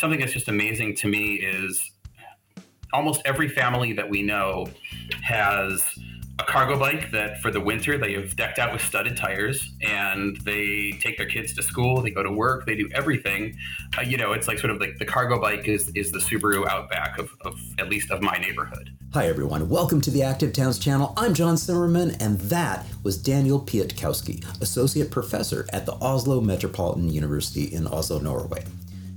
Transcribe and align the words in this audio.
something 0.00 0.18
that's 0.18 0.32
just 0.32 0.48
amazing 0.48 0.96
to 0.96 1.06
me 1.06 1.34
is 1.34 1.90
almost 2.94 3.20
every 3.26 3.48
family 3.48 3.92
that 3.92 4.08
we 4.08 4.22
know 4.22 4.66
has 5.22 5.84
a 6.38 6.42
cargo 6.44 6.78
bike 6.78 7.10
that 7.10 7.38
for 7.42 7.50
the 7.50 7.60
winter 7.60 7.98
they 7.98 8.14
have 8.14 8.34
decked 8.34 8.58
out 8.58 8.72
with 8.72 8.80
studded 8.80 9.14
tires 9.14 9.74
and 9.82 10.38
they 10.38 10.90
take 11.02 11.18
their 11.18 11.26
kids 11.26 11.52
to 11.54 11.62
school 11.62 12.00
they 12.00 12.10
go 12.10 12.22
to 12.22 12.32
work 12.32 12.64
they 12.64 12.74
do 12.74 12.88
everything. 12.94 13.54
Uh, 13.98 14.00
you 14.00 14.16
know 14.16 14.32
it's 14.32 14.48
like 14.48 14.58
sort 14.58 14.70
of 14.70 14.80
like 14.80 14.96
the 14.96 15.04
cargo 15.04 15.38
bike 15.38 15.68
is 15.68 15.90
is 15.94 16.10
the 16.10 16.18
subaru 16.18 16.66
outback 16.66 17.18
of, 17.18 17.30
of 17.42 17.60
at 17.78 17.90
least 17.90 18.10
of 18.10 18.22
my 18.22 18.38
neighborhood. 18.38 18.90
Hi 19.12 19.26
everyone. 19.26 19.68
Welcome 19.68 20.00
to 20.00 20.10
the 20.10 20.22
active 20.22 20.54
towns 20.54 20.78
channel. 20.78 21.12
I'm 21.18 21.34
john 21.34 21.56
simmerman 21.56 22.16
and 22.20 22.40
that 22.40 22.86
was 23.02 23.18
daniel 23.18 23.60
piatkowski 23.60 24.42
associate 24.62 25.10
professor 25.10 25.68
at 25.74 25.84
the 25.84 25.92
oslo 26.00 26.40
metropolitan 26.40 27.10
university 27.10 27.64
in 27.64 27.86
oslo 27.86 28.18
norway 28.18 28.64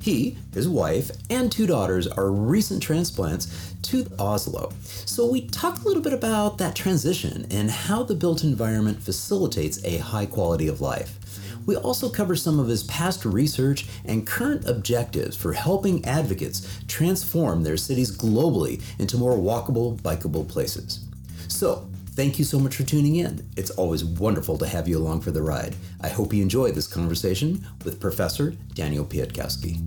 he, 0.03 0.37
his 0.53 0.67
wife, 0.67 1.11
and 1.29 1.49
two 1.49 1.65
daughters 1.65 2.07
are 2.07 2.29
recent 2.29 2.83
transplants 2.83 3.73
to 3.83 4.05
Oslo. 4.19 4.73
So 4.83 5.25
we 5.25 5.47
talk 5.47 5.79
a 5.79 5.87
little 5.87 6.03
bit 6.03 6.11
about 6.11 6.57
that 6.57 6.75
transition 6.75 7.47
and 7.49 7.71
how 7.71 8.03
the 8.03 8.13
built 8.13 8.43
environment 8.43 9.01
facilitates 9.01 9.81
a 9.85 9.99
high 9.99 10.25
quality 10.25 10.67
of 10.67 10.81
life. 10.81 11.17
We 11.65 11.77
also 11.77 12.09
cover 12.09 12.35
some 12.35 12.59
of 12.59 12.67
his 12.67 12.83
past 12.83 13.23
research 13.23 13.85
and 14.03 14.27
current 14.27 14.67
objectives 14.67 15.37
for 15.37 15.53
helping 15.53 16.03
advocates 16.03 16.83
transform 16.89 17.63
their 17.63 17.77
cities 17.77 18.11
globally 18.15 18.81
into 18.99 19.17
more 19.17 19.37
walkable, 19.37 19.97
bikeable 20.01 20.45
places. 20.49 20.99
So, 21.47 21.87
Thank 22.15 22.37
you 22.37 22.45
so 22.45 22.59
much 22.59 22.75
for 22.75 22.83
tuning 22.83 23.15
in. 23.15 23.49
It's 23.57 23.71
always 23.71 24.05
wonderful 24.05 24.59
to 24.59 24.67
have 24.67 24.87
you 24.87 24.99
along 24.99 25.21
for 25.21 25.31
the 25.31 25.41
ride. 25.41 25.75
I 25.99 26.09
hope 26.09 26.31
you 26.31 26.43
enjoy 26.43 26.71
this 26.71 26.85
conversation 26.85 27.65
with 27.83 27.99
Professor 27.99 28.51
Daniel 28.75 29.03
Piatkowski. 29.03 29.81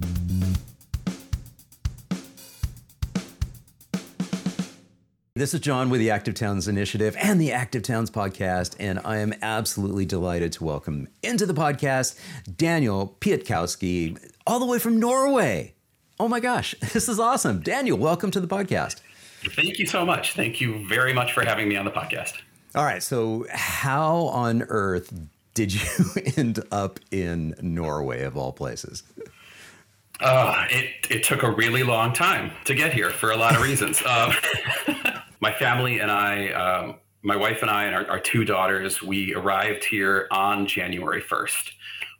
This 5.34 5.54
is 5.54 5.60
John 5.60 5.88
with 5.88 6.01
the 6.01 6.10
Active 6.10 6.34
Towns 6.34 6.66
Initiative 6.66 7.16
and 7.16 7.40
the 7.40 7.52
Active 7.52 7.84
Towns 7.84 8.10
Podcast, 8.10 8.74
and 8.80 8.98
I 9.04 9.18
am 9.18 9.32
absolutely 9.40 10.04
delighted 10.04 10.51
to 10.54 10.64
welcome 10.64 11.06
into 11.23 11.46
the 11.46 11.54
podcast 11.54 12.18
Daniel 12.56 13.16
Piatkowski, 13.20 14.18
all 14.48 14.58
the 14.58 14.66
way 14.66 14.80
from 14.80 14.98
Norway. 14.98 15.74
Oh 16.18 16.26
my 16.26 16.40
gosh, 16.40 16.74
this 16.92 17.08
is 17.08 17.20
awesome. 17.20 17.60
Daniel, 17.60 17.98
welcome 17.98 18.32
to 18.32 18.40
the 18.40 18.48
podcast. 18.48 19.01
Thank 19.50 19.78
you 19.78 19.86
so 19.86 20.04
much. 20.04 20.32
Thank 20.32 20.60
you 20.60 20.86
very 20.86 21.12
much 21.12 21.32
for 21.32 21.44
having 21.44 21.68
me 21.68 21.76
on 21.76 21.84
the 21.84 21.90
podcast. 21.90 22.34
All 22.74 22.84
right. 22.84 23.02
So, 23.02 23.46
how 23.50 24.16
on 24.26 24.62
earth 24.62 25.12
did 25.54 25.72
you 25.72 25.80
end 26.36 26.60
up 26.70 27.00
in 27.10 27.54
Norway, 27.60 28.22
of 28.22 28.36
all 28.36 28.52
places? 28.52 29.02
Uh, 30.20 30.64
it, 30.70 30.90
it 31.10 31.24
took 31.24 31.42
a 31.42 31.50
really 31.50 31.82
long 31.82 32.12
time 32.12 32.50
to 32.64 32.74
get 32.74 32.92
here 32.92 33.10
for 33.10 33.32
a 33.32 33.36
lot 33.36 33.54
of 33.54 33.62
reasons. 33.62 34.02
uh, 34.06 34.32
my 35.40 35.52
family 35.52 36.00
and 36.00 36.10
I, 36.10 36.48
um, 36.50 36.96
my 37.22 37.36
wife 37.36 37.62
and 37.62 37.70
I, 37.70 37.84
and 37.84 37.94
our, 37.94 38.06
our 38.08 38.20
two 38.20 38.44
daughters, 38.44 39.02
we 39.02 39.34
arrived 39.34 39.84
here 39.84 40.28
on 40.30 40.66
January 40.66 41.22
1st. 41.22 41.72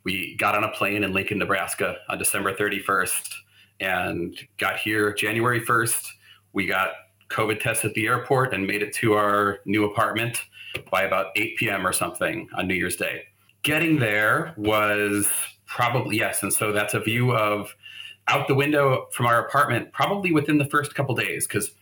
We 0.05 0.37
got 0.37 0.55
on 0.55 0.65
a 0.65 0.71
plane 0.71 1.05
in 1.05 1.13
Lincoln, 1.13 1.39
Nebraska 1.39 1.97
on 2.09 2.19
December 2.19 2.55
31st 2.55 3.35
and 3.81 4.37
got 4.59 4.79
here 4.79 5.13
January 5.13 5.61
1st. 5.61 6.07
We 6.53 6.67
got 6.67 6.91
COVID 7.29 7.61
test 7.61 7.85
at 7.85 7.95
the 7.95 8.07
airport 8.07 8.55
and 8.55 8.67
made 8.67 8.83
it 8.83 8.95
to 8.95 9.15
our 9.15 9.61
new 9.65 9.85
apartment 9.85 10.43
by 10.91 11.03
about 11.03 11.27
8 11.37 11.57
p.m. 11.57 11.87
or 11.87 11.93
something 11.93 12.49
on 12.57 12.67
New 12.67 12.75
Year's 12.75 12.97
Day. 12.97 13.25
Getting 13.63 13.99
there 13.99 14.55
was 14.57 15.29
probably, 15.67 16.19
yes. 16.19 16.43
And 16.43 16.53
so 16.53 16.73
that's 16.73 16.95
a 16.95 17.01
view 17.01 17.33
of 17.33 17.75
out 18.29 18.49
the 18.49 18.55
window 18.55 19.07
from 19.13 19.27
our 19.27 19.47
apartment, 19.47 19.93
probably 19.93 20.33
within 20.33 20.59
the 20.59 20.65
first 20.65 20.95
couple 20.95 21.15
days, 21.15 21.47
because 21.47 21.73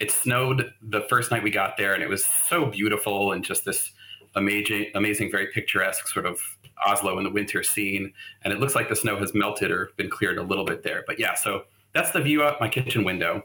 it 0.00 0.10
snowed 0.10 0.72
the 0.82 1.02
first 1.08 1.30
night 1.30 1.42
we 1.42 1.50
got 1.50 1.76
there 1.76 1.94
and 1.94 2.02
it 2.02 2.08
was 2.08 2.24
so 2.24 2.66
beautiful 2.66 3.32
and 3.32 3.44
just 3.44 3.64
this 3.64 3.92
amazing, 4.34 4.86
amazing, 4.94 5.30
very 5.30 5.48
picturesque 5.48 6.08
sort 6.08 6.26
of 6.26 6.40
Oslo 6.86 7.18
in 7.18 7.24
the 7.24 7.30
winter 7.30 7.62
scene. 7.62 8.12
And 8.42 8.52
it 8.52 8.60
looks 8.60 8.74
like 8.74 8.88
the 8.88 8.96
snow 8.96 9.16
has 9.16 9.34
melted 9.34 9.70
or 9.70 9.90
been 9.96 10.08
cleared 10.08 10.38
a 10.38 10.42
little 10.42 10.64
bit 10.64 10.82
there. 10.82 11.04
But 11.06 11.18
yeah, 11.18 11.34
so 11.34 11.64
that's 11.92 12.12
the 12.12 12.20
view 12.20 12.42
out 12.42 12.60
my 12.60 12.68
kitchen 12.68 13.04
window. 13.04 13.42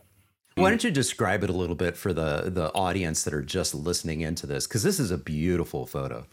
Why 0.56 0.70
don't 0.70 0.84
you 0.86 0.92
describe 0.92 1.44
it 1.44 1.50
a 1.50 1.54
little 1.54 1.76
bit 1.76 1.98
for 1.98 2.14
the 2.14 2.50
the 2.50 2.72
audience 2.74 3.24
that 3.24 3.34
are 3.34 3.42
just 3.42 3.76
listening 3.76 4.22
into 4.22 4.48
this? 4.48 4.66
Because 4.66 4.84
this 4.84 5.02
is 5.02 5.12
a 5.12 5.18
beautiful 5.18 5.86
photo. 5.86 6.26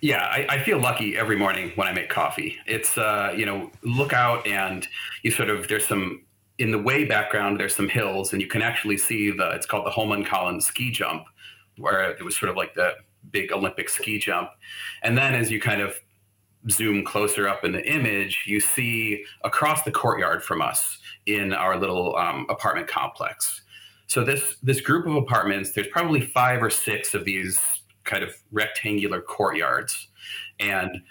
Yeah, 0.00 0.22
I, 0.24 0.46
I, 0.48 0.62
feel 0.62 0.78
lucky 0.78 1.16
every 1.16 1.36
morning 1.36 1.72
when 1.74 1.88
I 1.88 1.92
make 1.92 2.08
coffee. 2.08 2.58
It's 2.66 2.96
uh, 2.96 3.34
you 3.36 3.44
know, 3.44 3.72
look 3.82 4.12
out 4.12 4.46
and 4.46 4.86
you 5.22 5.32
sort 5.32 5.50
of 5.50 5.66
there's 5.66 5.86
some 5.86 6.22
in 6.58 6.70
the 6.70 6.78
way 6.78 7.06
background. 7.06 7.58
There's 7.58 7.74
some 7.74 7.88
hills, 7.88 8.32
and 8.32 8.40
you 8.40 8.46
can 8.46 8.62
actually 8.62 8.98
see 8.98 9.32
the 9.32 9.50
it's 9.50 9.66
called 9.66 9.84
the 9.84 9.90
Holmenkollen 9.90 10.62
ski 10.62 10.92
jump, 10.92 11.24
where 11.76 12.08
it 12.10 12.24
was 12.24 12.36
sort 12.36 12.50
of 12.50 12.56
like 12.56 12.74
the 12.74 12.92
big 13.32 13.50
Olympic 13.50 13.88
ski 13.88 14.20
jump. 14.20 14.50
And 15.02 15.18
then 15.18 15.34
as 15.34 15.50
you 15.50 15.60
kind 15.60 15.80
of 15.80 15.98
zoom 16.70 17.04
closer 17.04 17.48
up 17.48 17.64
in 17.64 17.72
the 17.72 17.84
image, 17.84 18.44
you 18.46 18.60
see 18.60 19.24
across 19.42 19.82
the 19.82 19.90
courtyard 19.90 20.44
from 20.44 20.62
us 20.62 20.98
in 21.26 21.52
our 21.52 21.78
little 21.78 22.16
um, 22.16 22.46
apartment 22.48 22.88
complex. 22.88 23.62
So 24.06 24.24
this 24.24 24.56
this 24.62 24.80
group 24.80 25.06
of 25.06 25.16
apartments, 25.16 25.72
there's 25.72 25.88
probably 25.88 26.20
five 26.20 26.62
or 26.62 26.70
six 26.70 27.14
of 27.14 27.24
these 27.24 27.60
kind 28.04 28.22
of 28.22 28.34
rectangular 28.52 29.20
courtyards, 29.20 30.08
and 30.60 31.02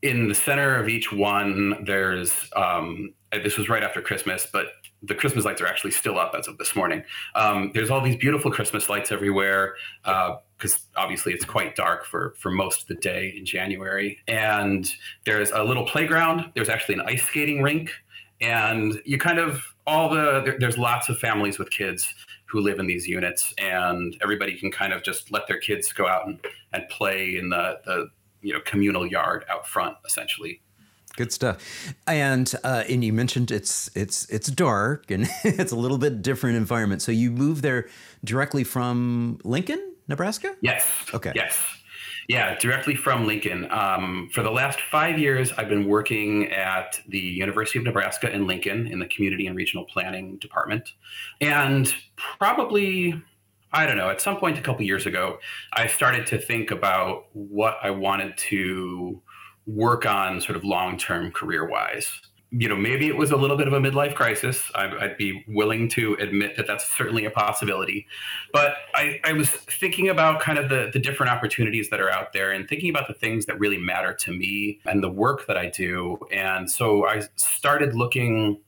in 0.00 0.28
the 0.28 0.34
center 0.34 0.76
of 0.76 0.88
each 0.88 1.12
one, 1.12 1.84
there's 1.84 2.32
um, 2.56 3.14
this 3.30 3.56
was 3.56 3.68
right 3.68 3.82
after 3.82 4.02
Christmas, 4.02 4.46
but 4.52 4.66
the 5.02 5.14
Christmas 5.14 5.44
lights 5.44 5.60
are 5.60 5.66
actually 5.66 5.90
still 5.90 6.18
up 6.18 6.34
as 6.38 6.46
of 6.46 6.58
this 6.58 6.76
morning. 6.76 7.02
Um, 7.34 7.72
there's 7.74 7.90
all 7.90 8.00
these 8.00 8.16
beautiful 8.16 8.50
Christmas 8.50 8.88
lights 8.88 9.10
everywhere 9.10 9.74
because 10.04 10.74
uh, 10.74 11.00
obviously 11.00 11.32
it's 11.32 11.44
quite 11.44 11.74
dark 11.74 12.04
for 12.04 12.34
for 12.38 12.50
most 12.50 12.82
of 12.82 12.88
the 12.88 12.94
day 12.96 13.34
in 13.36 13.44
January. 13.44 14.18
And 14.28 14.88
there's 15.24 15.50
a 15.50 15.62
little 15.62 15.86
playground. 15.86 16.52
There's 16.54 16.68
actually 16.68 16.96
an 16.96 17.02
ice 17.02 17.22
skating 17.24 17.62
rink 17.62 17.90
and 18.42 19.00
you 19.04 19.16
kind 19.16 19.38
of 19.38 19.74
all 19.86 20.10
the 20.10 20.42
there, 20.44 20.58
there's 20.58 20.76
lots 20.76 21.08
of 21.08 21.18
families 21.18 21.58
with 21.58 21.70
kids 21.70 22.14
who 22.46 22.60
live 22.60 22.78
in 22.78 22.86
these 22.86 23.06
units 23.08 23.54
and 23.56 24.16
everybody 24.22 24.58
can 24.58 24.70
kind 24.70 24.92
of 24.92 25.02
just 25.02 25.32
let 25.32 25.46
their 25.46 25.58
kids 25.58 25.90
go 25.92 26.06
out 26.06 26.26
and, 26.26 26.38
and 26.74 26.86
play 26.90 27.36
in 27.36 27.48
the, 27.48 27.80
the 27.86 28.10
you 28.42 28.52
know 28.52 28.60
communal 28.66 29.06
yard 29.06 29.44
out 29.48 29.66
front 29.66 29.96
essentially. 30.06 30.60
Good 31.16 31.32
stuff. 31.32 31.94
And 32.06 32.52
uh, 32.64 32.84
and 32.88 33.04
you 33.04 33.12
mentioned 33.12 33.50
it's 33.50 33.90
it's 33.94 34.26
it's 34.30 34.48
dark 34.48 35.10
and 35.10 35.28
it's 35.44 35.72
a 35.72 35.76
little 35.76 35.98
bit 35.98 36.22
different 36.22 36.56
environment. 36.56 37.02
So 37.02 37.12
you 37.12 37.30
moved 37.30 37.62
there 37.62 37.88
directly 38.24 38.64
from 38.64 39.38
lincoln 39.44 39.94
nebraska? 40.08 40.54
Yes. 40.60 40.86
Okay. 41.14 41.32
Yes 41.34 41.81
yeah, 42.32 42.58
directly 42.58 42.94
from 42.94 43.26
Lincoln. 43.26 43.70
Um, 43.70 44.30
for 44.32 44.42
the 44.42 44.50
last 44.50 44.80
five 44.80 45.18
years, 45.18 45.52
I've 45.58 45.68
been 45.68 45.86
working 45.86 46.50
at 46.50 46.98
the 47.06 47.18
University 47.18 47.78
of 47.78 47.84
Nebraska 47.84 48.32
in 48.32 48.46
Lincoln 48.46 48.86
in 48.86 48.98
the 48.98 49.06
Community 49.06 49.46
and 49.46 49.54
Regional 49.54 49.84
Planning 49.84 50.38
Department. 50.38 50.94
And 51.42 51.94
probably, 52.16 53.22
I 53.74 53.84
don't 53.84 53.98
know, 53.98 54.08
at 54.08 54.22
some 54.22 54.38
point 54.38 54.56
a 54.56 54.62
couple 54.62 54.82
years 54.82 55.04
ago, 55.04 55.40
I 55.74 55.86
started 55.86 56.26
to 56.28 56.38
think 56.38 56.70
about 56.70 57.26
what 57.34 57.76
I 57.82 57.90
wanted 57.90 58.38
to 58.48 59.20
work 59.66 60.06
on 60.06 60.40
sort 60.40 60.56
of 60.56 60.64
long 60.64 60.96
term 60.96 61.32
career 61.32 61.68
wise 61.68 62.18
you 62.54 62.68
know, 62.68 62.76
maybe 62.76 63.08
it 63.08 63.16
was 63.16 63.30
a 63.30 63.36
little 63.36 63.56
bit 63.56 63.66
of 63.66 63.72
a 63.72 63.80
midlife 63.80 64.14
crisis. 64.14 64.70
I, 64.74 64.86
would 64.86 65.16
be 65.16 65.42
willing 65.48 65.88
to 65.90 66.14
admit 66.20 66.56
that 66.56 66.66
that's 66.66 66.86
certainly 66.96 67.24
a 67.24 67.30
possibility. 67.30 68.06
But 68.52 68.74
I, 68.94 69.20
I, 69.24 69.32
was 69.32 69.48
thinking 69.48 70.10
about 70.10 70.40
kind 70.40 70.58
of 70.58 70.68
the, 70.68 70.90
the 70.92 70.98
different 70.98 71.32
opportunities 71.32 71.88
that 71.88 71.98
are 71.98 72.10
out 72.10 72.34
there 72.34 72.52
and 72.52 72.68
thinking 72.68 72.90
about 72.90 73.08
the 73.08 73.14
things 73.14 73.46
that 73.46 73.58
really 73.58 73.78
matter 73.78 74.12
to 74.12 74.32
me 74.32 74.80
and 74.84 75.02
the 75.02 75.08
work 75.08 75.46
that 75.46 75.56
I 75.56 75.70
do. 75.70 76.18
And 76.30 76.70
so 76.70 77.06
I 77.06 77.22
started 77.36 77.94
looking 77.94 78.60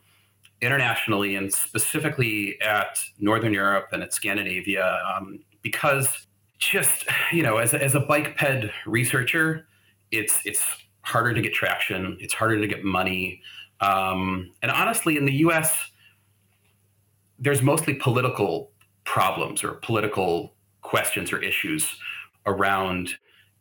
internationally 0.62 1.36
and 1.36 1.52
specifically 1.52 2.58
at 2.62 2.98
Northern 3.18 3.52
Europe 3.52 3.88
and 3.92 4.02
at 4.02 4.14
Scandinavia 4.14 4.98
um, 5.14 5.40
because 5.60 6.26
just, 6.58 7.04
you 7.32 7.42
know, 7.42 7.58
as 7.58 7.74
as 7.74 7.94
a 7.94 8.00
bike 8.00 8.36
ped 8.36 8.70
researcher, 8.86 9.66
it's, 10.10 10.40
it's 10.46 10.64
harder 11.02 11.34
to 11.34 11.42
get 11.42 11.52
traction. 11.52 12.16
It's 12.18 12.32
harder 12.32 12.58
to 12.58 12.66
get 12.66 12.82
money. 12.82 13.42
Um, 13.84 14.52
and 14.62 14.70
honestly, 14.70 15.16
in 15.16 15.24
the 15.24 15.34
US, 15.46 15.76
there's 17.38 17.62
mostly 17.62 17.94
political 17.94 18.70
problems 19.04 19.62
or 19.62 19.74
political 19.74 20.54
questions 20.82 21.32
or 21.32 21.42
issues 21.42 21.96
around 22.46 23.14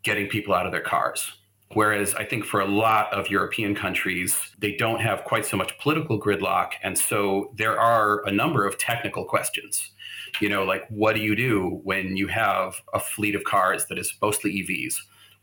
getting 0.03 0.27
people 0.27 0.53
out 0.53 0.65
of 0.65 0.71
their 0.71 0.81
cars. 0.81 1.31
Whereas 1.73 2.13
I 2.13 2.23
think 2.23 2.45
for 2.45 2.61
a 2.61 2.67
lot 2.67 3.11
of 3.11 3.29
European 3.29 3.73
countries, 3.73 4.37
they 4.59 4.75
don't 4.75 5.01
have 5.01 5.23
quite 5.23 5.45
so 5.45 5.57
much 5.57 5.77
political 5.79 6.21
gridlock. 6.21 6.73
And 6.83 6.97
so 6.97 7.51
there 7.57 7.79
are 7.79 8.23
a 8.27 8.31
number 8.31 8.65
of 8.65 8.77
technical 8.77 9.25
questions. 9.25 9.91
You 10.39 10.49
know, 10.49 10.63
like 10.63 10.83
what 10.89 11.15
do 11.15 11.21
you 11.21 11.35
do 11.35 11.81
when 11.83 12.15
you 12.15 12.27
have 12.27 12.75
a 12.93 12.99
fleet 12.99 13.35
of 13.35 13.43
cars 13.43 13.85
that 13.87 13.97
is 13.97 14.13
mostly 14.21 14.51
EVs? 14.51 14.95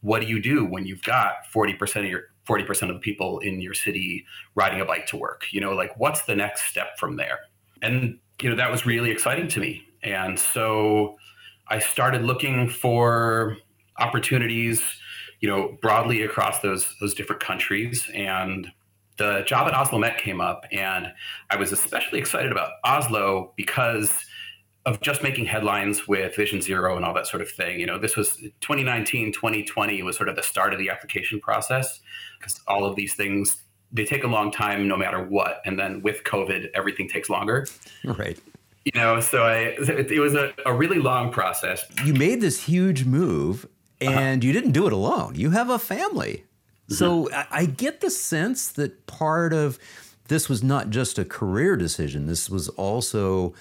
What 0.03 0.21
do 0.21 0.29
you 0.29 0.41
do 0.41 0.65
when 0.65 0.87
you've 0.87 1.03
got 1.03 1.35
40% 1.53 1.97
of 1.97 2.05
your 2.07 2.30
40% 2.49 2.83
of 2.89 2.95
the 2.95 3.01
people 3.01 3.39
in 3.41 3.61
your 3.61 3.75
city 3.75 4.25
riding 4.55 4.81
a 4.81 4.85
bike 4.85 5.07
to 5.07 5.17
work. 5.17 5.47
You 5.53 5.61
know, 5.61 5.73
like 5.73 5.99
what's 5.99 6.23
the 6.23 6.35
next 6.35 6.65
step 6.65 6.99
from 6.99 7.17
there? 7.17 7.39
And, 7.83 8.19
you 8.41 8.51
know, 8.51 8.57
that 8.57 8.71
was 8.71 8.87
really 8.87 9.11
exciting 9.11 9.49
to 9.49 9.61
me. 9.61 9.87
And 10.03 10.39
so 10.39 11.17
I 11.69 11.79
started 11.79 12.23
looking 12.23 12.69
for 12.69 13.57
opportunities, 13.99 14.83
you 15.41 15.49
know, 15.49 15.77
broadly 15.81 16.23
across 16.23 16.61
those 16.61 16.95
those 17.01 17.15
different 17.15 17.43
countries. 17.43 18.09
And 18.15 18.71
the 19.19 19.43
job 19.47 19.69
at 19.69 19.75
Oslo 19.75 19.99
Met 19.99 20.19
came 20.19 20.41
up, 20.41 20.65
and 20.73 21.13
I 21.51 21.57
was 21.57 21.73
especially 21.73 22.19
excited 22.19 22.51
about 22.51 22.73
Oslo 22.85 23.53
because 23.57 24.13
of 24.87 25.01
just 25.03 25.23
making 25.23 25.45
headlines 25.45 26.09
with 26.09 26.35
Vision 26.35 26.63
Zero 26.63 26.97
and 26.97 27.05
all 27.05 27.13
that 27.13 27.27
sort 27.27 27.43
of 27.43 27.51
thing. 27.51 27.79
You 27.79 27.87
know, 27.87 27.99
this 27.99 28.17
was 28.17 28.37
2019, 28.61 29.33
2020 29.33 30.03
was 30.03 30.17
sort 30.17 30.31
of 30.31 30.37
the 30.37 30.43
start 30.43 30.73
of 30.73 30.79
the 30.79 30.89
application 30.89 31.39
process 31.39 32.01
because 32.41 32.61
all 32.67 32.85
of 32.85 32.97
these 32.97 33.15
things 33.15 33.57
they 33.93 34.05
take 34.05 34.25
a 34.25 34.29
long 34.29 34.51
time 34.51 34.87
no 34.87 34.97
matter 34.97 35.23
what, 35.23 35.61
and 35.65 35.79
then 35.79 36.01
with 36.03 36.23
COVID, 36.25 36.71
everything 36.75 37.09
takes 37.09 37.29
longer. 37.29 37.67
Right. 38.05 38.39
You 38.85 38.93
know, 38.95 39.21
so 39.21 39.45
I 39.45 39.57
it, 39.57 40.11
it 40.11 40.21
was 40.21 40.35
a, 40.35 40.53
a 40.65 40.73
really 40.73 40.99
long 40.99 41.33
process. 41.33 41.85
You 42.05 42.15
made 42.15 42.41
this 42.41 42.65
huge 42.65 43.05
move, 43.05 43.67
and 44.01 44.43
uh-huh. 44.43 44.47
you 44.47 44.53
didn't 44.53 44.73
do 44.73 44.87
it 44.87 44.93
alone. 44.93 45.35
You 45.35 45.51
have 45.51 45.71
a 45.71 45.79
family. 45.79 46.45
Mm-hmm. 46.89 46.95
So 46.95 47.33
I, 47.33 47.47
I 47.51 47.65
get 47.67 48.01
the 48.01 48.11
sense 48.11 48.69
that 48.73 49.07
part 49.07 49.53
of 49.53 49.79
this 50.29 50.49
was 50.49 50.63
not 50.63 50.91
just 50.91 51.19
a 51.19 51.25
career 51.25 51.77
decision. 51.77 52.27
This 52.27 52.49
was 52.49 52.69
also 52.71 53.55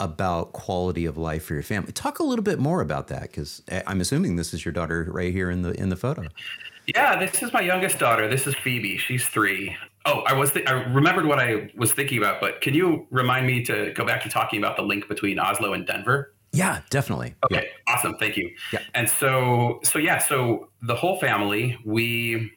about 0.00 0.52
quality 0.52 1.04
of 1.04 1.16
life 1.16 1.44
for 1.44 1.54
your 1.54 1.62
family. 1.62 1.92
Talk 1.92 2.18
a 2.18 2.24
little 2.24 2.42
bit 2.42 2.58
more 2.58 2.80
about 2.80 3.08
that 3.08 3.22
because 3.22 3.62
I'm 3.86 4.00
assuming 4.00 4.36
this 4.36 4.54
is 4.54 4.64
your 4.64 4.72
daughter 4.72 5.06
right 5.10 5.32
here 5.32 5.50
in 5.50 5.62
the 5.62 5.72
in 5.72 5.90
the 5.90 5.96
photo. 5.96 6.28
Yeah, 6.86 7.18
this 7.18 7.42
is 7.42 7.52
my 7.52 7.60
youngest 7.60 7.98
daughter. 7.98 8.28
This 8.28 8.46
is 8.46 8.54
Phoebe. 8.54 8.98
She's 8.98 9.26
three. 9.26 9.76
Oh, 10.04 10.20
I 10.26 10.32
was 10.32 10.52
th- 10.52 10.66
I 10.66 10.72
remembered 10.72 11.26
what 11.26 11.38
I 11.38 11.70
was 11.76 11.92
thinking 11.92 12.18
about, 12.18 12.40
but 12.40 12.60
can 12.60 12.74
you 12.74 13.06
remind 13.10 13.46
me 13.46 13.62
to 13.64 13.92
go 13.94 14.04
back 14.04 14.22
to 14.24 14.28
talking 14.28 14.58
about 14.58 14.76
the 14.76 14.82
link 14.82 15.08
between 15.08 15.38
Oslo 15.38 15.74
and 15.74 15.86
Denver? 15.86 16.34
Yeah, 16.52 16.80
definitely. 16.90 17.34
Okay, 17.44 17.68
yeah. 17.86 17.94
awesome. 17.94 18.16
Thank 18.16 18.36
you. 18.36 18.50
Yeah. 18.72 18.80
And 18.94 19.08
so 19.08 19.80
so 19.84 19.98
yeah, 19.98 20.18
so 20.18 20.70
the 20.82 20.94
whole 20.94 21.18
family, 21.20 21.78
we 21.84 22.52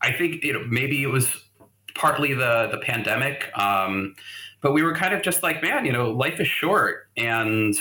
I 0.00 0.12
think 0.12 0.42
you 0.42 0.54
know 0.54 0.64
maybe 0.68 1.02
it 1.02 1.08
was 1.08 1.30
partly 1.94 2.32
the 2.32 2.68
the 2.70 2.78
pandemic. 2.78 3.50
Um, 3.58 4.14
but 4.62 4.72
we 4.72 4.82
were 4.82 4.94
kind 4.94 5.14
of 5.14 5.22
just 5.22 5.42
like, 5.42 5.62
man, 5.62 5.84
you 5.84 5.92
know, 5.92 6.10
life 6.10 6.40
is 6.40 6.48
short 6.48 7.08
and 7.16 7.74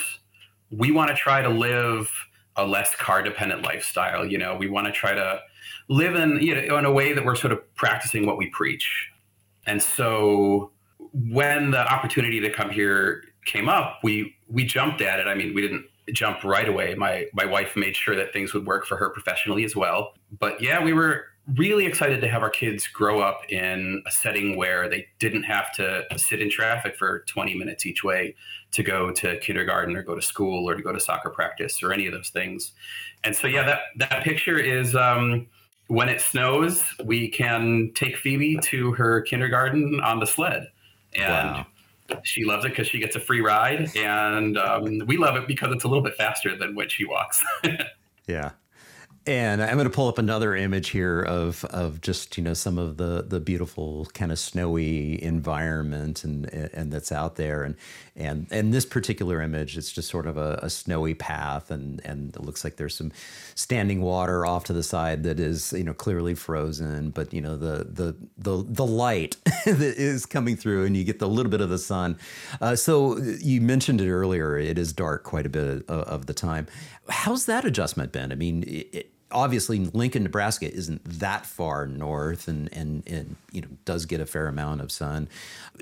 we 0.72 0.92
want 0.92 1.10
to 1.10 1.16
try 1.16 1.42
to 1.42 1.50
live 1.50 2.12
a 2.58 2.66
less 2.66 2.96
car 2.96 3.24
dependent 3.24 3.64
lifestyle. 3.64 4.26
You 4.26 4.38
know, 4.38 4.56
we 4.56 4.68
want 4.68 4.88
to 4.88 4.92
try 4.92 5.14
to 5.14 5.40
live 5.88 6.16
in, 6.16 6.40
you 6.42 6.56
know, 6.56 6.78
in 6.78 6.86
a 6.86 6.92
way 6.92 7.14
that 7.14 7.24
we're 7.26 7.36
sort 7.36 7.54
of 7.54 7.76
practicing 7.76 8.26
what 8.26 8.38
we 8.38 8.48
preach. 8.48 9.10
And 9.68 9.82
so 9.82 10.72
when 11.14 11.72
the 11.72 11.80
opportunity 11.80 12.40
to 12.42 12.50
come 12.50 12.70
here 12.70 13.24
came 13.46 13.70
up, 13.70 14.00
we 14.04 14.36
we 14.48 14.66
jumped 14.66 15.02
at 15.02 15.20
it. 15.20 15.28
I 15.28 15.36
mean, 15.36 15.54
we 15.54 15.62
didn't 15.62 15.86
jump 16.14 16.44
right 16.44 16.68
away. 16.68 16.96
My 16.96 17.26
my 17.34 17.46
wife 17.46 17.76
made 17.76 17.96
sure 17.96 18.16
that 18.16 18.34
things 18.34 18.54
would 18.54 18.66
work 18.66 18.86
for 18.86 18.98
her 18.98 19.10
professionally 19.10 19.64
as 19.64 19.76
well. 19.76 20.14
But 20.40 20.62
yeah, 20.62 20.84
we 20.84 20.94
were 20.94 21.26
really 21.56 21.86
excited 21.86 22.22
to 22.22 22.28
have 22.28 22.42
our 22.42 22.50
kids 22.50 22.88
grow 22.88 23.22
up 23.22 23.42
in 23.50 24.02
a 24.08 24.12
setting 24.12 24.58
where 24.58 24.90
they 24.90 25.06
didn't 25.20 25.44
have 25.44 25.72
to 25.74 26.04
sit 26.18 26.42
in 26.42 26.50
traffic 26.50 26.96
for 26.98 27.24
20 27.28 27.56
minutes 27.56 27.86
each 27.86 28.04
way 28.04 28.36
to 28.72 28.82
go 28.82 29.12
to 29.12 29.38
kindergarten 29.40 29.96
or 29.96 30.02
go 30.02 30.16
to 30.16 30.22
school 30.22 30.68
or 30.68 30.74
to 30.74 30.82
go 30.82 30.92
to 30.92 31.00
soccer 31.00 31.30
practice 31.30 31.84
or 31.84 31.94
any 31.94 32.08
of 32.08 32.14
those 32.14 32.30
things. 32.30 32.74
And 33.24 33.36
so, 33.36 33.46
yeah, 33.46 33.64
that, 33.64 33.80
that 33.98 34.24
picture 34.24 34.58
is 34.58 34.96
um, 34.96 35.48
when 35.88 36.10
it 36.10 36.22
snows, 36.22 36.84
we 37.04 37.30
can 37.30 37.92
take 37.94 38.18
Phoebe 38.18 38.58
to 38.64 38.92
her 38.94 39.22
kindergarten 39.22 40.00
on 40.02 40.20
the 40.20 40.26
sled. 40.26 40.68
And 41.16 41.66
wow. 42.10 42.22
she 42.24 42.44
loves 42.44 42.66
it 42.66 42.70
because 42.70 42.88
she 42.88 43.00
gets 43.00 43.16
a 43.16 43.20
free 43.20 43.42
ride. 43.42 43.96
And 43.96 44.58
um, 44.58 45.00
we 45.06 45.18
love 45.18 45.36
it 45.36 45.48
because 45.48 45.72
it's 45.72 45.84
a 45.84 45.88
little 45.88 46.04
bit 46.04 46.16
faster 46.16 46.58
than 46.58 46.76
when 46.76 46.90
she 46.90 47.06
walks. 47.06 47.44
yeah. 48.28 48.52
And 49.28 49.64
I'm 49.64 49.74
going 49.74 49.86
to 49.86 49.94
pull 49.94 50.08
up 50.08 50.20
another 50.20 50.56
image 50.56 50.90
here 50.90 51.22
of 51.22 51.66
of 51.66 52.02
just 52.02 52.38
you 52.38 52.44
know 52.44 52.54
some 52.54 52.78
of 52.78 52.98
the 52.98 53.26
the 53.28 53.40
beautiful 53.40 54.06
kind 54.14 54.32
of 54.32 54.38
snowy 54.38 55.22
environment 55.24 56.24
and 56.24 56.46
and 56.46 56.92
that's 56.92 57.12
out 57.12 57.36
there 57.36 57.64
and 57.64 57.76
and 58.16 58.46
and 58.52 58.72
this 58.72 58.86
particular 58.86 59.42
image 59.42 59.78
it's 59.78 59.92
just 59.92 60.10
sort 60.10 60.28
of 60.28 60.38
a, 60.38 60.60
a 60.62 60.70
snowy 60.70 61.16
path 61.16 61.72
and 61.72 62.02
and 62.06 62.36
it 62.36 62.44
looks 62.44 62.64
like 62.64 62.76
there's 62.76 62.96
some 62.96 63.12
standing 63.56 64.02
water 64.02 64.46
off 64.46 64.64
to 64.66 64.74
the 64.74 64.84
side 64.84 65.24
that 65.24 65.40
is 65.40 65.74
you 65.74 65.84
know 65.84 65.94
clearly 65.94 66.36
frozen 66.36 67.10
but 67.10 67.34
you 67.34 67.42
know 67.42 67.58
the 67.58 67.84
the 67.84 68.16
the 68.38 68.64
the 68.68 68.86
light 68.86 69.38
that 69.66 69.82
is 69.82 70.26
coming 70.26 70.56
through 70.56 70.86
and 70.86 70.96
you 70.96 71.04
get 71.04 71.20
the 71.20 71.28
little 71.28 71.50
bit 71.50 71.62
of 71.62 71.70
the 71.70 71.78
sun. 71.78 72.18
Uh, 72.62 72.76
so 72.76 73.18
you 73.18 73.62
mentioned 73.62 74.02
it 74.02 74.12
earlier. 74.12 74.58
It 74.58 74.78
is 74.78 74.94
dark 74.94 75.24
quite 75.24 75.46
a 75.46 75.50
bit 75.50 75.64
of, 75.64 75.90
of 75.90 76.26
the 76.26 76.34
time. 76.34 76.68
How's 77.10 77.46
that 77.46 77.66
adjustment 77.66 78.12
been? 78.12 78.32
I 78.32 78.36
mean. 78.36 78.64
It, 78.68 79.12
obviously 79.36 79.80
Lincoln, 79.94 80.24
Nebraska 80.24 80.74
isn't 80.74 81.04
that 81.20 81.46
far 81.46 81.86
north 81.86 82.48
and, 82.48 82.74
and, 82.74 83.04
and 83.06 83.36
you 83.52 83.62
know, 83.62 83.68
does 83.84 84.06
get 84.06 84.22
a 84.22 84.26
fair 84.26 84.48
amount 84.48 84.82
of 84.82 84.92
sun. 84.92 85.28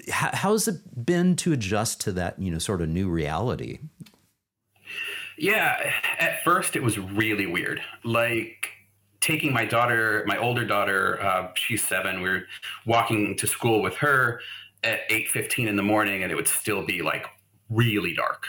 How, 0.10 0.32
how's 0.34 0.68
it 0.68 1.06
been 1.06 1.36
to 1.38 1.54
adjust 1.54 2.02
to 2.02 2.12
that, 2.14 2.40
you 2.40 2.52
know, 2.52 2.58
sort 2.58 2.82
of 2.82 2.90
new 2.90 3.10
reality? 3.10 3.80
Yeah, 5.38 5.92
at 6.20 6.44
first 6.44 6.76
it 6.76 6.84
was 6.84 6.98
really 6.98 7.46
weird. 7.46 7.82
Like 8.04 8.70
taking 9.22 9.54
my 9.54 9.66
daughter, 9.66 10.24
my 10.28 10.38
older 10.38 10.66
daughter, 10.66 11.22
uh, 11.22 11.52
she's 11.56 11.86
seven. 11.86 12.22
We 12.22 12.30
are 12.30 12.48
walking 12.86 13.38
to 13.38 13.48
school 13.48 13.82
with 13.82 13.96
her 13.96 14.42
at 14.84 15.00
eight 15.10 15.30
fifteen 15.30 15.68
in 15.68 15.76
the 15.76 15.84
morning, 15.84 16.24
and 16.24 16.32
it 16.32 16.36
would 16.36 16.48
still 16.48 16.86
be 16.86 17.02
like 17.02 17.26
really 17.70 18.14
dark. 18.14 18.46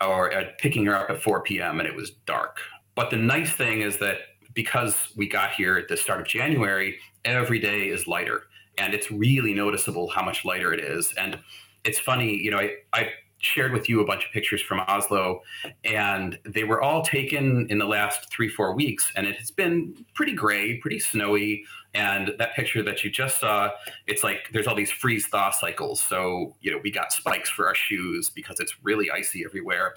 Or 0.00 0.32
uh, 0.32 0.44
picking 0.58 0.86
her 0.86 0.96
up 0.96 1.10
at 1.10 1.22
four 1.22 1.42
p.m. 1.42 1.80
and 1.80 1.88
it 1.88 1.94
was 1.94 2.10
dark. 2.26 2.60
But 2.94 3.10
the 3.10 3.16
nice 3.16 3.52
thing 3.52 3.82
is 3.82 3.98
that 3.98 4.18
because 4.54 4.96
we 5.16 5.28
got 5.28 5.52
here 5.52 5.76
at 5.76 5.88
the 5.88 5.96
start 5.96 6.20
of 6.20 6.26
January, 6.26 6.98
every 7.24 7.58
day 7.58 7.88
is 7.88 8.06
lighter. 8.06 8.44
And 8.78 8.94
it's 8.94 9.10
really 9.10 9.54
noticeable 9.54 10.08
how 10.08 10.24
much 10.24 10.44
lighter 10.44 10.72
it 10.72 10.80
is. 10.80 11.12
And 11.18 11.38
it's 11.84 11.98
funny, 11.98 12.36
you 12.36 12.50
know, 12.50 12.58
I, 12.58 12.70
I 12.92 13.10
shared 13.42 13.72
with 13.72 13.88
you 13.88 14.00
a 14.00 14.04
bunch 14.04 14.24
of 14.24 14.30
pictures 14.30 14.62
from 14.62 14.80
Oslo, 14.86 15.42
and 15.84 16.38
they 16.44 16.64
were 16.64 16.80
all 16.80 17.02
taken 17.02 17.66
in 17.68 17.78
the 17.78 17.84
last 17.84 18.30
three, 18.30 18.48
four 18.48 18.74
weeks. 18.74 19.12
And 19.16 19.26
it 19.26 19.36
has 19.36 19.50
been 19.50 20.06
pretty 20.14 20.32
gray, 20.32 20.78
pretty 20.78 21.00
snowy. 21.00 21.64
And 21.94 22.34
that 22.38 22.54
picture 22.54 22.82
that 22.84 23.04
you 23.04 23.10
just 23.10 23.40
saw, 23.40 23.70
it's 24.06 24.24
like 24.24 24.48
there's 24.52 24.66
all 24.66 24.74
these 24.74 24.90
freeze 24.90 25.26
thaw 25.26 25.50
cycles. 25.50 26.02
So, 26.02 26.56
you 26.60 26.70
know, 26.70 26.78
we 26.82 26.90
got 26.90 27.12
spikes 27.12 27.50
for 27.50 27.66
our 27.66 27.74
shoes 27.74 28.30
because 28.30 28.60
it's 28.60 28.82
really 28.82 29.10
icy 29.10 29.44
everywhere. 29.44 29.94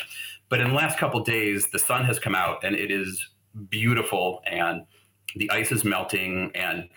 But 0.50 0.60
in 0.60 0.70
the 0.70 0.74
last 0.74 0.98
couple 0.98 1.24
days, 1.24 1.68
the 1.72 1.80
sun 1.80 2.03
has 2.03 2.20
come 2.20 2.36
out 2.36 2.63
and 2.63 2.75
it 2.75 2.91
is 2.91 3.30
beautiful 3.70 4.42
and 4.46 4.86
the 5.36 5.50
ice 5.52 5.72
is 5.72 5.84
melting 5.84 6.52
and 6.56 6.90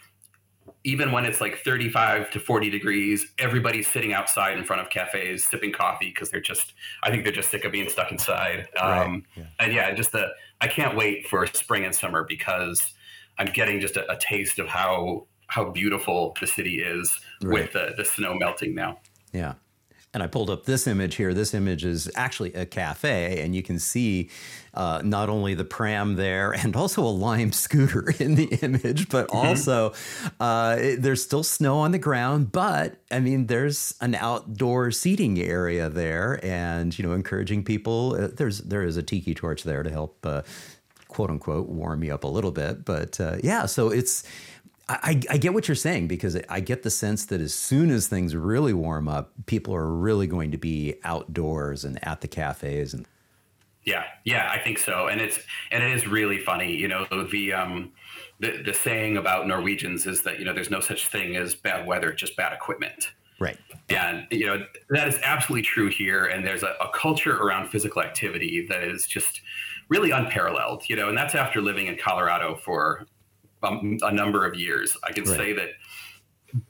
even 0.85 1.12
when 1.12 1.25
it's 1.25 1.41
like 1.41 1.59
35 1.59 2.31
to 2.31 2.41
40 2.41 2.71
degrees 2.71 3.27
everybody's 3.38 3.88
sitting 3.88 4.12
outside 4.12 4.57
in 4.57 4.65
front 4.65 4.83
of 4.83 4.91
cafes 4.91 5.45
sipping 5.45 5.73
coffee 5.73 6.11
because 6.11 6.31
they're 6.31 6.41
just 6.41 6.75
i 7.03 7.11
think 7.11 7.25
they're 7.25 7.33
just 7.33 7.50
sick 7.50 7.65
of 7.65 7.73
being 7.73 7.88
stuck 7.88 8.12
inside 8.12 8.69
right. 8.77 9.03
um, 9.03 9.25
yeah. 9.37 9.45
and 9.61 9.73
yeah 9.73 9.95
just 9.95 10.12
the 10.12 10.29
i 10.61 10.69
can't 10.69 10.97
wait 10.97 11.27
for 11.27 11.47
spring 11.47 11.85
and 11.85 11.95
summer 11.95 12.25
because 12.25 12.95
i'm 13.38 13.49
getting 13.53 13.81
just 13.81 13.97
a, 13.97 14.11
a 14.11 14.17
taste 14.19 14.59
of 14.59 14.67
how 14.67 15.27
how 15.49 15.71
beautiful 15.71 16.37
the 16.41 16.47
city 16.47 16.83
is 16.83 17.19
right. 17.43 17.55
with 17.55 17.73
the, 17.73 17.95
the 17.97 18.05
snow 18.05 18.35
melting 18.35 18.75
now 18.75 18.99
yeah 19.33 19.55
and 20.15 20.23
I 20.23 20.27
pulled 20.27 20.49
up 20.49 20.65
this 20.65 20.87
image 20.87 21.17
here. 21.17 21.35
This 21.35 21.53
image 21.53 21.85
is 21.85 22.11
actually 22.15 22.55
a 22.55 22.65
cafe, 22.65 23.43
and 23.43 23.55
you 23.55 23.62
can 23.62 23.79
see 23.79 24.31
uh, 24.75 25.03
not 25.05 25.29
only 25.29 25.55
the 25.55 25.65
pram 25.65 26.15
there 26.15 26.53
and 26.53 26.75
also 26.77 27.03
a 27.03 27.11
Lime 27.11 27.53
scooter 27.53 28.15
in 28.19 28.35
the 28.35 28.47
image, 28.62 29.09
but 29.09 29.29
mm-hmm. 29.29 29.49
also 29.49 29.93
uh, 30.41 30.77
it, 30.79 31.03
there's 31.03 31.23
still 31.23 31.43
snow 31.43 31.79
on 31.79 31.93
the 31.93 31.99
ground. 31.99 32.53
But 32.53 32.97
I 33.11 33.21
mean, 33.21 33.47
there's 33.47 33.95
an 34.00 34.15
outdoor 34.15 34.91
seating 34.91 35.38
area 35.38 35.88
there, 35.88 36.41
and 36.43 36.97
you 36.99 37.07
know, 37.07 37.12
encouraging 37.12 37.65
people. 37.65 38.17
Uh, 38.19 38.29
there's 38.29 38.59
there 38.61 38.85
is 38.85 38.97
a 38.97 39.03
tiki 39.03 39.35
torch 39.35 39.62
there 39.65 39.83
to 39.83 39.91
help. 39.91 40.25
Uh, 40.25 40.43
quote 41.09 41.31
unquote 41.31 41.69
warm 41.71 42.00
me 42.00 42.11
up 42.11 42.23
a 42.23 42.27
little 42.27 42.50
bit 42.50 42.85
but 42.85 43.19
uh, 43.19 43.38
yeah 43.43 43.65
so 43.65 43.88
it's 43.88 44.25
I, 44.88 45.21
I, 45.28 45.37
get 45.37 45.52
what 45.52 45.68
you're 45.68 45.75
saying 45.75 46.09
because 46.09 46.38
I 46.49 46.61
get 46.61 46.83
the 46.83 46.90
sense 46.90 47.26
that 47.26 47.42
as 47.42 47.52
soon 47.52 47.90
as 47.90 48.07
things 48.07 48.35
really 48.35 48.73
warm 48.73 49.07
up, 49.07 49.33
people 49.45 49.75
are 49.75 49.90
really 49.90 50.26
going 50.26 50.50
to 50.52 50.59
be 50.59 50.95
outdoors 51.04 51.85
and 51.85 52.02
at 52.07 52.23
the 52.23 52.28
cafes 52.28 52.95
and. 52.95 53.07
Yeah, 53.85 54.04
yeah, 54.25 54.50
I 54.52 54.59
think 54.59 54.78
so, 54.78 55.07
and 55.09 55.18
it's 55.18 55.38
and 55.71 55.83
it 55.83 55.92
is 55.92 56.07
really 56.07 56.38
funny. 56.38 56.76
You 56.76 56.88
know, 56.88 57.07
the 57.30 57.52
um, 57.54 57.92
the, 58.38 58.62
the 58.62 58.75
saying 58.75 59.16
about 59.16 59.47
Norwegians 59.47 60.04
is 60.04 60.21
that 60.23 60.38
you 60.38 60.45
know 60.45 60.52
there's 60.52 60.71
no 60.71 60.80
such 60.80 61.09
thing 61.09 61.37
as 61.37 61.54
bad 61.54 61.87
weather, 61.87 62.12
just 62.12 62.37
bad 62.37 62.52
equipment. 62.52 63.12
Right. 63.40 63.57
And 63.88 64.26
you 64.30 64.45
know 64.45 64.66
that 64.90 65.09
is 65.09 65.18
absolutely 65.23 65.62
true 65.62 65.88
here, 65.88 66.26
and 66.26 66.47
there's 66.47 66.64
a, 66.64 66.75
a 66.83 66.90
culture 66.92 67.35
around 67.35 67.68
physical 67.68 68.02
activity 68.02 68.66
that 68.68 68.83
is 68.83 69.07
just 69.07 69.40
really 69.88 70.11
unparalleled. 70.11 70.83
You 70.88 70.97
know, 70.97 71.09
and 71.09 71.16
that's 71.16 71.35
after 71.35 71.62
living 71.62 71.87
in 71.87 71.97
Colorado 71.97 72.57
for 72.57 73.07
a 73.62 74.12
number 74.12 74.47
of 74.47 74.55
years. 74.55 74.97
I 75.05 75.12
can 75.12 75.25
right. 75.25 75.37
say 75.37 75.53
that 75.55 75.71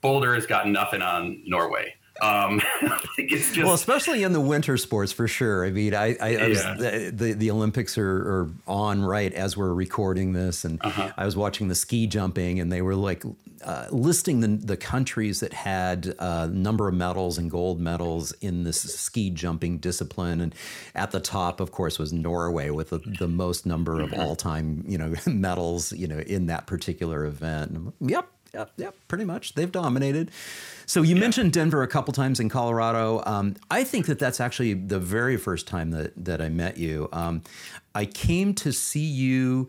Boulder 0.00 0.34
has 0.34 0.46
got 0.46 0.66
nothing 0.68 1.02
on 1.02 1.42
Norway. 1.46 1.94
Um, 2.20 2.60
it's 3.18 3.52
just 3.52 3.64
well, 3.64 3.74
especially 3.74 4.22
in 4.22 4.32
the 4.32 4.40
winter 4.40 4.76
sports 4.76 5.12
for 5.12 5.28
sure. 5.28 5.64
I 5.64 5.70
mean, 5.70 5.94
I, 5.94 6.16
I, 6.20 6.36
I 6.36 6.48
was, 6.48 6.62
the, 6.62 7.12
the, 7.14 7.32
the 7.34 7.50
Olympics 7.50 7.96
are, 7.96 8.08
are, 8.08 8.50
on 8.66 9.02
right 9.02 9.32
as 9.32 9.56
we're 9.56 9.72
recording 9.72 10.32
this, 10.32 10.64
and 10.64 10.80
uh-huh. 10.82 11.12
I 11.16 11.24
was 11.24 11.36
watching 11.36 11.68
the 11.68 11.74
ski 11.74 12.06
jumping, 12.06 12.58
and 12.60 12.72
they 12.72 12.82
were 12.82 12.96
like 12.96 13.22
uh, 13.64 13.86
listing 13.90 14.40
the 14.40 14.48
the 14.48 14.76
countries 14.76 15.40
that 15.40 15.52
had 15.52 16.06
a 16.06 16.24
uh, 16.24 16.46
number 16.46 16.88
of 16.88 16.94
medals 16.94 17.38
and 17.38 17.50
gold 17.50 17.80
medals 17.80 18.32
in 18.40 18.64
this 18.64 18.80
ski 18.80 19.30
jumping 19.30 19.78
discipline, 19.78 20.40
and 20.40 20.54
at 20.94 21.10
the 21.10 21.20
top, 21.20 21.60
of 21.60 21.70
course, 21.70 21.98
was 21.98 22.12
Norway 22.12 22.70
with 22.70 22.90
the, 22.90 22.98
the 22.98 23.28
most 23.28 23.66
number 23.66 24.00
of 24.00 24.10
mm-hmm. 24.10 24.20
all 24.20 24.36
time 24.36 24.84
you 24.86 24.98
know 24.98 25.14
medals 25.26 25.92
you 25.92 26.06
know 26.06 26.18
in 26.18 26.46
that 26.46 26.66
particular 26.66 27.24
event. 27.24 27.94
Yep, 28.00 28.28
yep, 28.54 28.72
yep. 28.76 28.94
Pretty 29.06 29.24
much, 29.24 29.54
they've 29.54 29.70
dominated. 29.70 30.30
So 30.88 31.02
you 31.02 31.14
yeah. 31.14 31.20
mentioned 31.20 31.52
Denver 31.52 31.82
a 31.82 31.86
couple 31.86 32.14
times 32.14 32.40
in 32.40 32.48
Colorado. 32.48 33.22
Um, 33.26 33.56
I 33.70 33.84
think 33.84 34.06
that 34.06 34.18
that's 34.18 34.40
actually 34.40 34.72
the 34.72 34.98
very 34.98 35.36
first 35.36 35.68
time 35.68 35.90
that 35.90 36.12
that 36.24 36.40
I 36.40 36.48
met 36.48 36.78
you. 36.78 37.10
Um, 37.12 37.42
I 37.94 38.06
came 38.06 38.54
to 38.54 38.72
see 38.72 39.04
you 39.04 39.68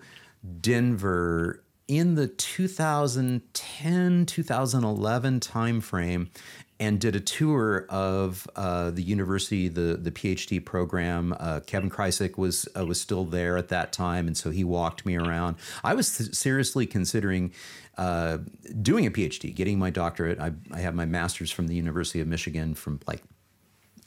Denver 0.62 1.62
in 1.90 2.16
the 2.16 2.28
2010 2.28 4.26
2011 4.26 5.40
timeframe 5.42 6.30
and 6.80 7.00
did 7.00 7.16
a 7.16 7.20
tour 7.20 7.86
of 7.90 8.48
uh, 8.56 8.92
the 8.92 9.02
university, 9.02 9.68
the 9.68 9.98
the 10.02 10.12
PhD 10.12 10.64
program. 10.64 11.36
Uh, 11.40 11.60
Kevin 11.66 11.90
Krizek 11.90 12.38
was 12.38 12.68
uh, 12.78 12.86
was 12.86 13.00
still 13.00 13.26
there 13.26 13.58
at 13.58 13.68
that 13.70 13.92
time, 13.92 14.28
and 14.28 14.38
so 14.38 14.50
he 14.50 14.64
walked 14.64 15.06
me 15.06 15.18
around. 15.18 15.58
I 15.84 15.94
was 15.94 16.18
th- 16.18 16.34
seriously 16.34 16.86
considering 16.86 17.52
uh, 17.98 18.38
doing 18.82 19.06
a 19.06 19.12
PhD, 19.12 19.54
getting 19.54 19.78
my 19.78 19.90
doctorate. 19.90 20.40
I, 20.40 20.54
I 20.72 20.80
have 20.80 20.96
my 20.96 21.06
master's 21.06 21.52
from 21.52 21.68
the 21.68 21.76
University 21.76 22.22
of 22.22 22.28
Michigan 22.28 22.74
from 22.74 23.02
like 23.08 23.24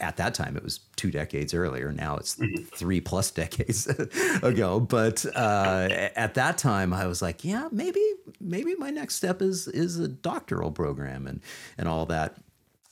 at 0.01 0.17
that 0.17 0.35
time 0.35 0.57
it 0.57 0.65
was 0.65 0.81
two 0.97 1.11
decades 1.11 1.55
earlier 1.55 1.93
now 1.93 2.17
it's 2.17 2.37
mm-hmm. 2.37 2.63
three 2.75 3.01
plus 3.01 3.31
decades 3.31 3.87
ago 4.43 4.81
but 4.81 5.25
uh, 5.37 5.87
at 6.17 6.35
that 6.35 6.59
time 6.59 6.93
i 6.93 7.07
was 7.07 7.23
like 7.23 7.45
yeah 7.45 7.69
maybe 7.71 8.03
maybe 8.41 8.75
my 8.77 8.91
next 8.91 9.15
step 9.15 9.41
is 9.41 9.69
is 9.69 9.99
a 9.99 10.09
doctoral 10.09 10.73
program 10.73 11.27
and 11.27 11.41
and 11.79 11.89
all 11.89 12.07
that 12.07 12.37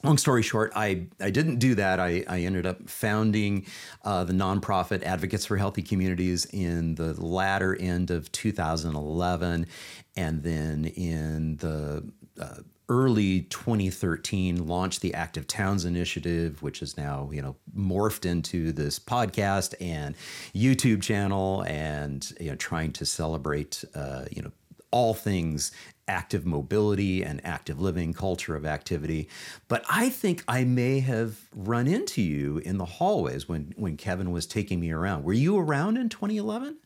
long 0.02 0.19
story 0.19 0.42
short, 0.42 0.73
I, 0.75 1.07
I 1.21 1.30
didn't 1.30 1.57
do 1.57 1.75
that. 1.75 2.00
I, 2.00 2.25
I 2.28 2.40
ended 2.40 2.66
up 2.66 2.88
founding 2.88 3.66
uh, 4.04 4.25
the 4.25 4.33
nonprofit 4.33 5.02
Advocates 5.02 5.47
for 5.47 5.57
Healthy 5.57 5.83
Communities 5.83 6.47
in 6.47 6.95
the 6.95 7.21
latter 7.21 7.76
end 7.76 8.11
of 8.11 8.30
2011. 8.33 9.66
And 10.16 10.42
then 10.42 10.87
in 10.87 11.57
the 11.57 12.11
uh, 12.40 12.57
early 12.88 13.42
2013 13.42 14.66
launched 14.66 15.00
the 15.00 15.14
active 15.14 15.47
towns 15.47 15.85
initiative 15.85 16.61
which 16.61 16.83
is 16.83 16.97
now 16.99 17.30
you 17.33 17.40
know 17.40 17.54
morphed 17.76 18.26
into 18.26 18.73
this 18.73 18.99
podcast 18.99 19.75
and 19.80 20.16
youtube 20.52 21.00
channel 21.00 21.62
and 21.69 22.33
you 22.40 22.50
know 22.50 22.57
trying 22.57 22.90
to 22.90 23.07
celebrate 23.07 23.85
uh, 23.95 24.25
you 24.33 24.42
know 24.42 24.50
all 24.90 25.14
things 25.14 25.71
active 26.11 26.45
mobility 26.45 27.23
and 27.23 27.40
active 27.45 27.81
living, 27.81 28.12
culture 28.12 28.57
of 28.57 28.67
activity. 28.67 29.29
But 29.69 29.85
I 29.88 30.11
think 30.11 30.43
I 30.49 30.64
may 30.64 31.00
have 31.00 31.38
run 31.55 31.87
into 31.87 32.21
you 32.21 32.59
in 32.59 32.79
the 32.79 32.85
hallways 32.85 33.49
when, 33.49 33.73
when 33.76 33.97
Kevin 33.97 34.33
was 34.33 34.47
taking 34.47 34.81
me 34.81 34.90
around. 34.90 35.23
Were 35.23 35.33
you 35.33 35.57
around 35.57 35.97
in 35.97 36.09
2011? 36.09 36.76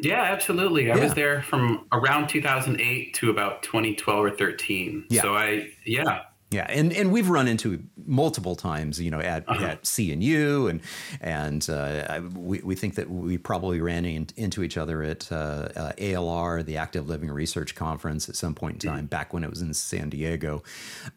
Yeah, 0.00 0.22
absolutely. 0.22 0.92
I 0.92 0.94
yeah. 0.94 1.02
was 1.02 1.14
there 1.14 1.42
from 1.42 1.86
around 1.90 2.28
2008 2.28 3.14
to 3.14 3.30
about 3.30 3.64
2012 3.64 4.24
or 4.24 4.30
13. 4.30 5.06
Yeah. 5.10 5.22
So 5.22 5.34
I, 5.34 5.70
yeah, 5.84 6.20
yeah, 6.50 6.66
and, 6.68 6.92
and 6.94 7.12
we've 7.12 7.28
run 7.28 7.46
into 7.46 7.82
multiple 8.06 8.56
times, 8.56 8.98
you 8.98 9.10
know, 9.10 9.20
at, 9.20 9.46
uh-huh. 9.46 9.64
at 9.64 9.82
CNU, 9.82 10.70
and 10.70 10.80
and 11.20 11.68
uh, 11.68 12.22
we, 12.34 12.60
we 12.60 12.74
think 12.74 12.94
that 12.94 13.10
we 13.10 13.36
probably 13.36 13.82
ran 13.82 14.06
in, 14.06 14.28
into 14.36 14.62
each 14.62 14.78
other 14.78 15.02
at 15.02 15.30
uh, 15.30 15.68
uh, 15.76 15.92
ALR, 15.98 16.64
the 16.64 16.78
Active 16.78 17.06
Living 17.06 17.30
Research 17.30 17.74
Conference, 17.74 18.30
at 18.30 18.36
some 18.36 18.54
point 18.54 18.82
in 18.82 18.90
time, 18.90 18.98
mm-hmm. 19.00 19.06
back 19.06 19.34
when 19.34 19.44
it 19.44 19.50
was 19.50 19.60
in 19.60 19.74
San 19.74 20.08
Diego. 20.08 20.62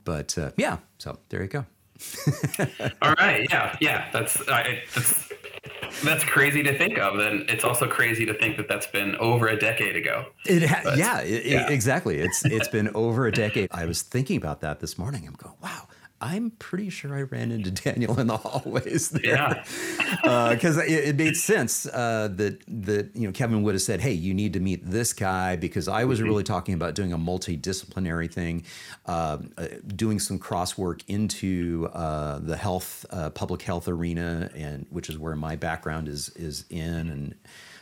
But 0.04 0.38
uh, 0.38 0.52
yeah, 0.58 0.80
so 0.98 1.18
there 1.30 1.42
you 1.42 1.48
go. 1.48 1.66
All 3.02 3.14
right, 3.14 3.48
yeah, 3.50 3.78
yeah, 3.80 4.10
that's 4.12 4.34
that's 4.46 5.32
that's 6.04 6.24
crazy 6.24 6.64
to 6.64 6.78
think 6.78 6.98
of. 6.98 7.20
And 7.20 7.50
it's 7.50 7.64
also 7.64 7.88
crazy 7.88 8.26
to 8.26 8.34
think 8.34 8.58
that 8.58 8.68
that's 8.68 8.88
been 8.88 9.16
over 9.18 9.48
a 9.48 9.58
decade 9.58 9.96
ago. 9.96 10.26
It 10.46 10.64
ha- 10.64 10.82
but, 10.84 10.98
yeah, 10.98 11.22
it, 11.22 11.46
yeah, 11.46 11.70
exactly. 11.70 12.18
It's 12.18 12.44
it's 12.46 12.68
been 12.68 12.90
over 12.96 13.28
a 13.28 13.32
decade. 13.32 13.70
I 13.72 13.86
was 13.86 14.02
thinking 14.02 14.38
about 14.38 14.62
that 14.62 14.80
this 14.80 14.98
morning. 14.98 15.26
I'm 15.28 15.34
going, 15.34 15.56
wow, 15.62 15.88
I'm 16.22 16.52
pretty 16.52 16.92
sure 16.92 17.16
I 17.16 17.24
ran 17.24 17.52
into 17.52 17.72
Daniel 17.84 18.20
in 18.20 18.28
the 18.28 18.38
hallways 18.38 19.10
there. 19.10 19.26
Yeah. 19.26 20.52
Because 20.54 20.78
uh, 20.78 20.84
it, 20.84 21.10
it, 21.10 21.16
made 21.16 21.36
sense 21.36 21.88
uh, 21.88 22.30
that 22.36 22.62
that 22.68 23.16
you 23.16 23.28
know 23.28 23.32
Kevin 23.32 23.64
would 23.64 23.74
have 23.74 23.82
said, 23.82 24.02
"Hey, 24.02 24.12
you 24.12 24.34
need 24.34 24.54
to 24.54 24.60
meet 24.60 24.86
this 24.86 25.14
guy," 25.14 25.56
because 25.56 25.88
I 25.88 26.06
was 26.06 26.20
mm-hmm. 26.20 26.28
really 26.28 26.44
talking 26.44 26.76
about 26.76 26.94
doing 26.94 27.12
a 27.12 27.18
multidisciplinary 27.18 28.32
thing, 28.32 28.64
uh, 29.08 29.40
uh 29.58 29.68
doing 29.96 30.20
some 30.20 30.38
cross 30.38 30.78
work 30.78 31.02
into 31.08 31.90
uh, 31.94 32.40
the 32.40 32.56
health, 32.56 33.06
uh, 33.10 33.32
public 33.32 33.64
health 33.64 33.88
arena, 33.88 34.52
and 34.56 34.86
which 34.92 35.10
is 35.10 35.18
where 35.18 35.36
my 35.36 35.56
background 35.56 36.08
is 36.08 36.30
is 36.30 36.66
in, 36.70 37.36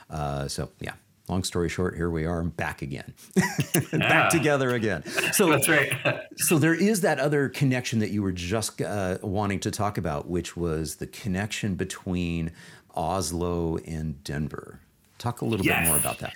and 0.09 0.49
so 0.49 0.69
yeah, 0.79 0.93
long 1.29 1.43
story 1.43 1.69
short, 1.69 1.95
here 1.95 2.09
we 2.09 2.25
are 2.25 2.43
back 2.43 2.81
again, 2.81 3.13
back 3.91 4.29
together 4.29 4.71
again. 4.71 5.03
So 5.33 5.49
that's 5.49 5.69
right. 5.69 5.93
so 6.37 6.57
there 6.57 6.73
is 6.73 7.01
that 7.01 7.19
other 7.19 7.49
connection 7.49 7.99
that 7.99 8.09
you 8.09 8.23
were 8.23 8.31
just 8.31 8.81
uh, 8.81 9.17
wanting 9.21 9.59
to 9.61 9.71
talk 9.71 9.97
about, 9.97 10.27
which 10.27 10.57
was 10.57 10.95
the 10.95 11.07
connection 11.07 11.75
between 11.75 12.51
Oslo 12.95 13.77
and 13.85 14.23
Denver. 14.23 14.79
Talk 15.17 15.41
a 15.41 15.45
little 15.45 15.65
yes. 15.65 15.81
bit 15.81 15.87
more 15.87 15.97
about 15.97 16.19
that. 16.19 16.33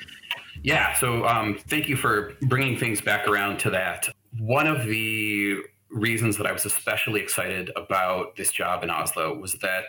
Yeah. 0.61 0.93
So 0.95 1.25
um, 1.25 1.57
thank 1.67 1.89
you 1.89 1.95
for 1.95 2.33
bringing 2.43 2.77
things 2.77 3.01
back 3.01 3.27
around 3.27 3.59
to 3.59 3.69
that. 3.71 4.07
One 4.39 4.67
of 4.67 4.85
the 4.85 5.57
reasons 5.89 6.37
that 6.37 6.47
I 6.47 6.51
was 6.51 6.65
especially 6.65 7.21
excited 7.21 7.71
about 7.75 8.35
this 8.35 8.51
job 8.51 8.83
in 8.83 8.89
Oslo 8.89 9.37
was 9.37 9.53
that 9.61 9.85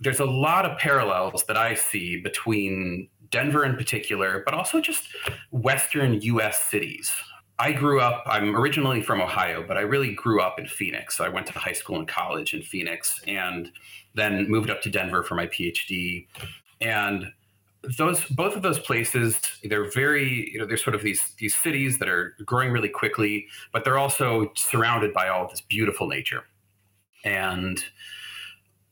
there's 0.00 0.20
a 0.20 0.24
lot 0.24 0.66
of 0.66 0.76
parallels 0.78 1.44
that 1.44 1.56
I 1.56 1.74
see 1.74 2.20
between 2.20 3.08
Denver 3.32 3.64
in 3.64 3.74
particular, 3.74 4.42
but 4.44 4.54
also 4.54 4.80
just 4.80 5.08
Western 5.50 6.20
US 6.22 6.60
cities. 6.60 7.10
I 7.58 7.72
grew 7.72 8.00
up, 8.00 8.22
I'm 8.26 8.56
originally 8.56 9.02
from 9.02 9.20
Ohio, 9.20 9.64
but 9.66 9.76
I 9.76 9.80
really 9.80 10.14
grew 10.14 10.40
up 10.40 10.58
in 10.58 10.66
Phoenix. 10.66 11.16
So 11.16 11.24
I 11.24 11.28
went 11.28 11.46
to 11.48 11.52
high 11.58 11.72
school 11.72 11.98
and 11.98 12.06
college 12.06 12.54
in 12.54 12.62
Phoenix 12.62 13.20
and 13.26 13.70
then 14.14 14.48
moved 14.48 14.70
up 14.70 14.82
to 14.82 14.90
Denver 14.90 15.22
for 15.22 15.34
my 15.34 15.46
PhD. 15.46 16.26
And 16.80 17.32
those 17.98 18.24
both 18.26 18.54
of 18.54 18.62
those 18.62 18.78
places 18.78 19.40
they're 19.64 19.90
very 19.90 20.48
you 20.52 20.58
know 20.58 20.64
they're 20.64 20.76
sort 20.76 20.94
of 20.94 21.02
these 21.02 21.34
these 21.38 21.54
cities 21.54 21.98
that 21.98 22.08
are 22.08 22.36
growing 22.46 22.70
really 22.70 22.88
quickly 22.88 23.46
but 23.72 23.84
they're 23.84 23.98
also 23.98 24.52
surrounded 24.54 25.12
by 25.12 25.28
all 25.28 25.48
this 25.48 25.60
beautiful 25.60 26.06
nature 26.06 26.44
and 27.24 27.84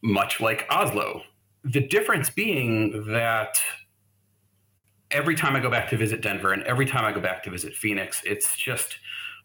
much 0.02 0.40
like 0.40 0.66
oslo 0.70 1.22
the 1.62 1.80
difference 1.80 2.30
being 2.30 3.04
that 3.06 3.60
every 5.10 5.34
time 5.34 5.56
I 5.56 5.60
go 5.60 5.70
back 5.70 5.88
to 5.90 5.96
visit 5.96 6.20
Denver 6.20 6.52
and 6.52 6.62
every 6.64 6.86
time 6.86 7.04
I 7.04 7.12
go 7.12 7.20
back 7.20 7.42
to 7.44 7.50
visit 7.50 7.74
Phoenix, 7.74 8.22
it's 8.24 8.56
just 8.56 8.96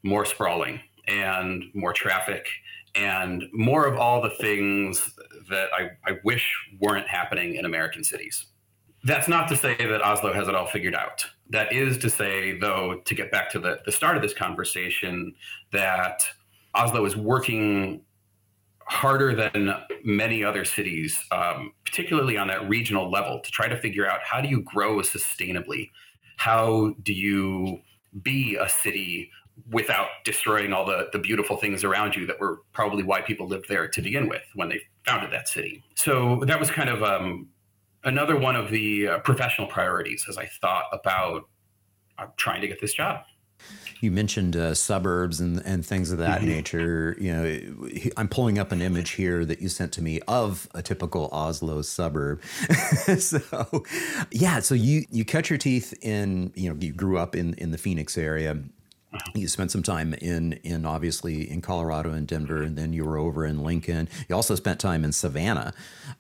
more 0.03 0.25
sprawling 0.25 0.79
and 1.07 1.63
more 1.74 1.93
traffic 1.93 2.48
and 2.95 3.43
more 3.51 3.86
of 3.86 3.98
all 3.98 4.22
the 4.22 4.29
things 4.29 5.10
that 5.50 5.69
I, 5.74 5.89
I 6.10 6.17
wish 6.24 6.50
weren't 6.79 7.07
happening 7.07 7.55
in 7.55 7.65
American 7.65 8.03
cities. 8.03 8.45
That's 9.03 9.27
not 9.27 9.48
to 9.50 9.55
say 9.55 9.75
that 9.75 10.01
Oslo 10.01 10.34
has 10.34 10.48
it 10.48 10.55
all 10.55 10.65
figured 10.65 10.95
out. 10.95 11.25
That 11.50 11.72
is 11.72 11.98
to 12.00 12.10
say, 12.10 12.57
though, 12.57 13.01
to 13.05 13.13
get 13.13 13.31
back 13.31 13.51
to 13.51 13.60
the, 13.60 13.79
the 13.86 13.91
start 13.91 14.15
of 14.15 14.24
this 14.24 14.34
conversation, 14.34 15.36
that 15.72 16.25
Oslo 16.74 17.05
is 17.05 17.15
working 17.15 18.01
harder 18.86 19.36
than 19.36 19.74
many 20.04 20.44
other 20.44 20.63
cities, 20.63 21.20
um, 21.32 21.74
particularly 21.86 22.38
on 22.38 22.48
that 22.48 22.68
regional 22.70 23.10
level, 23.10 23.39
to 23.39 23.51
try 23.51 23.68
to 23.68 23.77
figure 23.77 24.08
out 24.08 24.20
how 24.24 24.39
do 24.39 24.48
you 24.48 24.62
grow 24.62 24.98
sustainably? 24.98 25.89
How 26.38 26.94
do 27.04 27.13
you 27.13 27.82
be 28.22 28.58
a 28.58 28.70
city 28.70 29.32
without 29.72 30.08
destroying 30.24 30.74
all 30.74 30.86
the, 30.86 31.10
the 31.13 31.20
beautiful 31.20 31.58
things 31.58 31.84
around 31.84 32.15
you 32.15 32.27
that 32.27 32.39
were 32.39 32.62
probably 32.74 33.04
why 33.04 33.22
people 33.22 33.48
lived 33.48 33.68
there 33.70 33.88
to 33.88 34.01
begin 34.01 34.27
with 34.27 34.44
when 34.54 34.70
they 34.70 34.80
founded 35.06 35.32
that 35.32 35.48
city? 35.48 35.84
So 35.96 36.44
that 36.46 36.60
was 36.60 36.70
kind 36.70 36.89
of 36.89 37.04
um, 37.04 37.48
another 38.04 38.38
one 38.38 38.56
of 38.56 38.70
the 38.70 39.08
uh, 39.08 39.20
professional 39.20 39.68
priorities 39.68 40.25
as 40.30 40.38
I 40.38 40.46
thought 40.62 40.86
about 40.92 41.50
uh, 42.18 42.27
trying 42.38 42.62
to 42.62 42.68
get 42.68 42.80
this 42.80 42.94
job. 42.94 43.24
You 44.02 44.12
mentioned 44.12 44.56
uh, 44.56 44.74
suburbs 44.74 45.40
and, 45.40 45.62
and 45.66 45.86
things 45.86 46.12
of 46.12 46.18
that 46.20 46.40
mm-hmm. 46.40 46.50
nature. 46.50 47.18
You 47.20 47.32
know, 47.32 47.60
I'm 48.18 48.28
pulling 48.28 48.60
up 48.60 48.72
an 48.72 48.82
image 48.82 49.12
here 49.12 49.46
that 49.46 49.62
you 49.62 49.70
sent 49.70 49.92
to 49.94 50.02
me 50.02 50.20
of 50.28 50.68
a 50.74 50.82
typical 50.82 51.30
Oslo 51.32 51.82
suburb. 51.82 52.44
so, 53.20 53.84
yeah. 54.32 54.60
So 54.60 54.75
you 54.75 55.06
you 55.10 55.25
cut 55.25 55.50
your 55.50 55.58
teeth 55.58 55.94
in. 56.02 56.52
You 56.56 56.70
know, 56.70 56.78
you 56.80 56.94
grew 56.94 57.18
up 57.18 57.36
in 57.36 57.54
in 57.56 57.72
the 57.72 57.78
Phoenix 57.78 58.18
area. 58.18 58.52
Uh-huh. 58.52 59.32
You 59.34 59.48
spent 59.48 59.72
some 59.72 59.84
time 59.84 60.14
in 60.16 60.54
in 60.64 60.86
obviously 60.86 61.50
in 61.50 61.62
Colorado 61.62 62.12
and 62.12 62.28
Denver, 62.28 62.62
and 62.62 62.78
then 62.78 62.92
you 62.92 63.06
were 63.06 63.18
over 63.18 63.46
in 63.46 63.64
Lincoln. 63.64 64.10
You 64.28 64.36
also 64.36 64.56
spent 64.56 64.80
time 64.80 65.06
in 65.06 65.14
Savannah, 65.14 65.74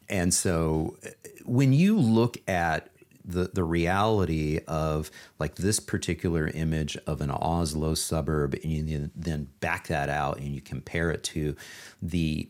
and 0.07 0.33
so 0.33 0.97
when 1.43 1.73
you 1.73 1.97
look 1.97 2.37
at 2.47 2.89
the 3.25 3.49
the 3.53 3.63
reality 3.63 4.59
of 4.67 5.09
like 5.39 5.55
this 5.55 5.79
particular 5.79 6.47
image 6.47 6.97
of 7.07 7.21
an 7.21 7.31
Oslo 7.31 7.93
suburb, 7.95 8.53
and 8.63 8.89
you 8.89 9.11
then 9.15 9.47
back 9.59 9.87
that 9.87 10.09
out 10.09 10.37
and 10.37 10.53
you 10.53 10.61
compare 10.61 11.11
it 11.11 11.23
to 11.23 11.55
the 12.01 12.49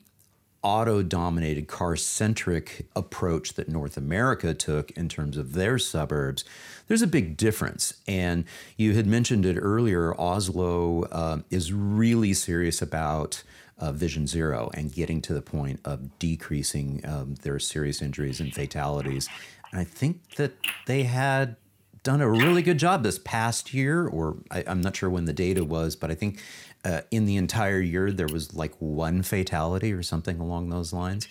auto 0.66 1.04
dominated 1.04 1.68
car 1.68 1.96
centric 1.96 2.88
approach 2.96 3.54
that 3.54 3.70
North 3.70 3.98
America 3.98 4.52
took 4.52 4.90
in 4.92 5.08
terms 5.08 5.38
of 5.38 5.54
their 5.54 5.78
suburbs, 5.78 6.44
there's 6.88 7.04
a 7.04 7.08
big 7.08 7.38
difference. 7.38 8.02
And 8.08 8.46
you 8.76 8.96
had 8.96 9.06
mentioned 9.06 9.46
it 9.46 9.60
earlier 9.60 10.20
Oslo 10.20 11.04
uh, 11.04 11.40
is 11.50 11.72
really 11.72 12.34
serious 12.34 12.82
about. 12.82 13.44
Uh, 13.78 13.92
Vision 13.92 14.26
Zero 14.26 14.72
and 14.74 14.94
getting 14.94 15.22
to 15.24 15.34
the 15.34 15.42
point 15.42 15.82
of 15.84 16.18
decreasing 16.18 17.02
um, 17.04 17.36
their 17.42 17.60
serious 17.60 18.02
injuries 18.02 18.40
and 18.40 18.54
fatalities 18.54 19.28
I 19.74 19.84
think 19.84 20.36
that 20.36 20.54
they 20.86 21.04
had 21.04 21.58
done 22.04 22.22
a 22.22 22.30
really 22.30 22.62
good 22.62 22.78
job 22.78 23.04
this 23.04 23.20
past 23.20 23.74
year, 23.74 24.08
or 24.08 24.38
I, 24.52 24.62
am 24.62 24.80
not 24.80 24.96
sure 24.96 25.10
when 25.10 25.26
the 25.26 25.34
data 25.34 25.66
was, 25.66 25.96
but 25.96 26.12
I 26.12 26.16
think 26.16 26.40
uh, 26.86 27.02
in 27.10 27.26
the 27.26 27.36
entire 27.36 27.80
year 27.80 28.12
there 28.12 28.28
was 28.28 28.54
like 28.54 28.74
one 28.80 29.24
fatality 29.24 29.92
or 29.92 30.04
something 30.04 30.40
along 30.40 30.70
those 30.70 30.94
lines. 30.94 31.28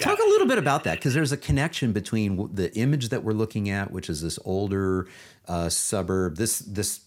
Talk 0.00 0.18
a 0.18 0.28
little 0.28 0.48
bit 0.48 0.58
about 0.58 0.84
that 0.84 0.96
because 0.96 1.14
there's 1.14 1.30
a 1.30 1.36
connection 1.36 1.92
between 1.92 2.52
the 2.52 2.74
image 2.76 3.10
that 3.10 3.22
we're 3.22 3.32
looking 3.32 3.70
at, 3.70 3.92
which 3.92 4.10
is 4.10 4.22
this 4.22 4.38
older 4.44 5.06
uh, 5.46 5.68
suburb. 5.68 6.36
This 6.36 6.58
this 6.58 7.00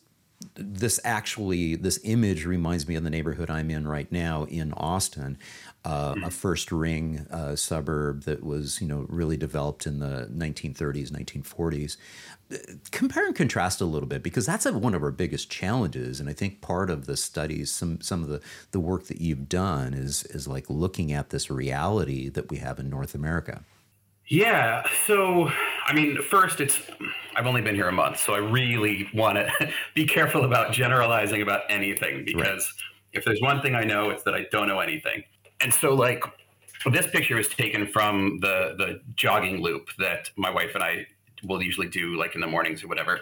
this 0.56 1.00
actually 1.04 1.76
this 1.76 2.00
image 2.04 2.46
reminds 2.46 2.88
me 2.88 2.96
of 2.96 3.04
the 3.04 3.10
neighborhood 3.10 3.50
I'm 3.50 3.72
in 3.72 3.88
right 3.88 4.10
now 4.12 4.46
in 4.46 4.72
Austin, 4.74 5.38
uh, 5.86 6.16
a 6.24 6.30
first 6.30 6.72
ring 6.72 7.26
uh, 7.32 7.56
suburb 7.56 8.24
that 8.24 8.44
was 8.44 8.82
you 8.82 8.88
know 8.88 9.06
really 9.10 9.38
developed 9.38 9.86
in 9.86 10.00
the 10.00 10.30
1930s 10.34 11.12
1940s 11.12 11.98
compare 12.92 13.26
and 13.26 13.36
contrast 13.36 13.82
a 13.82 13.86
little 13.86 14.08
bit 14.08 14.24
because 14.24 14.46
that's 14.46 14.70
one 14.70 14.94
of 14.94 15.04
our 15.04 15.12
biggest 15.12 15.50
challenges. 15.50 16.20
And 16.20 16.30
i 16.30 16.34
think 16.34 16.62
part 16.62 16.90
of 16.90 17.06
the 17.06 17.18
studies 17.18 17.72
some 17.72 18.00
some 18.02 18.24
of 18.24 18.30
the 18.30 18.42
the 18.72 18.80
work 18.80 19.08
that 19.08 19.22
you've 19.22 19.50
done 19.50 19.94
is 19.94 20.24
is 20.26 20.48
like 20.48 20.70
looking 20.70 21.12
at 21.12 21.30
this 21.30 21.50
reality 21.50 22.30
that 22.30 22.50
we 22.50 22.58
have 22.58 22.80
in 22.80 22.90
north 22.90 23.16
america. 23.16 23.64
Yeah. 24.30 24.84
So 25.06 25.50
i 25.86 25.94
mean 25.94 26.22
first 26.22 26.60
it's 26.60 26.80
i've 27.36 27.48
only 27.48 27.62
been 27.62 27.76
here 27.76 27.88
a 27.88 27.94
month 27.94 28.20
so 28.20 28.34
i 28.34 28.40
really 28.40 29.08
want 29.14 29.38
to 29.38 29.72
be 29.96 30.06
careful 30.06 30.44
about 30.44 30.74
generalizing 30.74 31.42
about 31.42 31.62
anything 31.70 32.26
because 32.26 32.74
right. 33.14 33.20
if 33.20 33.26
there's 33.26 33.42
one 33.42 33.62
thing 33.62 33.74
i 33.74 33.84
know 33.84 34.10
it's 34.10 34.24
that 34.24 34.34
i 34.34 34.46
don't 34.52 34.68
know 34.68 34.82
anything 34.82 35.24
and 35.62 35.74
so 35.74 35.94
like 35.94 36.24
this 36.92 37.08
picture 37.08 37.38
is 37.38 37.50
taken 37.50 37.88
from 37.88 38.40
the 38.42 38.76
the 38.78 39.02
jogging 39.16 39.62
loop 39.62 39.90
that 40.00 40.30
my 40.38 40.50
wife 40.50 40.72
and 40.74 40.84
I 40.84 41.08
will 41.44 41.62
usually 41.62 41.88
do 41.88 42.18
like 42.18 42.36
in 42.36 42.42
the 42.42 42.48
mornings 42.48 42.84
or 42.84 42.88
whatever. 42.88 43.20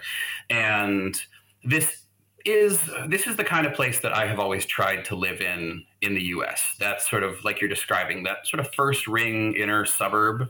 And 0.50 1.20
this 1.64 2.04
is 2.46 2.80
this 3.08 3.28
is 3.28 3.36
the 3.36 3.44
kind 3.44 3.66
of 3.66 3.74
place 3.74 4.00
that 4.02 4.14
I 4.14 4.28
have 4.28 4.40
always 4.40 4.66
tried 4.66 5.04
to 5.06 5.16
live 5.16 5.42
in 5.42 5.84
in 6.02 6.14
the 6.14 6.22
US. 6.24 6.76
That's 6.80 7.10
sort 7.10 7.24
of 7.24 7.44
like 7.44 7.60
you're 7.60 7.70
describing 7.70 8.24
that 8.24 8.46
sort 8.46 8.60
of 8.60 8.74
first 8.74 9.08
ring 9.08 9.56
inner 9.56 9.86
suburb 9.86 10.50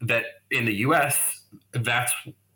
that 0.00 0.24
in 0.50 0.64
the 0.64 0.74
US 0.74 1.42
that's 1.72 2.12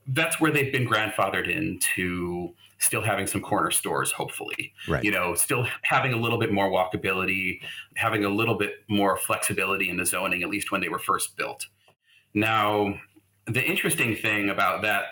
that's 0.08 0.40
where 0.40 0.50
they've 0.50 0.72
been 0.72 0.86
grandfathered 0.86 1.48
into 1.48 2.54
still 2.80 3.02
having 3.02 3.26
some 3.26 3.40
corner 3.40 3.70
stores, 3.70 4.10
hopefully. 4.10 4.72
Right. 4.88 5.04
You 5.04 5.12
know, 5.12 5.34
still 5.34 5.66
having 5.82 6.12
a 6.12 6.16
little 6.16 6.38
bit 6.38 6.52
more 6.52 6.68
walkability, 6.70 7.60
having 7.94 8.24
a 8.24 8.28
little 8.28 8.56
bit 8.56 8.84
more 8.88 9.16
flexibility 9.16 9.88
in 9.88 9.96
the 9.96 10.06
zoning, 10.06 10.42
at 10.42 10.48
least 10.48 10.72
when 10.72 10.80
they 10.80 10.88
were 10.88 10.98
first 10.98 11.36
built. 11.36 11.66
Now, 12.34 12.94
the 13.46 13.62
interesting 13.62 14.16
thing 14.16 14.48
about 14.48 14.82
that 14.82 15.04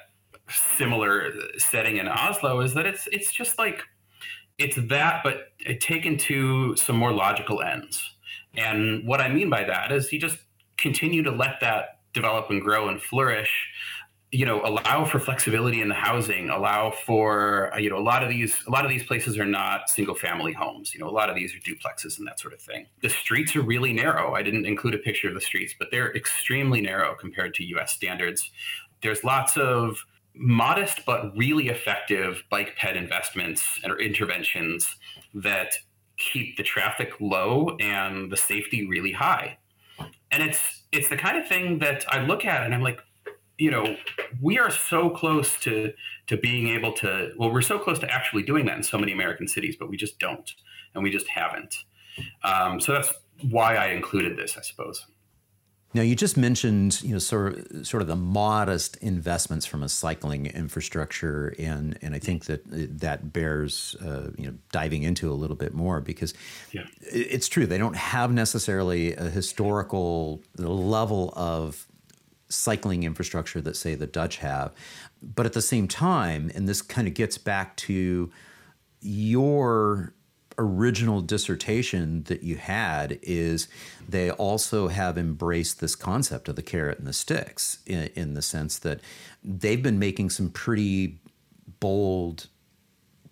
similar 0.48 1.32
setting 1.58 1.98
in 1.98 2.08
Oslo 2.08 2.60
is 2.60 2.72
that 2.74 2.86
it's 2.86 3.06
it's 3.12 3.32
just 3.32 3.58
like 3.58 3.82
it's 4.56 4.76
that, 4.88 5.22
but 5.22 5.52
taken 5.80 6.16
to 6.16 6.74
some 6.76 6.96
more 6.96 7.12
logical 7.12 7.62
ends. 7.62 8.02
And 8.56 9.06
what 9.06 9.20
I 9.20 9.28
mean 9.28 9.50
by 9.50 9.64
that 9.64 9.92
is 9.92 10.12
you 10.12 10.18
just 10.18 10.38
continue 10.78 11.22
to 11.22 11.30
let 11.30 11.60
that 11.60 12.00
develop 12.12 12.50
and 12.50 12.60
grow 12.60 12.88
and 12.88 13.00
flourish 13.00 13.50
you 14.30 14.44
know 14.44 14.60
allow 14.64 15.04
for 15.06 15.18
flexibility 15.18 15.80
in 15.80 15.88
the 15.88 15.94
housing 15.94 16.50
allow 16.50 16.90
for 16.90 17.72
uh, 17.74 17.78
you 17.78 17.88
know 17.88 17.96
a 17.96 18.00
lot 18.00 18.22
of 18.22 18.28
these 18.28 18.54
a 18.66 18.70
lot 18.70 18.84
of 18.84 18.90
these 18.90 19.02
places 19.04 19.38
are 19.38 19.46
not 19.46 19.88
single 19.88 20.14
family 20.14 20.52
homes 20.52 20.92
you 20.92 21.00
know 21.00 21.08
a 21.08 21.10
lot 21.10 21.30
of 21.30 21.36
these 21.36 21.54
are 21.54 21.58
duplexes 21.60 22.18
and 22.18 22.26
that 22.26 22.38
sort 22.38 22.52
of 22.52 22.60
thing. 22.60 22.86
The 23.00 23.08
streets 23.08 23.56
are 23.56 23.62
really 23.62 23.92
narrow. 23.92 24.34
I 24.34 24.42
didn't 24.42 24.66
include 24.66 24.94
a 24.94 24.98
picture 24.98 25.28
of 25.28 25.34
the 25.34 25.40
streets 25.40 25.74
but 25.78 25.88
they're 25.90 26.14
extremely 26.14 26.80
narrow 26.80 27.14
compared 27.14 27.54
to 27.54 27.64
us 27.80 27.92
standards. 27.92 28.50
There's 29.02 29.24
lots 29.24 29.56
of 29.56 30.04
modest 30.34 31.00
but 31.06 31.36
really 31.36 31.68
effective 31.68 32.42
bike 32.50 32.76
ped 32.76 32.96
investments 32.96 33.80
or 33.84 33.98
interventions 33.98 34.94
that 35.34 35.72
keep 36.18 36.56
the 36.56 36.62
traffic 36.62 37.12
low 37.20 37.76
and 37.80 38.30
the 38.30 38.36
safety 38.36 38.86
really 38.88 39.12
high. 39.12 39.56
And 40.30 40.42
it's 40.42 40.78
it's 40.92 41.08
the 41.08 41.16
kind 41.16 41.36
of 41.36 41.46
thing 41.46 41.78
that 41.78 42.04
i 42.08 42.24
look 42.24 42.44
at 42.44 42.64
and 42.64 42.74
i'm 42.74 42.82
like 42.82 43.00
you 43.58 43.70
know, 43.70 43.96
we 44.40 44.58
are 44.58 44.70
so 44.70 45.10
close 45.10 45.58
to 45.60 45.92
to 46.28 46.36
being 46.36 46.68
able 46.68 46.92
to. 46.94 47.32
Well, 47.36 47.52
we're 47.52 47.62
so 47.62 47.78
close 47.78 47.98
to 48.00 48.10
actually 48.10 48.44
doing 48.44 48.66
that 48.66 48.76
in 48.76 48.82
so 48.82 48.98
many 48.98 49.12
American 49.12 49.48
cities, 49.48 49.76
but 49.78 49.90
we 49.90 49.96
just 49.96 50.18
don't, 50.18 50.50
and 50.94 51.02
we 51.02 51.10
just 51.10 51.28
haven't. 51.28 51.74
Um, 52.44 52.80
so 52.80 52.92
that's 52.92 53.12
why 53.50 53.76
I 53.76 53.88
included 53.88 54.36
this, 54.36 54.56
I 54.56 54.62
suppose. 54.62 55.04
Now, 55.94 56.02
you 56.02 56.14
just 56.14 56.36
mentioned, 56.36 57.02
you 57.02 57.12
know, 57.12 57.18
sort 57.18 57.58
of, 57.58 57.86
sort 57.86 58.02
of 58.02 58.08
the 58.08 58.16
modest 58.16 58.96
investments 58.98 59.64
from 59.64 59.82
a 59.82 59.88
cycling 59.88 60.46
infrastructure, 60.46 61.54
and 61.58 61.98
and 62.02 62.14
I 62.14 62.18
think 62.18 62.44
that 62.44 62.60
that 63.00 63.32
bears, 63.32 63.96
uh, 64.04 64.30
you 64.36 64.46
know, 64.46 64.54
diving 64.70 65.02
into 65.02 65.32
a 65.32 65.34
little 65.34 65.56
bit 65.56 65.72
more 65.72 66.00
because 66.00 66.34
yeah. 66.72 66.82
it's 67.00 67.48
true 67.48 67.66
they 67.66 67.78
don't 67.78 67.96
have 67.96 68.30
necessarily 68.30 69.14
a 69.14 69.30
historical 69.30 70.42
level 70.58 71.32
of 71.34 71.86
cycling 72.48 73.02
infrastructure 73.02 73.60
that, 73.60 73.76
say, 73.76 73.94
the 73.94 74.06
Dutch 74.06 74.38
have. 74.38 74.72
But 75.22 75.46
at 75.46 75.52
the 75.52 75.62
same 75.62 75.88
time, 75.88 76.50
and 76.54 76.68
this 76.68 76.82
kind 76.82 77.06
of 77.08 77.14
gets 77.14 77.38
back 77.38 77.76
to 77.76 78.30
your 79.00 80.14
original 80.58 81.20
dissertation 81.20 82.24
that 82.24 82.42
you 82.42 82.56
had 82.56 83.18
is 83.22 83.68
they 84.08 84.30
also 84.30 84.88
have 84.88 85.16
embraced 85.16 85.80
this 85.80 85.94
concept 85.94 86.48
of 86.48 86.56
the 86.56 86.62
carrot 86.62 86.98
and 86.98 87.06
the 87.06 87.12
sticks 87.12 87.78
in, 87.86 88.10
in 88.14 88.34
the 88.34 88.42
sense 88.42 88.78
that 88.80 89.00
they've 89.44 89.82
been 89.82 89.98
making 89.98 90.28
some 90.30 90.50
pretty 90.50 91.20
bold 91.78 92.48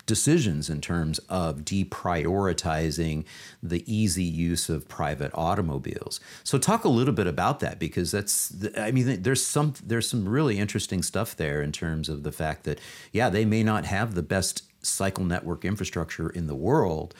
decisions 0.07 0.69
in 0.69 0.81
terms 0.81 1.19
of 1.29 1.59
deprioritizing 1.59 3.25
the 3.61 3.83
easy 3.85 4.23
use 4.23 4.69
of 4.69 4.87
private 4.87 5.31
automobiles. 5.35 6.19
So 6.43 6.57
talk 6.57 6.83
a 6.83 6.89
little 6.89 7.13
bit 7.13 7.27
about 7.27 7.59
that 7.59 7.77
because 7.77 8.11
that's 8.11 8.55
I 8.75 8.91
mean 8.91 9.21
there's 9.21 9.45
some 9.45 9.73
there's 9.85 10.09
some 10.09 10.27
really 10.27 10.57
interesting 10.57 11.03
stuff 11.03 11.35
there 11.35 11.61
in 11.61 11.71
terms 11.71 12.09
of 12.09 12.23
the 12.23 12.31
fact 12.31 12.63
that 12.63 12.79
yeah, 13.11 13.29
they 13.29 13.45
may 13.45 13.61
not 13.63 13.85
have 13.85 14.15
the 14.15 14.23
best 14.23 14.63
cycle 14.81 15.25
network 15.25 15.65
infrastructure 15.65 16.29
in 16.29 16.47
the 16.47 16.55
world, 16.55 17.13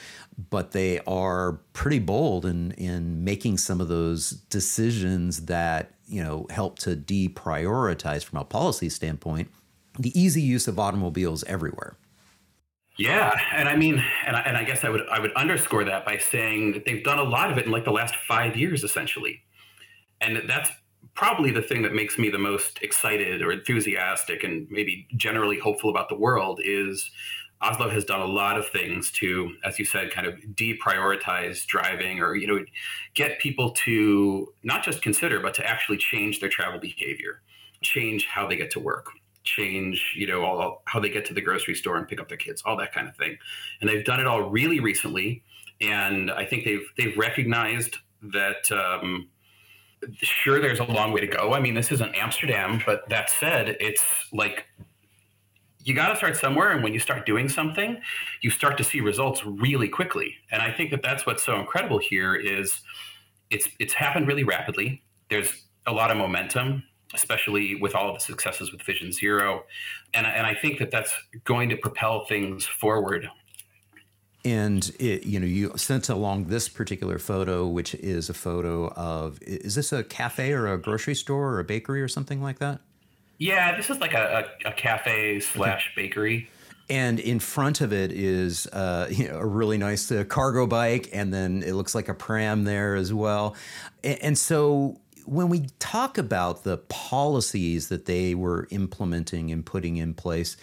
but 0.50 0.72
they 0.72 1.00
are 1.02 1.60
pretty 1.74 2.00
bold 2.00 2.46
in 2.46 2.72
in 2.72 3.24
making 3.24 3.58
some 3.58 3.82
of 3.82 3.90
those 3.90 4.32
decisions 4.50 5.46
that, 5.46 5.92
you 6.08 6.24
know, 6.24 6.48
help 6.50 6.80
to 6.80 6.96
deprioritize 6.96 8.24
from 8.24 8.40
a 8.40 8.46
policy 8.46 8.90
standpoint 8.90 9.50
the 10.00 10.18
easy 10.20 10.42
use 10.42 10.68
of 10.68 10.80
automobiles 10.80 11.44
everywhere. 11.46 11.96
Yeah, 12.98 13.32
and 13.54 13.70
I 13.70 13.76
mean, 13.76 14.04
and 14.26 14.36
I, 14.36 14.42
and 14.42 14.58
I 14.58 14.64
guess 14.64 14.84
I 14.84 14.90
would 14.90 15.08
I 15.10 15.20
would 15.20 15.32
underscore 15.34 15.84
that 15.86 16.04
by 16.06 16.18
saying 16.18 16.74
that 16.74 16.86
they've 16.86 17.04
done 17.04 17.20
a 17.20 17.24
lot 17.24 17.52
of 17.52 17.58
it 17.58 17.66
in 17.66 17.72
like 17.72 17.86
the 17.86 17.92
last 17.92 18.16
five 18.16 18.56
years, 18.56 18.84
essentially, 18.84 19.44
and 20.22 20.42
that's 20.48 20.72
probably 21.16 21.52
the 21.52 21.62
thing 21.62 21.82
that 21.84 21.94
makes 21.94 22.18
me 22.18 22.30
the 22.30 22.38
most 22.40 22.80
excited 22.82 23.42
or 23.42 23.52
enthusiastic 23.52 24.44
and 24.44 24.68
maybe 24.72 25.08
generally 25.18 25.60
hopeful 25.60 25.90
about 25.90 26.10
the 26.10 26.16
world 26.16 26.60
is 26.64 27.10
Oslo 27.62 27.90
has 27.90 28.06
done 28.06 28.22
a 28.22 28.26
lot 28.26 28.58
of 28.58 28.68
things 28.70 29.12
to, 29.14 29.52
as 29.64 29.80
you 29.80 29.86
said, 29.86 30.12
kind 30.12 30.28
of 30.28 30.36
deprioritize 30.54 31.66
driving 31.66 32.20
or, 32.20 32.36
you 32.36 32.48
know, 32.48 32.64
get 33.16 33.40
people 33.40 33.72
to 33.72 34.54
not 34.64 34.84
just 34.84 35.02
consider, 35.02 35.40
but 35.40 35.56
to 35.56 35.68
actually 35.68 35.98
change 35.98 36.40
their 36.40 36.50
travel 36.50 36.80
behavior, 36.80 37.42
change 37.82 38.28
how 38.28 38.48
they 38.48 38.56
get 38.56 38.70
to 38.72 38.80
work, 38.80 39.08
change, 39.48 40.14
you 40.16 40.28
know, 40.28 40.44
all, 40.44 40.82
how 40.86 41.00
they 41.00 41.10
get 41.10 41.26
to 41.26 41.34
the 41.34 41.42
grocery 41.42 41.76
store 41.76 41.98
and 41.98 42.08
pick 42.08 42.20
up 42.20 42.28
their 42.28 42.38
kids, 42.38 42.62
all 42.66 42.78
that 42.78 42.94
kind 42.94 43.08
of 43.08 43.16
thing. 43.16 43.38
And 43.82 43.90
they've 43.90 44.06
done 44.06 44.20
it 44.20 44.28
all 44.28 44.50
really 44.50 44.80
recently, 44.80 45.44
and 45.82 46.32
I 46.32 46.46
think 46.46 46.66
they've 46.66 46.86
they've 46.98 47.18
recognized 47.18 47.98
that. 48.34 48.72
Um, 48.72 49.30
sure, 50.22 50.62
there's 50.62 50.80
a 50.80 50.84
long 50.84 51.12
way 51.12 51.22
to 51.22 51.28
go. 51.28 51.54
I 51.54 51.60
mean, 51.60 51.74
this 51.74 51.92
isn't 51.92 52.14
Amsterdam, 52.16 52.82
but 52.86 53.10
that 53.10 53.32
said, 53.32 53.78
it's 53.80 54.04
like 54.32 54.66
you 55.88 55.94
got 55.94 56.10
to 56.10 56.18
start 56.18 56.36
somewhere 56.36 56.72
and 56.72 56.84
when 56.84 56.94
you 56.94 57.00
start 57.00 57.26
doing 57.26 57.48
something 57.48 57.98
you 58.42 58.50
start 58.50 58.78
to 58.78 58.84
see 58.84 59.00
results 59.00 59.46
really 59.46 59.88
quickly 59.88 60.36
and 60.52 60.62
i 60.62 60.70
think 60.70 60.92
that 60.92 61.02
that's 61.02 61.26
what's 61.26 61.46
so 61.46 61.58
incredible 61.58 61.98
here 61.98 62.36
is 62.36 62.82
it's 63.50 63.70
it's 63.80 63.94
happened 63.94 64.28
really 64.28 64.44
rapidly 64.44 65.02
there's 65.30 65.64
a 65.86 65.92
lot 65.92 66.12
of 66.12 66.18
momentum 66.18 66.84
especially 67.14 67.76
with 67.76 67.96
all 67.96 68.10
of 68.10 68.16
the 68.16 68.20
successes 68.20 68.72
with 68.72 68.82
vision 68.82 69.12
zero 69.12 69.64
and, 70.14 70.26
and 70.26 70.46
i 70.46 70.54
think 70.54 70.80
that 70.80 70.92
that's 70.92 71.14
going 71.44 71.70
to 71.70 71.78
propel 71.78 72.26
things 72.26 72.66
forward 72.66 73.30
and 74.46 74.92
it, 75.00 75.26
you 75.26 75.40
know 75.40 75.46
you 75.46 75.72
sent 75.76 76.10
along 76.10 76.46
this 76.46 76.70
particular 76.70 77.20
photo 77.20 77.66
which 77.66 77.96
is 77.96 78.30
a 78.30 78.34
photo 78.34 78.88
of 78.90 79.40
is 79.42 79.76
this 79.76 79.92
a 79.92 80.04
cafe 80.04 80.52
or 80.52 80.72
a 80.72 80.78
grocery 80.78 81.16
store 81.16 81.54
or 81.54 81.60
a 81.60 81.64
bakery 81.64 82.02
or 82.02 82.08
something 82.08 82.42
like 82.42 82.60
that 82.60 82.80
yeah, 83.38 83.76
this 83.76 83.90
is 83.90 84.00
like 84.00 84.14
a, 84.14 84.50
a, 84.66 84.70
a 84.70 84.72
cafe 84.74 85.40
slash 85.40 85.92
bakery. 85.96 86.50
And 86.90 87.20
in 87.20 87.40
front 87.40 87.82
of 87.82 87.92
it 87.92 88.12
is 88.12 88.68
uh, 88.68 89.08
you 89.10 89.28
know, 89.30 89.40
a 89.40 89.46
really 89.46 89.78
nice 89.78 90.12
uh, 90.12 90.24
cargo 90.24 90.66
bike, 90.66 91.10
and 91.14 91.34
then 91.34 91.64
it 91.64 91.74
looks 91.74 91.94
like 91.94 92.10
a 92.10 92.14
pram 92.14 92.64
there 92.64 92.96
as 92.96 93.14
well. 93.14 93.56
And, 94.04 94.18
and 94.24 94.38
so 94.38 95.00
when 95.28 95.50
we 95.50 95.68
talk 95.80 96.18
about 96.18 96.64
the 96.64 96.78
policies 96.78 97.90
that 97.90 98.06
they 98.06 98.34
were 98.34 98.68
implementing 98.72 99.52
and 99.52 99.66
putting 99.66 99.98
in 99.98 100.14
place, 100.14 100.56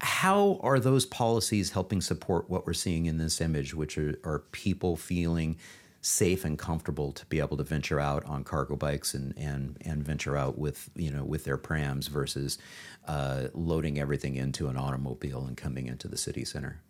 how 0.00 0.58
are 0.62 0.80
those 0.80 1.06
policies 1.06 1.70
helping 1.70 2.00
support 2.00 2.50
what 2.50 2.66
we're 2.66 2.72
seeing 2.72 3.06
in 3.06 3.18
this 3.18 3.40
image, 3.40 3.72
which 3.72 3.96
are, 3.96 4.18
are 4.24 4.40
people 4.50 4.96
feeling 4.96 5.56
safe 6.02 6.44
and 6.44 6.58
comfortable 6.58 7.12
to 7.12 7.24
be 7.26 7.38
able 7.38 7.56
to 7.56 7.62
venture 7.62 8.00
out 8.00 8.24
on 8.24 8.42
cargo 8.42 8.74
bikes 8.74 9.12
and 9.12 9.34
and 9.36 9.76
and 9.82 10.02
venture 10.02 10.34
out 10.34 10.58
with 10.58 10.88
you 10.96 11.10
know 11.10 11.22
with 11.22 11.44
their 11.44 11.58
prams 11.58 12.06
versus 12.06 12.58
uh, 13.06 13.48
loading 13.52 13.98
everything 13.98 14.34
into 14.34 14.68
an 14.68 14.78
automobile 14.78 15.44
and 15.46 15.56
coming 15.56 15.86
into 15.86 16.08
the 16.08 16.16
city 16.16 16.44
center. 16.44 16.80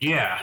Yeah, 0.00 0.42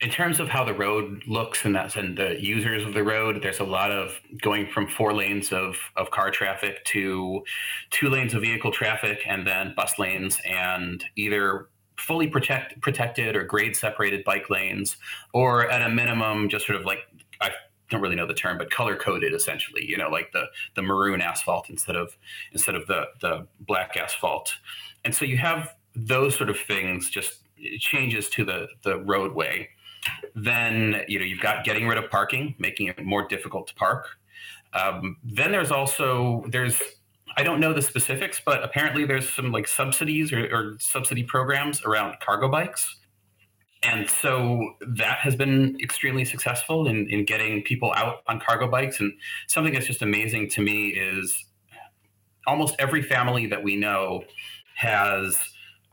in 0.00 0.10
terms 0.10 0.40
of 0.40 0.48
how 0.48 0.64
the 0.64 0.74
road 0.74 1.22
looks 1.26 1.64
and 1.64 1.74
that's 1.74 1.96
and 1.96 2.18
the 2.18 2.36
users 2.42 2.84
of 2.84 2.94
the 2.94 3.02
road, 3.02 3.40
there's 3.42 3.60
a 3.60 3.64
lot 3.64 3.90
of 3.90 4.20
going 4.42 4.66
from 4.66 4.86
four 4.88 5.14
lanes 5.14 5.52
of 5.52 5.76
of 5.96 6.10
car 6.10 6.30
traffic 6.30 6.84
to 6.86 7.42
two 7.90 8.08
lanes 8.08 8.34
of 8.34 8.42
vehicle 8.42 8.72
traffic 8.72 9.20
and 9.26 9.46
then 9.46 9.72
bus 9.76 9.98
lanes 9.98 10.38
and 10.44 11.04
either 11.16 11.68
fully 11.96 12.26
protect, 12.26 12.80
protected 12.80 13.36
or 13.36 13.44
grade 13.44 13.76
separated 13.76 14.24
bike 14.24 14.50
lanes, 14.50 14.96
or 15.32 15.70
at 15.70 15.82
a 15.82 15.88
minimum, 15.88 16.48
just 16.48 16.66
sort 16.66 16.78
of 16.78 16.84
like 16.84 16.98
I 17.40 17.50
don't 17.90 18.00
really 18.00 18.16
know 18.16 18.26
the 18.26 18.34
term, 18.34 18.58
but 18.58 18.70
color 18.70 18.96
coded 18.96 19.32
essentially. 19.32 19.84
You 19.84 19.96
know, 19.96 20.08
like 20.08 20.32
the 20.32 20.46
the 20.74 20.82
maroon 20.82 21.20
asphalt 21.20 21.70
instead 21.70 21.96
of 21.96 22.16
instead 22.52 22.74
of 22.74 22.86
the 22.86 23.06
the 23.20 23.46
black 23.60 23.96
asphalt, 23.96 24.54
and 25.04 25.14
so 25.14 25.24
you 25.24 25.36
have 25.38 25.74
those 25.94 26.36
sort 26.36 26.50
of 26.50 26.58
things 26.58 27.10
just 27.10 27.40
changes 27.78 28.28
to 28.30 28.44
the 28.44 28.66
the 28.82 28.98
roadway. 28.98 29.68
Then 30.34 31.02
you 31.08 31.18
know 31.18 31.24
you've 31.24 31.40
got 31.40 31.64
getting 31.64 31.86
rid 31.86 31.98
of 31.98 32.10
parking, 32.10 32.54
making 32.58 32.88
it 32.88 33.04
more 33.04 33.26
difficult 33.26 33.68
to 33.68 33.74
park. 33.74 34.06
Um, 34.72 35.16
then 35.22 35.52
there's 35.52 35.70
also 35.70 36.44
there's 36.48 36.80
I 37.36 37.42
don't 37.42 37.60
know 37.60 37.72
the 37.72 37.82
specifics, 37.82 38.40
but 38.44 38.62
apparently 38.62 39.04
there's 39.04 39.28
some 39.28 39.50
like 39.50 39.66
subsidies 39.66 40.32
or, 40.32 40.44
or 40.54 40.76
subsidy 40.78 41.24
programs 41.24 41.82
around 41.84 42.16
cargo 42.20 42.48
bikes. 42.48 42.96
And 43.82 44.08
so 44.08 44.74
that 44.80 45.18
has 45.18 45.36
been 45.36 45.76
extremely 45.82 46.24
successful 46.24 46.86
in, 46.86 47.08
in 47.10 47.24
getting 47.24 47.62
people 47.62 47.92
out 47.94 48.22
on 48.26 48.40
cargo 48.40 48.66
bikes. 48.66 49.00
And 49.00 49.12
something 49.46 49.74
that's 49.74 49.86
just 49.86 50.00
amazing 50.00 50.48
to 50.50 50.62
me 50.62 50.88
is 50.88 51.44
almost 52.46 52.76
every 52.78 53.02
family 53.02 53.46
that 53.46 53.62
we 53.62 53.76
know 53.76 54.24
has 54.76 55.38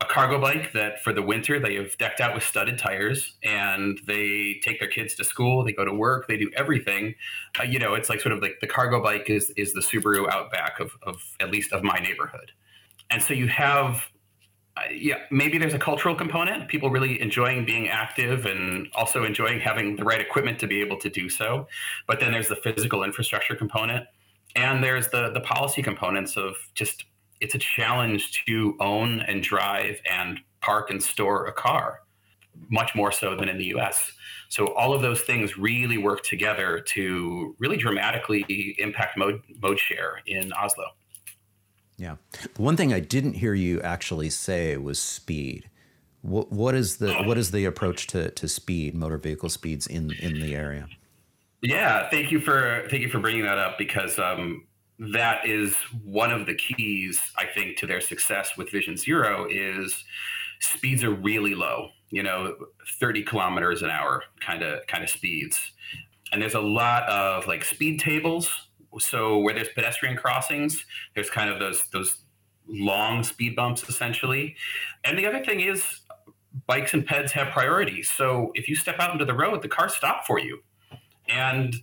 a 0.02 0.04
cargo 0.12 0.38
bike 0.40 0.72
that 0.72 1.02
for 1.02 1.12
the 1.12 1.22
winter 1.22 1.60
they 1.60 1.76
have 1.76 1.96
decked 1.98 2.20
out 2.20 2.34
with 2.34 2.42
studded 2.42 2.76
tires 2.76 3.34
and 3.44 4.00
they 4.06 4.60
take 4.62 4.80
their 4.80 4.88
kids 4.88 5.14
to 5.14 5.24
school 5.24 5.62
they 5.64 5.72
go 5.72 5.84
to 5.84 5.94
work 5.94 6.26
they 6.26 6.36
do 6.36 6.50
everything. 6.56 7.14
Uh, 7.58 7.62
you 7.62 7.78
know 7.78 7.94
it's 7.94 8.08
like 8.08 8.20
sort 8.20 8.32
of 8.32 8.42
like 8.42 8.58
the 8.60 8.66
cargo 8.66 9.02
bike 9.02 9.30
is 9.30 9.50
is 9.50 9.72
the 9.72 9.80
subaru 9.80 10.28
outback 10.28 10.80
of, 10.80 10.92
of 11.02 11.22
at 11.40 11.50
least 11.50 11.72
of 11.72 11.82
my 11.84 11.98
neighborhood. 11.98 12.50
And 13.10 13.22
so 13.22 13.32
you 13.32 13.46
have 13.48 14.08
uh, 14.76 14.82
yeah 14.92 15.18
maybe 15.30 15.56
there's 15.56 15.74
a 15.74 15.78
cultural 15.78 16.14
component 16.14 16.68
people 16.68 16.90
really 16.90 17.20
enjoying 17.20 17.64
being 17.64 17.88
active 17.88 18.46
and 18.46 18.88
also 18.94 19.24
enjoying 19.24 19.60
having 19.60 19.94
the 19.96 20.04
right 20.04 20.20
equipment 20.20 20.58
to 20.58 20.66
be 20.66 20.80
able 20.80 20.98
to 20.98 21.08
do 21.08 21.28
so. 21.28 21.68
But 22.08 22.18
then 22.18 22.32
there's 22.32 22.48
the 22.48 22.56
physical 22.56 23.04
infrastructure 23.04 23.54
component 23.54 24.06
and 24.56 24.82
there's 24.82 25.08
the 25.08 25.30
the 25.30 25.40
policy 25.40 25.82
components 25.82 26.36
of 26.36 26.56
just 26.74 27.04
it's 27.42 27.56
a 27.56 27.58
challenge 27.58 28.44
to 28.46 28.76
own 28.80 29.20
and 29.22 29.42
drive 29.42 30.00
and 30.08 30.38
park 30.60 30.90
and 30.90 31.02
store 31.02 31.46
a 31.46 31.52
car, 31.52 32.02
much 32.70 32.94
more 32.94 33.10
so 33.10 33.34
than 33.34 33.48
in 33.48 33.58
the 33.58 33.66
US. 33.76 34.12
So 34.48 34.72
all 34.74 34.94
of 34.94 35.02
those 35.02 35.22
things 35.22 35.58
really 35.58 35.98
work 35.98 36.22
together 36.22 36.80
to 36.94 37.56
really 37.58 37.76
dramatically 37.76 38.76
impact 38.78 39.18
mode, 39.18 39.42
mode 39.60 39.78
share 39.78 40.22
in 40.26 40.52
Oslo. 40.52 40.84
Yeah. 41.96 42.16
The 42.54 42.62
one 42.62 42.76
thing 42.76 42.92
I 42.92 43.00
didn't 43.00 43.34
hear 43.34 43.54
you 43.54 43.80
actually 43.82 44.30
say 44.30 44.76
was 44.76 45.00
speed. 45.00 45.68
What, 46.20 46.52
what 46.52 46.76
is 46.76 46.98
the 46.98 47.12
what 47.24 47.36
is 47.36 47.50
the 47.50 47.64
approach 47.64 48.06
to, 48.08 48.30
to 48.30 48.46
speed, 48.46 48.94
motor 48.94 49.18
vehicle 49.18 49.48
speeds 49.48 49.88
in, 49.88 50.12
in 50.20 50.40
the 50.40 50.54
area? 50.54 50.86
Yeah, 51.60 52.08
thank 52.10 52.30
you 52.30 52.40
for 52.40 52.86
thank 52.90 53.02
you 53.02 53.08
for 53.08 53.18
bringing 53.18 53.42
that 53.42 53.58
up 53.58 53.78
because 53.78 54.20
um, 54.20 54.64
that 54.98 55.46
is 55.46 55.74
one 56.04 56.30
of 56.30 56.46
the 56.46 56.54
keys 56.54 57.20
i 57.36 57.44
think 57.44 57.76
to 57.76 57.86
their 57.86 58.00
success 58.00 58.50
with 58.56 58.70
vision 58.70 58.96
zero 58.96 59.46
is 59.50 60.04
speeds 60.60 61.02
are 61.02 61.14
really 61.14 61.54
low 61.54 61.88
you 62.12 62.22
know 62.22 62.54
30 63.00 63.24
kilometers 63.24 63.82
an 63.82 63.90
hour 63.90 64.22
kind 64.40 64.62
of 64.62 64.86
kind 64.86 65.02
of 65.02 65.10
speeds. 65.10 65.72
And 66.30 66.40
there's 66.40 66.54
a 66.54 66.60
lot 66.60 67.08
of 67.08 67.46
like 67.48 67.64
speed 67.64 67.98
tables. 67.98 68.48
So 69.00 69.38
where 69.38 69.54
there's 69.54 69.70
pedestrian 69.74 70.16
crossings 70.16 70.84
there's 71.14 71.30
kind 71.30 71.50
of 71.50 71.58
those 71.58 71.88
those 71.92 72.22
long 72.68 73.24
speed 73.24 73.56
bumps 73.56 73.88
essentially. 73.88 74.54
And 75.04 75.18
the 75.18 75.26
other 75.26 75.42
thing 75.42 75.60
is 75.60 75.82
bikes 76.66 76.92
and 76.92 77.08
peds 77.08 77.30
have 77.30 77.48
priority 77.48 78.02
so 78.02 78.52
if 78.54 78.68
you 78.68 78.76
step 78.76 78.96
out 78.98 79.10
into 79.10 79.24
the 79.24 79.32
road 79.32 79.62
the 79.62 79.68
cars 79.68 79.96
stop 79.96 80.26
for 80.26 80.38
you. 80.38 80.62
And 81.28 81.74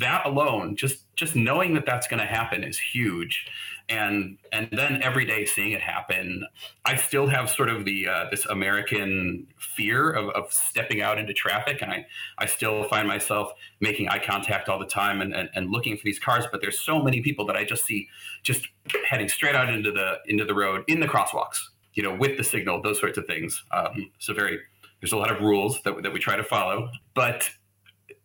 that 0.00 0.26
alone, 0.26 0.76
just 0.76 1.04
just 1.14 1.36
knowing 1.36 1.74
that 1.74 1.86
that's 1.86 2.06
going 2.06 2.20
to 2.20 2.26
happen 2.26 2.64
is 2.64 2.78
huge, 2.78 3.46
and 3.88 4.38
and 4.52 4.68
then 4.72 5.02
every 5.02 5.24
day 5.24 5.44
seeing 5.44 5.72
it 5.72 5.80
happen, 5.80 6.44
I 6.84 6.96
still 6.96 7.26
have 7.26 7.50
sort 7.50 7.68
of 7.68 7.84
the 7.84 8.08
uh, 8.08 8.24
this 8.30 8.46
American 8.46 9.46
fear 9.58 10.10
of, 10.10 10.30
of 10.30 10.52
stepping 10.52 11.00
out 11.00 11.18
into 11.18 11.32
traffic, 11.32 11.82
and 11.82 11.90
I 11.90 12.06
I 12.38 12.46
still 12.46 12.84
find 12.84 13.06
myself 13.08 13.52
making 13.80 14.08
eye 14.08 14.18
contact 14.18 14.68
all 14.68 14.78
the 14.78 14.86
time 14.86 15.20
and, 15.20 15.34
and, 15.34 15.48
and 15.54 15.70
looking 15.70 15.96
for 15.96 16.02
these 16.04 16.18
cars, 16.18 16.44
but 16.50 16.60
there's 16.60 16.80
so 16.80 17.02
many 17.02 17.20
people 17.20 17.46
that 17.46 17.56
I 17.56 17.64
just 17.64 17.84
see 17.84 18.08
just 18.42 18.68
heading 19.06 19.28
straight 19.28 19.54
out 19.54 19.72
into 19.72 19.92
the 19.92 20.18
into 20.26 20.44
the 20.44 20.54
road 20.54 20.84
in 20.88 21.00
the 21.00 21.08
crosswalks, 21.08 21.60
you 21.94 22.02
know, 22.02 22.14
with 22.14 22.36
the 22.36 22.44
signal, 22.44 22.82
those 22.82 23.00
sorts 23.00 23.18
of 23.18 23.26
things. 23.26 23.62
Um, 23.72 24.10
so 24.18 24.34
very 24.34 24.58
there's 25.00 25.12
a 25.12 25.16
lot 25.16 25.30
of 25.30 25.40
rules 25.40 25.80
that 25.82 26.02
that 26.02 26.12
we 26.12 26.18
try 26.18 26.36
to 26.36 26.44
follow, 26.44 26.90
but 27.14 27.50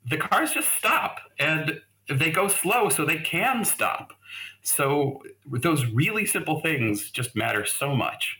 the 0.09 0.17
cars 0.17 0.53
just 0.53 0.71
stop 0.73 1.19
and 1.39 1.81
they 2.09 2.31
go 2.31 2.47
slow 2.47 2.89
so 2.89 3.05
they 3.05 3.17
can 3.17 3.65
stop. 3.65 4.13
So 4.61 5.21
those 5.45 5.85
really 5.85 6.25
simple 6.25 6.61
things 6.61 7.11
just 7.11 7.35
matter 7.35 7.65
so 7.65 7.95
much. 7.95 8.39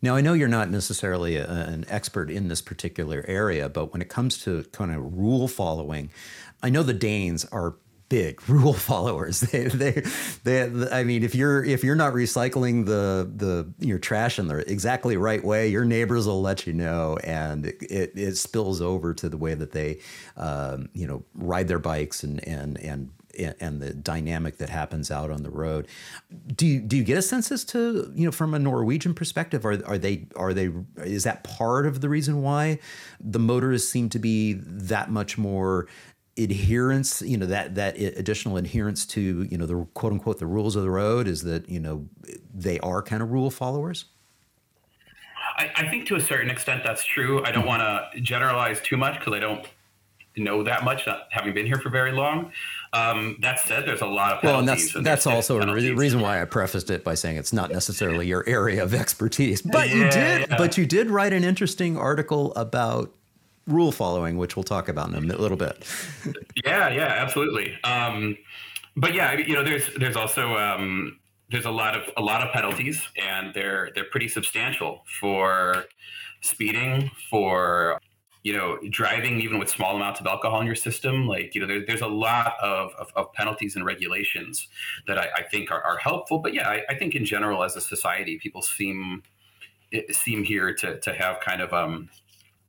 Now, 0.00 0.16
I 0.16 0.20
know 0.20 0.32
you're 0.32 0.48
not 0.48 0.68
necessarily 0.68 1.36
a, 1.36 1.48
an 1.48 1.84
expert 1.88 2.28
in 2.28 2.48
this 2.48 2.60
particular 2.60 3.24
area, 3.28 3.68
but 3.68 3.92
when 3.92 4.02
it 4.02 4.08
comes 4.08 4.42
to 4.42 4.64
kind 4.72 4.92
of 4.92 5.16
rule 5.16 5.46
following, 5.46 6.10
I 6.60 6.70
know 6.70 6.82
the 6.82 6.92
Danes 6.92 7.44
are 7.46 7.76
big 8.12 8.46
rule 8.48 8.74
followers. 8.74 9.42
They, 9.52 9.64
they, 9.64 10.02
they, 10.44 10.90
I 10.90 11.04
mean, 11.04 11.22
if 11.22 11.34
you're 11.34 11.64
if 11.64 11.84
you're 11.84 11.96
not 11.96 12.12
recycling 12.12 12.86
the 12.86 13.30
the 13.34 13.72
your 13.84 13.98
trash 13.98 14.38
in 14.38 14.48
the 14.48 14.58
exactly 14.70 15.16
right 15.16 15.42
way, 15.42 15.68
your 15.68 15.84
neighbors 15.84 16.26
will 16.26 16.40
let 16.40 16.66
you 16.66 16.72
know, 16.72 17.18
and 17.22 17.66
it, 17.66 18.12
it 18.14 18.36
spills 18.36 18.80
over 18.80 19.12
to 19.14 19.28
the 19.28 19.36
way 19.36 19.54
that 19.54 19.72
they, 19.72 20.00
um, 20.36 20.88
you 20.94 21.06
know, 21.06 21.22
ride 21.34 21.68
their 21.68 21.78
bikes 21.78 22.22
and 22.22 22.46
and 22.46 22.78
and 22.78 23.10
and 23.60 23.80
the 23.80 23.94
dynamic 23.94 24.58
that 24.58 24.68
happens 24.68 25.10
out 25.10 25.30
on 25.30 25.42
the 25.42 25.50
road. 25.50 25.86
Do 26.54 26.66
you, 26.66 26.80
do 26.80 26.96
you 26.96 27.04
get 27.04 27.18
a 27.18 27.22
sense 27.22 27.50
as 27.50 27.64
to 27.66 28.12
you 28.14 28.24
know 28.24 28.32
from 28.32 28.54
a 28.54 28.58
Norwegian 28.58 29.14
perspective 29.14 29.64
are 29.64 29.84
are 29.86 29.98
they 29.98 30.26
are 30.36 30.52
they 30.54 30.70
is 30.98 31.24
that 31.24 31.44
part 31.44 31.86
of 31.86 32.00
the 32.00 32.08
reason 32.08 32.42
why 32.42 32.78
the 33.20 33.38
motorists 33.38 33.90
seem 33.90 34.08
to 34.10 34.18
be 34.18 34.54
that 34.54 35.10
much 35.10 35.38
more 35.38 35.86
adherence 36.38 37.20
you 37.20 37.36
know 37.36 37.44
that 37.44 37.74
that 37.74 37.98
additional 37.98 38.56
adherence 38.56 39.04
to 39.04 39.46
you 39.50 39.58
know 39.58 39.66
the 39.66 39.86
quote 39.92 40.12
unquote 40.12 40.38
the 40.38 40.46
rules 40.46 40.76
of 40.76 40.82
the 40.82 40.90
road 40.90 41.28
is 41.28 41.42
that 41.42 41.68
you 41.68 41.78
know 41.78 42.08
they 42.54 42.78
are 42.80 43.02
kind 43.02 43.22
of 43.22 43.30
rule 43.30 43.50
followers 43.50 44.06
I, 45.56 45.70
I 45.76 45.88
think 45.88 46.06
to 46.08 46.16
a 46.16 46.20
certain 46.20 46.50
extent 46.50 46.82
that's 46.84 47.04
true. 47.04 47.44
I 47.44 47.52
don't 47.52 47.66
want 47.66 47.82
to 47.82 48.20
generalize 48.20 48.80
too 48.80 48.96
much 48.96 49.18
because 49.18 49.34
I 49.34 49.40
don't 49.40 49.66
know 50.36 50.62
that 50.62 50.84
much, 50.84 51.06
not 51.06 51.28
having 51.30 51.52
been 51.52 51.66
here 51.66 51.78
for 51.78 51.90
very 51.90 52.12
long. 52.12 52.52
Um, 52.92 53.36
that 53.40 53.60
said, 53.60 53.86
there's 53.86 54.00
a 54.00 54.06
lot 54.06 54.38
of 54.38 54.42
well, 54.42 54.58
and 54.60 54.68
that's 54.68 54.94
and 54.94 55.04
that's 55.04 55.26
also 55.26 55.60
a 55.60 55.72
re- 55.72 55.92
reason 55.92 56.20
why 56.20 56.40
I 56.40 56.44
prefaced 56.44 56.90
it 56.90 57.04
by 57.04 57.14
saying 57.14 57.36
it's 57.36 57.52
not 57.52 57.70
necessarily 57.70 58.26
your 58.26 58.44
area 58.48 58.82
of 58.82 58.94
expertise. 59.02 59.62
But 59.62 59.88
yeah, 59.88 59.94
you 59.94 60.10
did, 60.10 60.50
yeah. 60.50 60.56
but 60.58 60.78
you 60.78 60.86
did 60.86 61.10
write 61.10 61.32
an 61.32 61.44
interesting 61.44 61.96
article 61.96 62.54
about 62.54 63.14
rule 63.66 63.92
following, 63.92 64.36
which 64.36 64.56
we'll 64.56 64.64
talk 64.64 64.88
about 64.88 65.08
in 65.08 65.30
a 65.30 65.36
little 65.36 65.56
bit. 65.56 65.86
yeah, 66.64 66.88
yeah, 66.88 67.06
absolutely. 67.06 67.76
Um, 67.84 68.36
but 68.96 69.14
yeah, 69.14 69.36
you 69.36 69.54
know, 69.54 69.64
there's 69.64 69.88
there's 69.94 70.16
also 70.16 70.56
um, 70.56 71.18
there's 71.50 71.64
a 71.64 71.70
lot 71.70 71.96
of 71.96 72.02
a 72.16 72.22
lot 72.22 72.42
of 72.42 72.52
penalties, 72.52 73.00
and 73.16 73.54
they're 73.54 73.90
they're 73.94 74.10
pretty 74.10 74.28
substantial 74.28 75.02
for 75.20 75.84
speeding, 76.40 77.10
for 77.30 78.00
you 78.42 78.52
know 78.52 78.78
driving 78.90 79.40
even 79.40 79.58
with 79.58 79.68
small 79.68 79.96
amounts 79.96 80.20
of 80.20 80.26
alcohol 80.26 80.60
in 80.60 80.66
your 80.66 80.74
system. 80.74 81.26
Like 81.26 81.54
you 81.54 81.60
know, 81.60 81.66
there, 81.66 81.84
there's 81.86 82.00
a 82.00 82.06
lot 82.06 82.54
of, 82.60 82.90
of, 82.98 83.12
of, 83.14 83.32
penalties 83.32 83.76
and 83.76 83.84
regulations 83.84 84.68
that 85.06 85.18
I, 85.18 85.28
I 85.36 85.42
think 85.44 85.70
are, 85.70 85.82
are, 85.82 85.98
helpful. 85.98 86.38
But 86.38 86.52
yeah, 86.52 86.68
I, 86.68 86.82
I, 86.88 86.94
think 86.94 87.14
in 87.14 87.24
general 87.24 87.62
as 87.62 87.76
a 87.76 87.80
society, 87.80 88.38
people 88.38 88.62
seem 88.62 89.22
seem 90.10 90.44
here 90.44 90.74
to 90.74 90.98
to 91.00 91.12
have 91.12 91.40
kind 91.40 91.60
of 91.60 91.72
um 91.72 92.08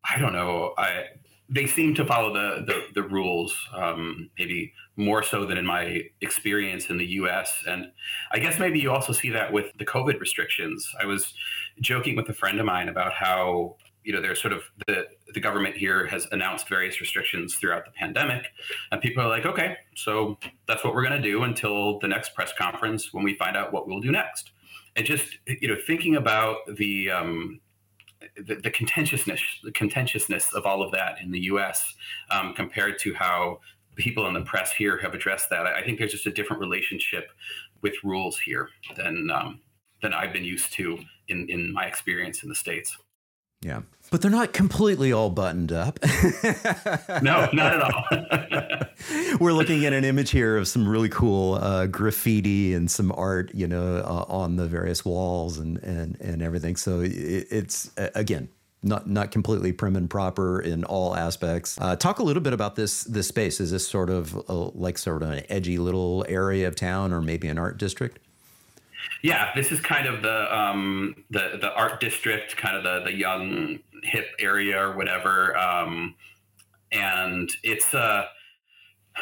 I 0.03 0.19
don't 0.19 0.33
know 0.33 0.73
I 0.77 1.05
they 1.49 1.67
seem 1.67 1.93
to 1.95 2.05
follow 2.05 2.33
the 2.33 2.65
the, 2.65 3.01
the 3.01 3.07
rules 3.07 3.55
um, 3.75 4.29
maybe 4.37 4.73
more 4.95 5.23
so 5.23 5.45
than 5.45 5.57
in 5.57 5.65
my 5.65 6.01
experience 6.21 6.89
in 6.89 6.97
the 6.97 7.05
U.S. 7.05 7.63
And 7.67 7.91
I 8.31 8.39
guess 8.39 8.59
maybe 8.59 8.79
you 8.79 8.91
also 8.91 9.13
see 9.13 9.29
that 9.31 9.51
with 9.51 9.67
the 9.77 9.85
COVID 9.85 10.19
restrictions. 10.19 10.87
I 11.01 11.05
was 11.05 11.33
joking 11.81 12.15
with 12.15 12.29
a 12.29 12.33
friend 12.33 12.59
of 12.59 12.65
mine 12.65 12.89
about 12.89 13.13
how 13.13 13.75
you 14.03 14.13
know 14.13 14.21
there's 14.21 14.41
sort 14.41 14.53
of 14.53 14.63
the 14.87 15.07
the 15.33 15.39
government 15.39 15.75
here 15.75 16.05
has 16.07 16.27
announced 16.31 16.67
various 16.69 16.99
restrictions 17.01 17.55
throughout 17.55 17.85
the 17.85 17.91
pandemic, 17.91 18.45
and 18.91 19.01
people 19.01 19.23
are 19.23 19.29
like, 19.29 19.45
okay, 19.45 19.77
so 19.95 20.37
that's 20.67 20.83
what 20.83 20.93
we're 20.93 21.05
going 21.05 21.21
to 21.21 21.29
do 21.29 21.43
until 21.43 21.99
the 21.99 22.07
next 22.07 22.33
press 22.35 22.51
conference 22.57 23.13
when 23.13 23.23
we 23.23 23.35
find 23.35 23.57
out 23.57 23.73
what 23.73 23.87
we'll 23.87 24.01
do 24.01 24.11
next. 24.11 24.51
And 24.95 25.05
just 25.05 25.39
you 25.45 25.67
know 25.67 25.77
thinking 25.87 26.15
about 26.15 26.57
the 26.77 27.11
um, 27.11 27.59
the, 28.35 28.55
the, 28.55 28.71
contentiousness, 28.71 29.41
the 29.63 29.71
contentiousness 29.71 30.53
of 30.53 30.65
all 30.65 30.81
of 30.81 30.91
that 30.91 31.21
in 31.21 31.31
the 31.31 31.41
U.S. 31.41 31.93
Um, 32.31 32.53
compared 32.53 32.99
to 32.99 33.13
how 33.13 33.59
people 33.95 34.27
in 34.27 34.33
the 34.33 34.41
press 34.41 34.71
here 34.71 34.97
have 34.97 35.13
addressed 35.13 35.49
that. 35.49 35.65
I 35.67 35.83
think 35.83 35.99
there's 35.99 36.11
just 36.11 36.25
a 36.25 36.31
different 36.31 36.59
relationship 36.59 37.29
with 37.81 37.93
rules 38.03 38.39
here 38.39 38.69
than 38.95 39.29
um, 39.31 39.61
than 40.01 40.13
I've 40.13 40.33
been 40.33 40.43
used 40.43 40.73
to 40.73 40.99
in 41.27 41.47
in 41.49 41.71
my 41.71 41.85
experience 41.85 42.43
in 42.43 42.49
the 42.49 42.55
states. 42.55 42.97
Yeah, 43.63 43.81
but 44.11 44.21
they're 44.21 44.29
not 44.29 44.53
completely 44.53 45.11
all 45.11 45.29
buttoned 45.29 45.71
up. 45.71 45.99
no, 47.21 47.49
not 47.51 47.73
at 47.73 47.81
all. 47.81 48.03
We're 49.39 49.53
looking 49.53 49.85
at 49.85 49.93
an 49.93 50.03
image 50.03 50.31
here 50.31 50.57
of 50.57 50.67
some 50.67 50.87
really 50.87 51.09
cool 51.09 51.55
uh, 51.55 51.87
graffiti 51.87 52.73
and 52.73 52.91
some 52.91 53.11
art, 53.13 53.51
you 53.55 53.67
know, 53.67 53.97
uh, 53.97 54.25
on 54.27 54.57
the 54.57 54.67
various 54.67 55.03
walls 55.05 55.57
and 55.57 55.77
and 55.79 56.19
and 56.19 56.41
everything. 56.41 56.75
So 56.75 57.01
it, 57.01 57.11
it's 57.11 57.91
again 57.97 58.49
not 58.83 59.09
not 59.09 59.31
completely 59.31 59.71
prim 59.71 59.95
and 59.95 60.09
proper 60.09 60.59
in 60.59 60.83
all 60.83 61.15
aspects. 61.15 61.79
Uh, 61.79 61.95
talk 61.95 62.19
a 62.19 62.23
little 62.23 62.43
bit 62.43 62.53
about 62.53 62.75
this 62.75 63.05
this 63.05 63.27
space. 63.27 63.59
Is 63.59 63.71
this 63.71 63.87
sort 63.87 64.09
of 64.09 64.35
a, 64.47 64.53
like 64.53 64.97
sort 64.97 65.23
of 65.23 65.31
an 65.31 65.43
edgy 65.49 65.77
little 65.77 66.25
area 66.27 66.67
of 66.67 66.75
town, 66.75 67.13
or 67.13 67.21
maybe 67.21 67.47
an 67.47 67.57
art 67.57 67.77
district? 67.77 68.19
Yeah, 69.21 69.51
this 69.55 69.71
is 69.71 69.79
kind 69.79 70.07
of 70.07 70.21
the 70.21 70.55
um, 70.55 71.15
the 71.29 71.57
the 71.59 71.73
art 71.73 71.99
district, 71.99 72.57
kind 72.57 72.75
of 72.75 72.83
the 72.83 73.11
the 73.11 73.17
young 73.17 73.79
hip 74.03 74.27
area 74.39 74.79
or 74.79 74.95
whatever. 74.95 75.57
Um, 75.57 76.15
and 76.91 77.49
it's 77.63 77.93
uh, 77.93 78.25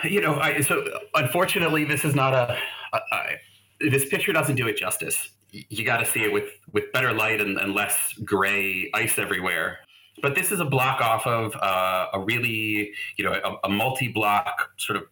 you 0.03 0.21
know, 0.21 0.35
I, 0.35 0.61
so 0.61 0.85
unfortunately, 1.15 1.85
this 1.85 2.03
is 2.03 2.15
not 2.15 2.33
a, 2.33 2.57
this 3.79 4.07
picture 4.09 4.33
doesn't 4.33 4.55
do 4.55 4.67
it 4.67 4.77
justice 4.77 5.29
you 5.51 5.85
got 5.85 5.97
to 5.97 6.05
see 6.05 6.23
it 6.23 6.31
with 6.31 6.49
with 6.71 6.91
better 6.93 7.13
light 7.13 7.41
and, 7.41 7.57
and, 7.57 7.73
less 7.73 8.13
gray 8.23 8.89
ice 8.93 9.19
everywhere. 9.19 9.79
But 10.21 10.35
this 10.35 10.51
is 10.51 10.59
a 10.59 10.65
block 10.65 11.01
off 11.01 11.25
of 11.25 11.55
uh, 11.55 12.07
a 12.13 12.19
really, 12.19 12.93
you 13.17 13.25
know, 13.25 13.33
a, 13.33 13.67
a 13.67 13.69
multi-block 13.69 14.71
sort 14.77 14.97
of 14.97 15.03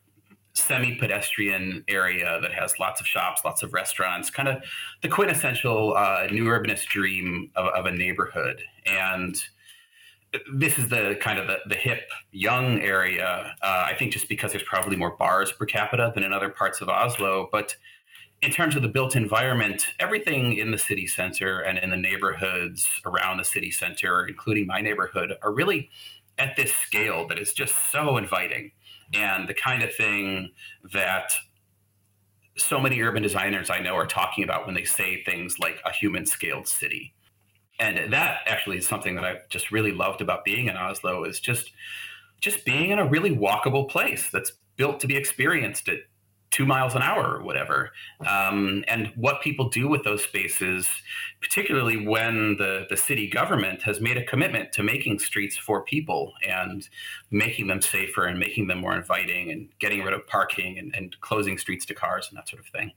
semi-pedestrian 0.59 1.83
area 1.87 2.39
that 2.41 2.53
has 2.53 2.79
lots 2.79 3.01
of 3.01 3.07
shops, 3.07 3.41
lots 3.43 3.63
of 3.63 3.73
restaurants, 3.73 4.29
kind 4.29 4.47
of 4.47 4.63
the 5.01 5.07
quintessential 5.07 5.95
uh, 5.95 6.27
new 6.31 6.45
urbanist 6.45 6.85
dream 6.87 7.51
of, 7.55 7.67
of, 7.67 7.85
a 7.85 7.91
neighborhood. 7.91 8.61
And 8.85 9.35
this 10.53 10.77
is 10.77 10.87
the 10.89 11.17
kind 11.21 11.39
of 11.39 11.47
the, 11.47 11.57
the 11.67 11.75
hip 11.75 12.09
young 12.31 12.81
area. 12.81 13.55
Uh, 13.61 13.85
I 13.87 13.95
think 13.95 14.11
just 14.13 14.29
because 14.29 14.51
there's 14.51 14.63
probably 14.63 14.95
more 14.95 15.15
bars 15.17 15.51
per 15.51 15.65
capita 15.65 16.11
than 16.13 16.23
in 16.23 16.33
other 16.33 16.49
parts 16.49 16.81
of 16.81 16.89
Oslo, 16.89 17.49
but 17.51 17.75
in 18.41 18.51
terms 18.51 18.75
of 18.75 18.81
the 18.81 18.87
built 18.87 19.15
environment, 19.15 19.87
everything 19.99 20.57
in 20.57 20.71
the 20.71 20.77
city 20.77 21.07
center 21.07 21.59
and 21.59 21.77
in 21.77 21.89
the 21.89 21.97
neighborhoods 21.97 22.87
around 23.05 23.37
the 23.37 23.43
city 23.43 23.69
center, 23.69 24.25
including 24.25 24.65
my 24.65 24.79
neighborhood, 24.79 25.33
are 25.41 25.51
really 25.51 25.89
at 26.37 26.55
this 26.55 26.73
scale 26.73 27.27
that 27.27 27.37
is 27.37 27.51
just 27.51 27.91
so 27.91 28.17
inviting 28.17 28.71
and 29.13 29.47
the 29.47 29.53
kind 29.53 29.83
of 29.83 29.93
thing 29.93 30.51
that 30.93 31.33
so 32.57 32.79
many 32.79 33.01
urban 33.01 33.23
designers 33.23 33.69
I 33.69 33.79
know 33.79 33.95
are 33.95 34.05
talking 34.05 34.43
about 34.43 34.65
when 34.65 34.75
they 34.75 34.83
say 34.83 35.23
things 35.23 35.59
like 35.59 35.79
a 35.85 35.91
human 35.91 36.25
scaled 36.25 36.67
city. 36.67 37.13
And 37.79 38.11
that 38.11 38.41
actually 38.45 38.77
is 38.77 38.87
something 38.87 39.15
that 39.15 39.23
I've 39.23 39.47
just 39.49 39.71
really 39.71 39.93
loved 39.93 40.21
about 40.21 40.43
being 40.43 40.67
in 40.67 40.75
Oslo 40.75 41.23
is 41.23 41.39
just 41.39 41.71
just 42.41 42.65
being 42.65 42.91
in 42.91 42.99
a 42.99 43.05
really 43.05 43.35
walkable 43.35 43.89
place 43.89 44.29
that's 44.29 44.53
built 44.77 44.99
to 45.01 45.07
be 45.07 45.17
experienced 45.17 45.89
at 45.89 45.99
two 46.59 46.65
miles 46.65 46.93
an 46.93 47.01
hour 47.01 47.37
or 47.37 47.41
whatever. 47.41 47.89
Um, 48.27 48.83
and 48.89 49.13
what 49.15 49.41
people 49.41 49.69
do 49.69 49.87
with 49.87 50.03
those 50.03 50.21
spaces, 50.21 50.89
particularly 51.39 52.05
when 52.05 52.57
the, 52.57 52.85
the 52.89 52.97
city 52.97 53.29
government 53.29 53.83
has 53.83 54.01
made 54.01 54.17
a 54.17 54.25
commitment 54.25 54.73
to 54.73 54.83
making 54.83 55.19
streets 55.19 55.57
for 55.57 55.85
people 55.85 56.33
and 56.45 56.89
making 57.31 57.67
them 57.67 57.81
safer 57.81 58.25
and 58.25 58.37
making 58.37 58.67
them 58.67 58.79
more 58.79 58.93
inviting 58.93 59.49
and 59.49 59.69
getting 59.79 60.03
rid 60.03 60.13
of 60.13 60.27
parking 60.27 60.77
and, 60.77 60.93
and 60.93 61.15
closing 61.21 61.57
streets 61.57 61.85
to 61.85 61.93
cars 61.93 62.27
and 62.29 62.37
that 62.37 62.49
sort 62.49 62.61
of 62.61 62.67
thing 62.67 62.91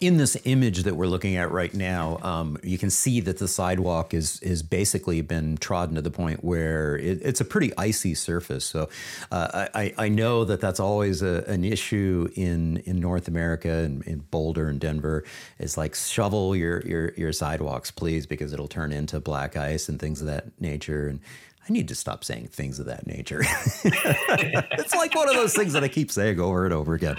in 0.00 0.16
this 0.16 0.36
image 0.44 0.82
that 0.82 0.96
we're 0.96 1.06
looking 1.06 1.36
at 1.36 1.52
right 1.52 1.72
now, 1.72 2.18
um, 2.22 2.58
you 2.64 2.78
can 2.78 2.90
see 2.90 3.20
that 3.20 3.38
the 3.38 3.46
sidewalk 3.46 4.12
is 4.12 4.40
is 4.40 4.62
basically 4.62 5.20
been 5.20 5.56
trodden 5.56 5.94
to 5.94 6.02
the 6.02 6.10
point 6.10 6.42
where 6.42 6.96
it, 6.96 7.20
it's 7.22 7.40
a 7.40 7.44
pretty 7.44 7.72
icy 7.78 8.14
surface. 8.14 8.64
So 8.64 8.88
uh, 9.30 9.68
I, 9.72 9.94
I 9.96 10.08
know 10.08 10.44
that 10.44 10.60
that's 10.60 10.80
always 10.80 11.22
a, 11.22 11.44
an 11.46 11.64
issue 11.64 12.28
in 12.34 12.78
in 12.78 12.98
North 12.98 13.28
America 13.28 13.70
and 13.70 14.02
in 14.02 14.18
Boulder 14.30 14.68
and 14.68 14.80
Denver. 14.80 15.22
It's 15.60 15.76
like 15.76 15.94
shovel 15.94 16.56
your 16.56 16.80
your 16.84 17.12
your 17.14 17.32
sidewalks, 17.32 17.92
please, 17.92 18.26
because 18.26 18.52
it'll 18.52 18.66
turn 18.66 18.92
into 18.92 19.20
black 19.20 19.56
ice 19.56 19.88
and 19.88 20.00
things 20.00 20.20
of 20.20 20.26
that 20.26 20.60
nature. 20.60 21.06
And 21.06 21.20
I 21.68 21.72
need 21.72 21.86
to 21.88 21.94
stop 21.94 22.24
saying 22.24 22.48
things 22.48 22.80
of 22.80 22.86
that 22.86 23.06
nature. 23.06 23.42
it's 23.84 24.94
like 24.94 25.14
one 25.14 25.28
of 25.28 25.36
those 25.36 25.54
things 25.54 25.72
that 25.74 25.84
I 25.84 25.88
keep 25.88 26.10
saying 26.10 26.40
over 26.40 26.64
and 26.64 26.74
over 26.74 26.94
again. 26.94 27.16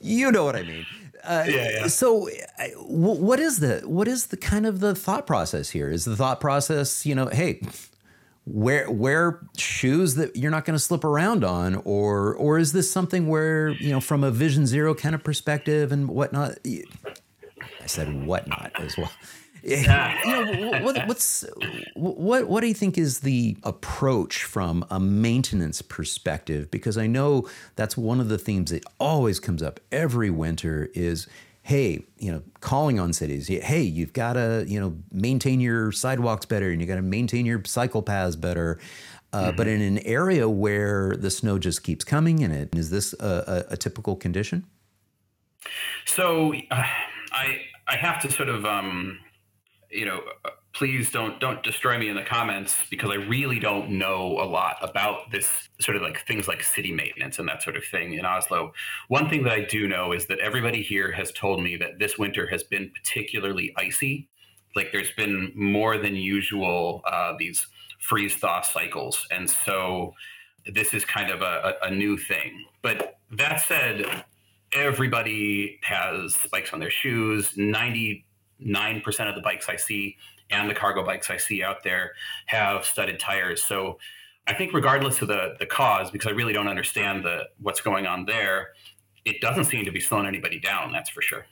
You 0.00 0.32
know 0.32 0.44
what 0.44 0.56
I 0.56 0.64
mean. 0.64 0.84
Uh, 1.24 1.44
yeah, 1.48 1.70
yeah. 1.70 1.86
So, 1.86 2.28
what 2.86 3.40
is 3.40 3.60
the 3.60 3.80
what 3.84 4.08
is 4.08 4.26
the 4.26 4.36
kind 4.36 4.66
of 4.66 4.80
the 4.80 4.94
thought 4.94 5.26
process 5.26 5.70
here? 5.70 5.90
Is 5.90 6.04
the 6.04 6.16
thought 6.16 6.40
process, 6.40 7.06
you 7.06 7.14
know, 7.14 7.26
hey, 7.26 7.60
wear 8.46 8.90
wear 8.90 9.40
shoes 9.56 10.16
that 10.16 10.36
you're 10.36 10.50
not 10.50 10.64
going 10.64 10.76
to 10.76 10.82
slip 10.82 11.04
around 11.04 11.44
on, 11.44 11.76
or 11.84 12.34
or 12.34 12.58
is 12.58 12.72
this 12.72 12.90
something 12.90 13.28
where 13.28 13.70
you 13.70 13.90
know, 13.90 14.00
from 14.00 14.22
a 14.22 14.30
Vision 14.30 14.66
Zero 14.66 14.94
kind 14.94 15.14
of 15.14 15.24
perspective 15.24 15.92
and 15.92 16.08
whatnot? 16.08 16.58
I 16.64 17.86
said 17.86 18.26
whatnot 18.26 18.72
as 18.78 18.96
well 18.96 19.10
you 19.64 19.86
know, 19.86 20.80
what, 20.82 21.06
what's 21.06 21.44
what 21.94 22.48
what 22.48 22.60
do 22.60 22.66
you 22.66 22.74
think 22.74 22.98
is 22.98 23.20
the 23.20 23.56
approach 23.62 24.44
from 24.44 24.84
a 24.90 25.00
maintenance 25.00 25.82
perspective? 25.82 26.70
Because 26.70 26.98
I 26.98 27.06
know 27.06 27.48
that's 27.76 27.96
one 27.96 28.20
of 28.20 28.28
the 28.28 28.38
themes 28.38 28.70
that 28.70 28.84
always 28.98 29.40
comes 29.40 29.62
up 29.62 29.80
every 29.90 30.30
winter 30.30 30.90
is 30.94 31.26
hey, 31.62 32.04
you 32.18 32.30
know, 32.30 32.42
calling 32.60 33.00
on 33.00 33.10
cities, 33.14 33.48
hey, 33.48 33.80
you've 33.80 34.12
got 34.12 34.34
to, 34.34 34.66
you 34.68 34.78
know, 34.78 34.94
maintain 35.10 35.60
your 35.60 35.90
sidewalks 35.92 36.44
better 36.44 36.70
and 36.70 36.78
you 36.78 36.86
got 36.86 36.96
to 36.96 37.02
maintain 37.02 37.46
your 37.46 37.62
cycle 37.64 38.02
paths 38.02 38.36
better. 38.36 38.78
Uh, 39.32 39.46
mm-hmm. 39.46 39.56
But 39.56 39.68
in 39.68 39.80
an 39.80 39.98
area 40.00 40.46
where 40.46 41.16
the 41.16 41.30
snow 41.30 41.58
just 41.58 41.82
keeps 41.82 42.04
coming 42.04 42.40
in 42.40 42.52
it, 42.52 42.68
is 42.76 42.90
this 42.90 43.14
a, 43.14 43.64
a, 43.70 43.72
a 43.72 43.76
typical 43.78 44.14
condition? 44.14 44.66
So 46.04 46.52
uh, 46.70 46.84
I 47.32 47.62
I 47.88 47.96
have 47.96 48.20
to 48.22 48.30
sort 48.30 48.50
of 48.50 48.66
um, 48.66 49.18
you 49.94 50.04
know, 50.04 50.20
please 50.74 51.10
don't 51.10 51.38
don't 51.40 51.62
destroy 51.62 51.96
me 51.98 52.08
in 52.08 52.16
the 52.16 52.22
comments 52.22 52.76
because 52.90 53.10
I 53.10 53.14
really 53.14 53.60
don't 53.60 53.90
know 53.90 54.40
a 54.40 54.44
lot 54.44 54.76
about 54.82 55.30
this 55.30 55.68
sort 55.80 55.96
of 55.96 56.02
like 56.02 56.26
things 56.26 56.48
like 56.48 56.62
city 56.62 56.92
maintenance 56.92 57.38
and 57.38 57.48
that 57.48 57.62
sort 57.62 57.76
of 57.76 57.84
thing 57.84 58.14
in 58.14 58.24
Oslo. 58.24 58.72
One 59.08 59.28
thing 59.30 59.44
that 59.44 59.52
I 59.52 59.60
do 59.60 59.86
know 59.86 60.12
is 60.12 60.26
that 60.26 60.40
everybody 60.40 60.82
here 60.82 61.12
has 61.12 61.32
told 61.32 61.62
me 61.62 61.76
that 61.76 61.98
this 61.98 62.18
winter 62.18 62.46
has 62.48 62.64
been 62.64 62.90
particularly 62.90 63.72
icy. 63.76 64.28
Like 64.74 64.90
there's 64.90 65.12
been 65.12 65.52
more 65.54 65.96
than 65.96 66.16
usual 66.16 67.02
uh, 67.06 67.34
these 67.38 67.66
freeze 68.00 68.34
thaw 68.34 68.60
cycles, 68.62 69.26
and 69.30 69.48
so 69.48 70.12
this 70.66 70.92
is 70.92 71.04
kind 71.04 71.30
of 71.30 71.42
a, 71.42 71.76
a, 71.82 71.86
a 71.86 71.90
new 71.90 72.16
thing. 72.16 72.64
But 72.82 73.18
that 73.30 73.60
said, 73.60 74.24
everybody 74.72 75.78
has 75.82 76.34
spikes 76.34 76.72
on 76.72 76.80
their 76.80 76.90
shoes. 76.90 77.52
Ninety 77.56 78.26
nine 78.58 79.00
percent 79.00 79.28
of 79.28 79.34
the 79.34 79.42
bikes 79.42 79.68
I 79.68 79.76
see 79.76 80.16
and 80.50 80.68
the 80.68 80.74
cargo 80.74 81.04
bikes 81.04 81.30
I 81.30 81.36
see 81.36 81.62
out 81.62 81.82
there 81.82 82.12
have 82.46 82.84
studded 82.84 83.18
tires. 83.18 83.62
So 83.62 83.98
I 84.46 84.54
think 84.54 84.72
regardless 84.72 85.22
of 85.22 85.28
the 85.28 85.54
the 85.58 85.66
cause, 85.66 86.10
because 86.10 86.28
I 86.28 86.32
really 86.32 86.52
don't 86.52 86.68
understand 86.68 87.24
the 87.24 87.48
what's 87.60 87.80
going 87.80 88.06
on 88.06 88.26
there, 88.26 88.68
it 89.24 89.40
doesn't 89.40 89.64
seem 89.64 89.84
to 89.84 89.92
be 89.92 90.00
slowing 90.00 90.26
anybody 90.26 90.60
down. 90.60 90.92
That's 90.92 91.10
for 91.10 91.22
sure. 91.22 91.46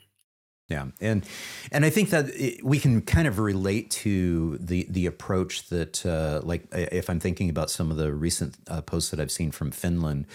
Yeah, 0.68 0.86
and 1.00 1.26
and 1.70 1.84
I 1.84 1.90
think 1.90 2.10
that 2.10 2.28
it, 2.28 2.64
we 2.64 2.78
can 2.78 3.02
kind 3.02 3.26
of 3.26 3.38
relate 3.38 3.90
to 3.90 4.56
the 4.58 4.86
the 4.88 5.06
approach 5.06 5.68
that, 5.68 6.04
uh, 6.06 6.40
like, 6.44 6.66
if 6.72 7.10
I'm 7.10 7.20
thinking 7.20 7.50
about 7.50 7.68
some 7.70 7.90
of 7.90 7.96
the 7.96 8.12
recent 8.12 8.56
uh, 8.68 8.80
posts 8.80 9.10
that 9.10 9.20
I've 9.20 9.32
seen 9.32 9.50
from 9.50 9.70
Finland, 9.70 10.26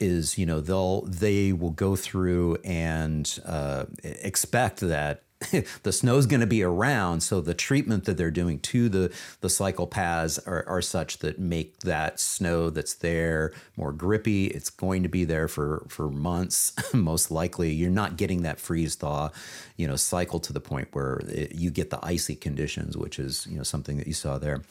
is 0.00 0.38
you 0.38 0.46
know 0.46 0.60
they'll 0.60 1.02
they 1.02 1.52
will 1.52 1.70
go 1.70 1.94
through 1.94 2.56
and 2.64 3.38
uh, 3.44 3.84
expect 4.02 4.80
that 4.80 5.22
the 5.82 5.92
snow's 5.92 6.26
going 6.26 6.40
to 6.40 6.46
be 6.46 6.62
around, 6.62 7.20
so 7.22 7.40
the 7.40 7.54
treatment 7.54 8.04
that 8.04 8.16
they're 8.16 8.30
doing 8.30 8.58
to 8.60 8.88
the 8.88 9.12
the 9.40 9.48
cycle 9.48 9.86
paths 9.86 10.38
are, 10.40 10.64
are 10.66 10.82
such 10.82 11.18
that 11.18 11.38
make 11.38 11.80
that 11.80 12.20
snow 12.20 12.70
that's 12.70 12.94
there 12.94 13.52
more 13.76 13.92
grippy. 13.92 14.46
It's 14.46 14.70
going 14.70 15.02
to 15.02 15.08
be 15.08 15.24
there 15.24 15.48
for 15.48 15.86
for 15.88 16.08
months, 16.10 16.72
most 16.94 17.30
likely. 17.30 17.72
You're 17.72 17.90
not 17.90 18.16
getting 18.16 18.42
that 18.42 18.60
freeze 18.60 18.94
thaw, 18.94 19.30
you 19.76 19.86
know, 19.86 19.96
cycle 19.96 20.40
to 20.40 20.52
the 20.52 20.60
point 20.60 20.88
where 20.92 21.20
it, 21.28 21.54
you 21.54 21.70
get 21.70 21.90
the 21.90 22.04
icy 22.04 22.36
conditions, 22.36 22.96
which 22.96 23.18
is 23.18 23.46
you 23.46 23.56
know 23.56 23.62
something 23.62 23.96
that 23.98 24.06
you 24.06 24.14
saw 24.14 24.38
there. 24.38 24.62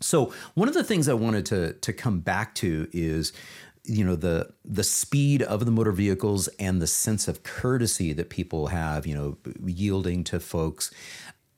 So 0.00 0.32
one 0.54 0.68
of 0.68 0.74
the 0.74 0.84
things 0.84 1.08
I 1.08 1.14
wanted 1.14 1.46
to 1.46 1.72
to 1.74 1.92
come 1.92 2.20
back 2.20 2.54
to 2.56 2.88
is 2.92 3.32
you 3.84 4.04
know 4.04 4.16
the 4.16 4.50
the 4.64 4.84
speed 4.84 5.42
of 5.42 5.64
the 5.64 5.70
motor 5.70 5.92
vehicles 5.92 6.48
and 6.58 6.80
the 6.80 6.86
sense 6.86 7.28
of 7.28 7.42
courtesy 7.42 8.12
that 8.12 8.30
people 8.30 8.68
have 8.68 9.06
you 9.06 9.14
know 9.14 9.36
yielding 9.64 10.24
to 10.24 10.40
folks 10.40 10.90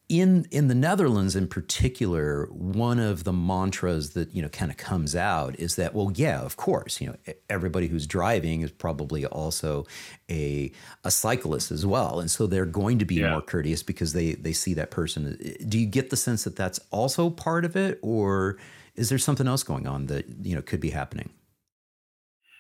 in 0.09 0.47
in 0.53 0.69
the 0.69 0.75
Netherlands 0.75 1.35
in 1.35 1.49
particular, 1.49 2.47
one 2.53 3.01
of 3.01 3.25
the 3.25 3.33
mantras 3.33 4.11
that 4.11 4.33
you 4.35 4.41
know 4.41 4.49
kind 4.49 4.71
of 4.71 4.77
comes 4.77 5.17
out 5.17 5.59
is 5.59 5.77
that 5.77 5.95
well, 5.95 6.13
yeah, 6.15 6.41
of 6.43 6.57
course, 6.57 7.01
you 7.01 7.09
know 7.09 7.17
everybody 7.51 7.89
who's 7.89 8.07
driving 8.07 8.63
is 8.63 8.71
probably 8.71 9.27
also 9.27 9.85
a 10.31 10.71
a 11.03 11.11
cyclist 11.11 11.73
as 11.73 11.85
well, 11.85 12.21
and 12.21 12.31
so 12.31 12.47
they're 12.47 12.67
going 12.67 12.99
to 13.01 13.05
be 13.05 13.17
yeah. 13.17 13.31
more 13.31 13.43
courteous 13.43 13.83
because 13.83 14.13
they 14.13 14.35
they 14.35 14.53
see 14.53 14.75
that 14.75 14.91
person. 14.91 15.39
Do 15.69 15.79
you 15.79 15.87
get 15.87 16.11
the 16.11 16.17
sense 16.17 16.45
that 16.45 16.55
that's 16.55 16.79
also 16.91 17.29
part 17.29 17.65
of 17.65 17.75
it, 17.75 17.99
or 18.01 18.59
is 18.95 19.09
there 19.09 19.19
something 19.19 19.49
else 19.49 19.65
going 19.65 19.89
on 19.89 20.07
that 20.07 20.27
you 20.43 20.55
know 20.55 20.63
could 20.63 20.81
be 20.81 20.91
happening? 20.91 21.31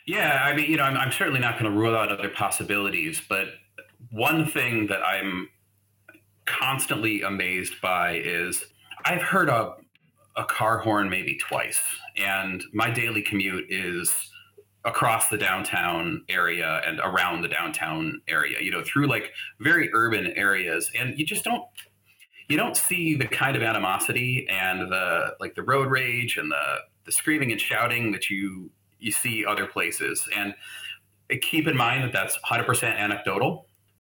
Yeah, 0.07 0.41
I 0.45 0.55
mean, 0.55 0.71
you 0.71 0.77
know, 0.77 0.85
I'm, 0.85 0.97
I'm 0.97 1.13
certainly 1.13 1.41
not 1.41 1.59
going 1.59 1.71
to 1.71 1.77
rule 1.77 1.97
out 1.97 2.13
other 2.13 2.29
possibilities, 2.29 3.21
but 3.29 3.49
one 4.11 4.47
thing 4.47 4.87
that 4.87 5.03
I'm 5.03 5.49
constantly 6.45 7.23
amazed 7.23 7.81
by 7.83 8.21
is 8.25 8.65
I've 9.05 9.23
heard 9.23 9.49
a, 9.49 9.75
a 10.37 10.45
car 10.45 10.79
horn 10.79 11.11
maybe 11.11 11.37
twice, 11.37 11.81
and 12.17 12.63
my 12.73 12.89
daily 12.89 13.21
commute 13.21 13.67
is 13.69 14.15
across 14.85 15.29
the 15.29 15.37
downtown 15.37 16.25
area 16.29 16.81
and 16.87 17.01
around 17.01 17.43
the 17.43 17.49
downtown 17.49 18.21
area, 18.29 18.59
you 18.61 18.71
know, 18.71 18.85
through 18.85 19.09
like 19.09 19.33
very 19.59 19.91
urban 19.93 20.29
areas, 20.37 20.91
and 20.99 21.19
you 21.19 21.27
just 21.27 21.43
don't 21.43 21.65
you 22.49 22.57
don't 22.57 22.77
see 22.77 23.17
the 23.17 23.27
kind 23.27 23.57
of 23.57 23.63
animosity 23.63 24.47
and 24.49 24.89
the 24.93 25.35
like 25.41 25.57
the 25.57 25.63
road 25.65 25.91
rage 25.91 26.37
and 26.37 26.51
the 26.51 26.79
the 27.05 27.13
screaming 27.13 27.51
and 27.51 27.61
shouting 27.61 28.13
that 28.13 28.31
you 28.31 28.71
you 29.07 29.13
see 29.13 29.47
other 29.47 29.67
places. 29.67 30.29
And 30.37 30.53
keep 31.41 31.67
in 31.69 31.77
mind 31.77 32.03
that 32.05 32.13
that's 32.13 32.37
100% 32.45 32.83
anecdotal, 32.83 33.67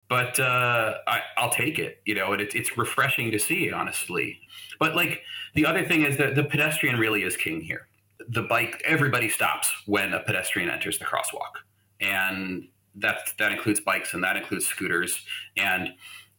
but 0.09 0.39
uh, 0.39 0.95
I, 1.07 1.21
will 1.39 1.49
take 1.49 1.77
it. 1.77 2.01
You 2.05 2.15
know, 2.15 2.33
and 2.33 2.41
it, 2.41 2.55
it's 2.55 2.77
refreshing 2.77 3.31
to 3.31 3.39
see, 3.39 3.71
honestly. 3.71 4.39
But 4.79 4.95
like 4.95 5.21
the 5.53 5.65
other 5.65 5.85
thing 5.85 6.03
is 6.03 6.17
that 6.17 6.35
the 6.35 6.43
pedestrian 6.43 6.97
really 6.97 7.23
is 7.23 7.37
king 7.37 7.61
here. 7.61 7.87
The 8.29 8.41
bike, 8.41 8.81
everybody 8.83 9.29
stops 9.29 9.71
when 9.85 10.13
a 10.13 10.19
pedestrian 10.19 10.69
enters 10.69 10.97
the 10.97 11.05
crosswalk, 11.05 11.61
and 12.01 12.67
that 12.95 13.19
that 13.37 13.51
includes 13.51 13.79
bikes 13.79 14.13
and 14.13 14.23
that 14.23 14.35
includes 14.35 14.65
scooters. 14.65 15.23
And 15.55 15.93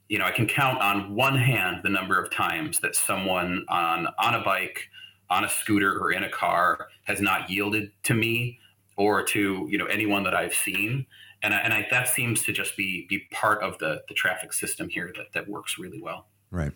you 0.08 0.18
know, 0.18 0.24
I 0.24 0.32
can 0.32 0.46
count 0.46 0.80
on 0.80 1.14
one 1.14 1.36
hand 1.36 1.80
the 1.82 1.90
number 1.90 2.20
of 2.20 2.30
times 2.30 2.80
that 2.80 2.96
someone 2.96 3.64
on 3.68 4.08
on 4.18 4.34
a 4.34 4.42
bike 4.42 4.88
on 5.30 5.44
a 5.44 5.48
scooter 5.48 5.98
or 5.98 6.12
in 6.12 6.24
a 6.24 6.30
car 6.30 6.88
has 7.04 7.20
not 7.20 7.50
yielded 7.50 7.90
to 8.04 8.14
me 8.14 8.58
or 8.96 9.22
to 9.22 9.66
you 9.70 9.78
know 9.78 9.86
anyone 9.86 10.24
that 10.24 10.34
I've 10.34 10.52
seen, 10.54 11.06
and 11.42 11.54
I, 11.54 11.58
and 11.58 11.72
I, 11.72 11.86
that 11.90 12.08
seems 12.08 12.42
to 12.44 12.52
just 12.52 12.76
be 12.76 13.06
be 13.08 13.20
part 13.30 13.62
of 13.62 13.78
the 13.78 14.02
the 14.08 14.14
traffic 14.14 14.52
system 14.52 14.88
here 14.88 15.12
that 15.16 15.32
that 15.32 15.48
works 15.48 15.78
really 15.78 16.00
well. 16.02 16.26
Right. 16.50 16.72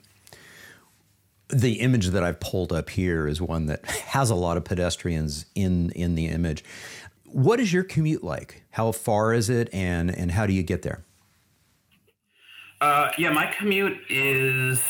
The 1.49 1.81
image 1.81 2.09
that 2.09 2.23
I've 2.23 2.41
pulled 2.41 2.73
up 2.73 2.88
here 2.88 3.27
is 3.27 3.41
one 3.43 3.67
that 3.67 3.85
has 3.87 4.31
a 4.31 4.35
lot 4.35 4.57
of 4.57 4.65
pedestrians 4.65 5.47
in 5.55 5.91
in 5.91 6.15
the 6.15 6.27
image. 6.27 6.65
What 7.25 7.61
is 7.61 7.73
your 7.73 7.85
commute 7.85 8.23
like? 8.23 8.62
How 8.71 8.93
far 8.93 9.35
is 9.35 9.51
it, 9.51 9.69
and 9.73 10.17
and 10.17 10.31
how 10.31 10.47
do 10.47 10.53
you 10.53 10.62
get 10.62 10.83
there? 10.83 11.05
Uh, 12.81 13.11
yeah, 13.17 13.31
my 13.31 13.47
commute 13.47 13.97
is 14.09 14.83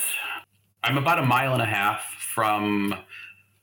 I'm 0.83 0.99
about 0.99 1.19
a 1.19 1.27
mile 1.27 1.53
and 1.53 1.63
a 1.63 1.67
half 1.67 2.03
from 2.35 2.95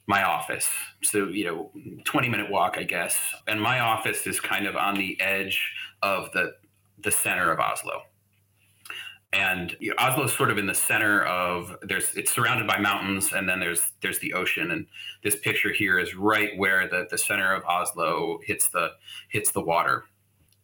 my 0.09 0.23
office. 0.23 0.67
So, 1.03 1.27
you 1.27 1.45
know, 1.45 1.71
20 2.03 2.29
minute 2.29 2.49
walk, 2.49 2.77
I 2.79 2.83
guess. 2.83 3.15
And 3.47 3.61
my 3.61 3.79
office 3.79 4.25
is 4.25 4.39
kind 4.39 4.65
of 4.65 4.75
on 4.75 4.95
the 4.95 5.15
edge 5.21 5.71
of 6.01 6.31
the 6.33 6.55
the 7.01 7.11
center 7.11 7.51
of 7.51 7.59
Oslo. 7.59 8.01
And 9.31 9.77
you 9.79 9.91
know, 9.91 9.95
Oslo 9.99 10.23
is 10.23 10.33
sort 10.33 10.49
of 10.49 10.57
in 10.57 10.65
the 10.65 10.73
center 10.73 11.23
of 11.25 11.77
there's 11.83 12.15
it's 12.15 12.33
surrounded 12.33 12.67
by 12.67 12.79
mountains 12.79 13.31
and 13.33 13.47
then 13.47 13.59
there's 13.59 13.91
there's 14.01 14.17
the 14.17 14.33
ocean 14.33 14.71
and 14.71 14.87
this 15.23 15.35
picture 15.35 15.71
here 15.71 15.99
is 15.99 16.15
right 16.15 16.57
where 16.57 16.89
the, 16.89 17.05
the 17.11 17.17
center 17.17 17.53
of 17.53 17.63
Oslo 17.65 18.39
hits 18.43 18.67
the 18.69 18.89
hits 19.29 19.51
the 19.51 19.61
water 19.61 20.05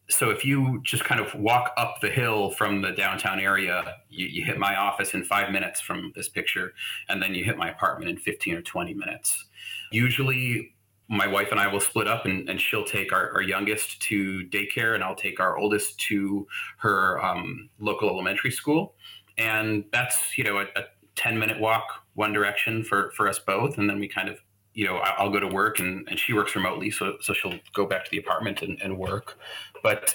so 0.10 0.30
if 0.30 0.46
you 0.46 0.82
just 0.84 1.04
kind 1.04 1.20
of 1.20 1.34
walk 1.36 1.74
up 1.78 2.00
the 2.02 2.10
hill 2.10 2.52
from 2.52 2.82
the 2.82 2.92
downtown 2.92 3.40
area, 3.40 3.96
you, 4.10 4.28
you, 4.28 4.46
hit 4.46 4.60
my 4.60 4.76
office 4.76 5.14
in 5.14 5.24
five 5.24 5.52
minutes 5.52 5.82
from 5.82 6.12
this 6.16 6.30
picture, 6.30 6.74
and 7.10 7.22
then 7.22 7.34
you 7.34 7.44
hit 7.44 7.58
my 7.58 7.70
apartment 7.70 8.10
in 8.10 8.18
15 8.18 8.56
or 8.56 8.62
20 8.62 8.94
minutes. 8.94 9.46
Usually, 9.92 10.76
my 11.08 11.28
wife 11.28 11.50
and 11.52 11.60
I 11.60 11.68
will 11.68 11.80
split 11.80 12.08
up, 12.08 12.26
and, 12.26 12.48
and 12.50 12.62
she'll 12.62 12.86
take 12.86 13.12
our, 13.12 13.32
our, 13.32 13.42
youngest 13.42 14.02
to 14.04 14.46
daycare, 14.50 14.96
and 14.96 15.04
I'll 15.04 15.16
take 15.16 15.40
our 15.40 15.58
oldest 15.58 16.00
to 16.02 16.48
her 16.78 17.24
um, 17.24 17.70
local 17.80 18.10
elementary 18.10 18.52
school. 18.52 18.96
And 19.38 19.86
that's, 19.92 20.38
you 20.38 20.44
know, 20.44 20.60
a, 20.60 20.64
a 20.76 20.84
10 21.16 21.38
minute 21.38 21.60
walk 21.60 22.06
one 22.14 22.32
direction 22.32 22.84
for, 22.84 23.12
for 23.12 23.28
us 23.28 23.40
both. 23.40 23.78
And 23.78 23.90
then 23.90 24.00
we 24.00 24.08
kind 24.08 24.30
of 24.30 24.40
you 24.76 24.86
know, 24.86 24.98
I'll 24.98 25.32
go 25.32 25.40
to 25.40 25.48
work 25.48 25.80
and, 25.80 26.08
and 26.10 26.20
she 26.20 26.34
works 26.34 26.54
remotely, 26.56 26.92
so 26.92 27.16
so 27.22 27.34
she'll 27.34 27.58
go 27.74 27.88
back 27.88 28.04
to 28.06 28.12
the 28.12 28.18
apartment 28.18 28.62
and, 28.62 28.80
and 28.82 28.98
work. 28.98 29.40
But 29.82 30.14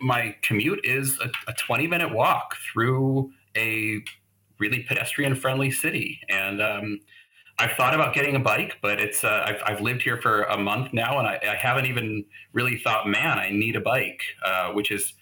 my 0.00 0.36
commute 0.42 0.80
is 0.84 1.18
a, 1.20 1.28
a 1.50 1.54
20 1.54 1.86
minute 1.88 2.14
walk 2.14 2.56
through 2.72 3.32
a 3.56 4.00
really 4.58 4.84
pedestrian 4.84 5.34
friendly 5.34 5.70
city. 5.70 6.20
And 6.28 6.62
um, 6.62 7.00
I've 7.58 7.72
thought 7.72 7.94
about 7.94 8.14
getting 8.14 8.36
a 8.36 8.40
bike, 8.40 8.78
but 8.80 9.00
it's 9.00 9.24
uh, 9.24 9.44
I've, 9.46 9.62
I've 9.66 9.80
lived 9.80 10.02
here 10.02 10.20
for 10.20 10.42
a 10.44 10.56
month 10.56 10.92
now, 10.92 11.18
and 11.18 11.26
I, 11.26 11.40
I 11.50 11.56
haven't 11.56 11.86
even 11.86 12.24
really 12.52 12.78
thought, 12.78 13.08
man, 13.08 13.38
I 13.38 13.50
need 13.50 13.76
a 13.76 13.80
bike, 13.80 14.22
uh, 14.44 14.72
which 14.72 14.90
is 14.90 15.14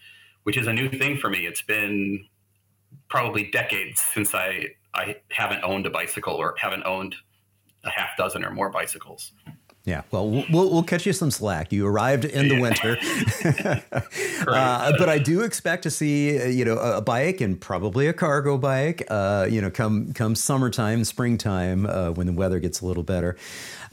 which 0.42 0.58
is 0.58 0.66
a 0.66 0.72
new 0.72 0.90
thing 0.90 1.16
for 1.16 1.30
me. 1.30 1.46
It's 1.46 1.62
been 1.62 2.26
probably 3.08 3.50
decades 3.50 4.02
since 4.02 4.34
I 4.34 4.66
I 4.92 5.16
haven't 5.30 5.64
owned 5.64 5.86
a 5.86 5.90
bicycle 5.90 6.34
or 6.34 6.54
haven't 6.58 6.84
owned 6.84 7.14
a 7.84 7.90
half 7.90 8.16
dozen 8.16 8.44
or 8.44 8.50
more 8.50 8.70
bicycles. 8.70 9.32
Yeah, 9.86 10.00
well, 10.10 10.30
we'll 10.30 10.70
we'll 10.70 10.82
catch 10.82 11.04
you 11.04 11.12
some 11.12 11.30
slack. 11.30 11.70
You 11.70 11.86
arrived 11.86 12.24
in 12.24 12.48
the 12.48 12.58
winter, 12.58 12.96
uh, 14.48 14.92
but 14.96 15.10
I 15.10 15.18
do 15.18 15.42
expect 15.42 15.82
to 15.82 15.90
see 15.90 16.40
uh, 16.40 16.46
you 16.46 16.64
know 16.64 16.78
a 16.78 17.02
bike 17.02 17.42
and 17.42 17.60
probably 17.60 18.06
a 18.06 18.14
cargo 18.14 18.56
bike. 18.56 19.06
Uh, 19.10 19.46
you 19.50 19.60
know, 19.60 19.70
come 19.70 20.14
come 20.14 20.36
summertime, 20.36 21.04
springtime, 21.04 21.84
uh, 21.84 22.12
when 22.12 22.26
the 22.26 22.32
weather 22.32 22.60
gets 22.60 22.80
a 22.80 22.86
little 22.86 23.02
better. 23.02 23.36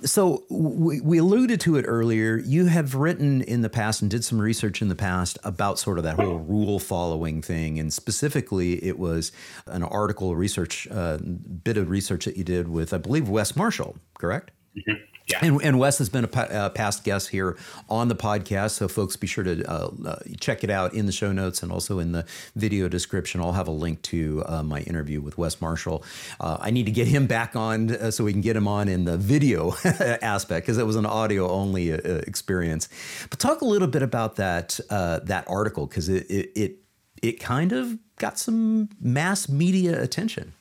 So 0.04 0.44
we, 0.50 1.00
we 1.02 1.18
alluded 1.20 1.60
to 1.62 1.76
it 1.76 1.86
earlier. 1.88 2.38
You 2.38 2.66
have 2.66 2.96
written 2.96 3.42
in 3.42 3.62
the 3.62 3.70
past 3.70 4.02
and 4.02 4.10
did 4.10 4.24
some 4.24 4.42
research 4.42 4.82
in 4.82 4.88
the 4.88 4.96
past 4.96 5.38
about 5.44 5.78
sort 5.78 5.98
of 5.98 6.04
that 6.04 6.16
whole 6.16 6.40
rule 6.40 6.80
following 6.80 7.42
thing, 7.42 7.80
and 7.80 7.94
specifically, 7.94 8.84
it 8.84 8.98
was 8.98 9.32
an 9.68 9.84
article, 9.84 10.36
research, 10.36 10.88
uh, 10.90 11.18
bit 11.18 11.78
of 11.78 11.90
research 11.90 12.26
that 12.26 12.36
you 12.36 12.44
did 12.44 12.68
with, 12.68 12.94
I 12.94 12.98
believe, 12.98 13.30
Wes 13.30 13.56
Marshall. 13.56 13.96
Correct? 14.18 14.52
Mm-hmm. 14.76 15.04
Yeah. 15.28 15.40
And, 15.42 15.62
and, 15.62 15.80
Wes 15.80 15.98
has 16.00 16.10
been 16.10 16.26
a 16.26 16.38
uh, 16.38 16.70
past 16.70 17.04
guest 17.04 17.30
here 17.30 17.58
on 17.90 18.08
the 18.08 18.16
podcast, 18.16 18.72
so 18.72 18.88
folks 18.88 19.16
be 19.16 19.28
sure 19.28 19.44
to 19.44 19.64
uh, 19.70 19.90
uh, 20.06 20.16
check 20.40 20.64
it 20.64 20.70
out 20.70 20.94
in 20.94 21.06
the 21.06 21.12
show 21.12 21.32
notes 21.32 21.64
and 21.64 21.72
also 21.72 22.00
in 22.00 22.12
the 22.12 22.26
video 22.56 22.90
description. 22.90 23.40
I'll 23.40 23.54
have 23.54 23.68
a 23.68 23.72
link 23.72 24.02
to 24.04 24.44
uh, 24.46 24.64
my 24.64 24.82
interview 24.82 25.22
with 25.22 25.38
Wes 25.38 25.62
Marshall. 25.62 26.04
Uh, 26.40 26.58
I 26.60 26.72
need 26.72 26.86
to 26.86 26.92
get 26.92 27.08
him 27.08 27.28
back 27.28 27.56
on 27.56 27.96
uh, 27.96 28.12
so 28.12 28.24
we 28.24 28.32
can 28.34 28.42
get 28.42 28.56
him 28.56 28.68
on 28.68 28.88
in 28.88 29.06
the 29.06 29.18
video 29.18 29.74
aspect 30.22 30.66
because 30.66 30.78
it 30.78 30.86
was 30.86 30.96
an 30.96 31.06
audio 31.06 31.50
only 31.50 31.92
experience. 31.92 32.90
But 33.30 33.40
talk 33.40 33.62
a 33.62 33.66
little 33.66 33.88
bit 33.88 34.02
about 34.02 34.36
that 34.38 34.80
that 34.90 35.46
article 35.48 35.86
because 35.86 36.10
it, 36.10 36.30
it 36.30 36.52
it 36.56 36.76
it 37.22 37.40
kind 37.40 37.72
of 37.72 37.98
got 38.18 38.38
some 38.38 38.90
mass 39.00 39.48
media 39.48 40.02
attention. 40.02 40.54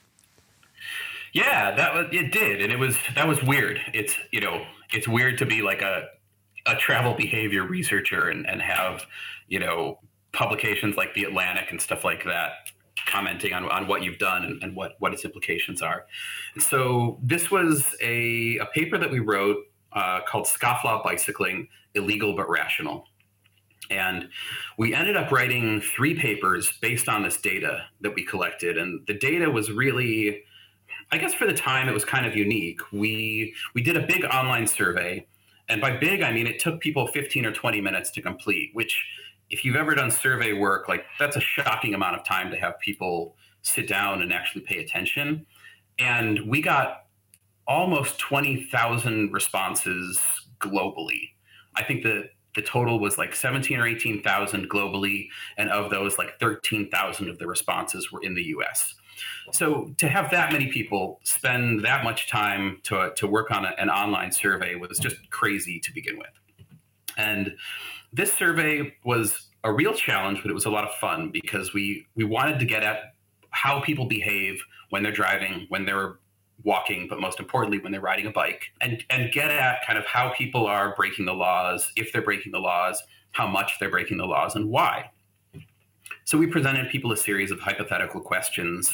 Yeah, 1.32 1.74
that 1.76 1.94
was 1.94 2.06
it 2.12 2.32
did, 2.32 2.60
and 2.60 2.72
it 2.72 2.78
was 2.78 2.96
that 3.14 3.28
was 3.28 3.42
weird. 3.42 3.80
It's 3.94 4.14
you 4.32 4.40
know 4.40 4.64
it's 4.92 5.06
weird 5.06 5.38
to 5.38 5.46
be 5.46 5.62
like 5.62 5.82
a 5.82 6.08
a 6.66 6.76
travel 6.76 7.14
behavior 7.14 7.66
researcher 7.66 8.28
and, 8.28 8.48
and 8.48 8.60
have 8.60 9.06
you 9.48 9.58
know 9.58 9.98
publications 10.32 10.96
like 10.96 11.14
the 11.14 11.24
Atlantic 11.24 11.70
and 11.70 11.80
stuff 11.80 12.04
like 12.04 12.24
that 12.24 12.52
commenting 13.06 13.52
on, 13.52 13.68
on 13.70 13.86
what 13.86 14.02
you've 14.02 14.18
done 14.18 14.44
and, 14.44 14.62
and 14.62 14.76
what 14.76 14.92
what 14.98 15.12
its 15.12 15.24
implications 15.24 15.82
are. 15.82 16.06
so 16.58 17.18
this 17.22 17.50
was 17.50 17.84
a, 18.02 18.58
a 18.58 18.66
paper 18.66 18.98
that 18.98 19.10
we 19.10 19.20
wrote 19.20 19.56
uh, 19.92 20.20
called 20.26 20.46
Scofflaw 20.46 21.02
Bicycling: 21.02 21.68
Illegal 21.94 22.34
but 22.34 22.48
Rational. 22.48 23.04
And 23.90 24.28
we 24.78 24.94
ended 24.94 25.16
up 25.16 25.32
writing 25.32 25.80
three 25.80 26.14
papers 26.14 26.72
based 26.80 27.08
on 27.08 27.24
this 27.24 27.40
data 27.40 27.86
that 28.02 28.14
we 28.14 28.24
collected. 28.24 28.78
And 28.78 29.04
the 29.08 29.14
data 29.14 29.50
was 29.50 29.72
really 29.72 30.44
I 31.12 31.18
guess 31.18 31.34
for 31.34 31.46
the 31.46 31.54
time 31.54 31.88
it 31.88 31.92
was 31.92 32.04
kind 32.04 32.26
of 32.26 32.36
unique. 32.36 32.80
We 32.92 33.54
we 33.74 33.82
did 33.82 33.96
a 33.96 34.06
big 34.06 34.24
online 34.24 34.66
survey, 34.66 35.26
and 35.68 35.80
by 35.80 35.96
big 35.96 36.22
I 36.22 36.32
mean 36.32 36.46
it 36.46 36.60
took 36.60 36.80
people 36.80 37.06
15 37.08 37.46
or 37.46 37.52
20 37.52 37.80
minutes 37.80 38.10
to 38.12 38.22
complete, 38.22 38.70
which 38.74 39.04
if 39.50 39.64
you've 39.64 39.76
ever 39.76 39.94
done 39.94 40.10
survey 40.10 40.52
work, 40.52 40.88
like 40.88 41.04
that's 41.18 41.36
a 41.36 41.40
shocking 41.40 41.94
amount 41.94 42.16
of 42.16 42.24
time 42.24 42.50
to 42.50 42.56
have 42.56 42.78
people 42.78 43.36
sit 43.62 43.88
down 43.88 44.22
and 44.22 44.32
actually 44.32 44.62
pay 44.62 44.78
attention. 44.78 45.44
And 45.98 46.40
we 46.46 46.62
got 46.62 47.04
almost 47.66 48.18
20,000 48.18 49.32
responses 49.32 50.20
globally. 50.60 51.30
I 51.76 51.82
think 51.82 52.02
the 52.02 52.30
the 52.56 52.62
total 52.62 52.98
was 52.98 53.16
like 53.16 53.32
17 53.32 53.78
or 53.78 53.86
18,000 53.86 54.68
globally 54.68 55.28
and 55.56 55.70
of 55.70 55.88
those 55.88 56.18
like 56.18 56.38
13,000 56.40 57.28
of 57.28 57.38
the 57.38 57.46
responses 57.46 58.10
were 58.10 58.20
in 58.22 58.34
the 58.34 58.42
US. 58.46 58.96
So 59.52 59.94
to 59.98 60.08
have 60.08 60.30
that 60.30 60.52
many 60.52 60.68
people 60.68 61.20
spend 61.24 61.84
that 61.84 62.04
much 62.04 62.28
time 62.28 62.80
to, 62.84 63.12
to 63.16 63.26
work 63.26 63.50
on 63.50 63.64
a, 63.64 63.74
an 63.78 63.90
online 63.90 64.32
survey 64.32 64.74
was 64.74 64.98
just 64.98 65.16
crazy 65.30 65.80
to 65.80 65.92
begin 65.92 66.18
with. 66.18 66.28
And 67.16 67.54
this 68.12 68.32
survey 68.32 68.94
was 69.04 69.48
a 69.64 69.72
real 69.72 69.94
challenge, 69.94 70.40
but 70.42 70.50
it 70.50 70.54
was 70.54 70.64
a 70.64 70.70
lot 70.70 70.84
of 70.84 70.94
fun 70.94 71.30
because 71.32 71.74
we 71.74 72.06
we 72.14 72.24
wanted 72.24 72.58
to 72.58 72.64
get 72.64 72.82
at 72.82 73.14
how 73.50 73.80
people 73.80 74.06
behave 74.06 74.62
when 74.90 75.02
they're 75.02 75.12
driving, 75.12 75.66
when 75.68 75.84
they're 75.84 76.18
walking, 76.64 77.06
but 77.08 77.20
most 77.20 77.40
importantly, 77.40 77.78
when 77.78 77.92
they're 77.92 78.00
riding 78.00 78.26
a 78.26 78.30
bike, 78.30 78.66
and 78.80 79.04
and 79.10 79.32
get 79.32 79.50
at 79.50 79.84
kind 79.86 79.98
of 79.98 80.06
how 80.06 80.30
people 80.30 80.66
are 80.66 80.94
breaking 80.96 81.26
the 81.26 81.34
laws, 81.34 81.92
if 81.96 82.12
they're 82.12 82.22
breaking 82.22 82.52
the 82.52 82.58
laws, 82.58 83.02
how 83.32 83.46
much 83.46 83.78
they're 83.78 83.90
breaking 83.90 84.18
the 84.18 84.26
laws, 84.26 84.56
and 84.56 84.68
why. 84.68 85.10
So 86.30 86.38
we 86.38 86.46
presented 86.46 86.88
people 86.90 87.10
a 87.10 87.16
series 87.16 87.50
of 87.50 87.58
hypothetical 87.58 88.20
questions, 88.20 88.88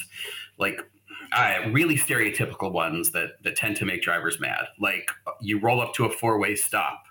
like 0.57 0.81
uh, 1.31 1.69
really 1.69 1.95
stereotypical 1.95 2.71
ones 2.71 3.11
that 3.11 3.33
that 3.43 3.55
tend 3.55 3.75
to 3.75 3.85
make 3.85 4.01
drivers 4.01 4.39
mad. 4.39 4.65
Like 4.79 5.11
you 5.39 5.59
roll 5.59 5.79
up 5.79 5.93
to 5.93 6.05
a 6.05 6.09
four 6.09 6.39
way 6.39 6.55
stop. 6.55 7.03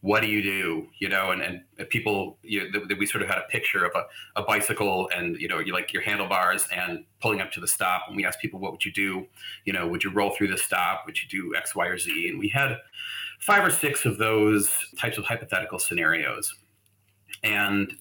What 0.00 0.20
do 0.20 0.26
you 0.26 0.42
do? 0.42 0.88
You 0.98 1.08
know, 1.08 1.30
and, 1.30 1.62
and 1.78 1.88
people, 1.90 2.38
you 2.42 2.68
know, 2.72 2.80
we 2.98 3.06
sort 3.06 3.22
of 3.22 3.28
had 3.28 3.38
a 3.38 3.46
picture 3.50 3.84
of 3.84 3.92
a, 3.94 4.40
a 4.40 4.42
bicycle 4.42 5.08
and, 5.14 5.36
you 5.36 5.46
know, 5.46 5.60
you 5.60 5.72
like 5.72 5.92
your 5.92 6.02
handlebars 6.02 6.66
and 6.74 7.04
pulling 7.22 7.40
up 7.40 7.52
to 7.52 7.60
the 7.60 7.68
stop. 7.68 8.06
And 8.08 8.16
we 8.16 8.26
asked 8.26 8.40
people, 8.40 8.58
what 8.58 8.72
would 8.72 8.84
you 8.84 8.92
do? 8.92 9.28
You 9.64 9.74
know, 9.74 9.86
would 9.86 10.02
you 10.02 10.10
roll 10.10 10.30
through 10.30 10.48
the 10.48 10.58
stop? 10.58 11.04
Would 11.06 11.22
you 11.22 11.28
do 11.28 11.54
X, 11.56 11.76
Y, 11.76 11.86
or 11.86 11.98
Z? 11.98 12.28
And 12.30 12.40
we 12.40 12.48
had 12.48 12.78
five 13.38 13.64
or 13.64 13.70
six 13.70 14.04
of 14.04 14.18
those 14.18 14.72
types 14.98 15.18
of 15.18 15.24
hypothetical 15.24 15.78
scenarios. 15.78 16.52
And 17.44 17.96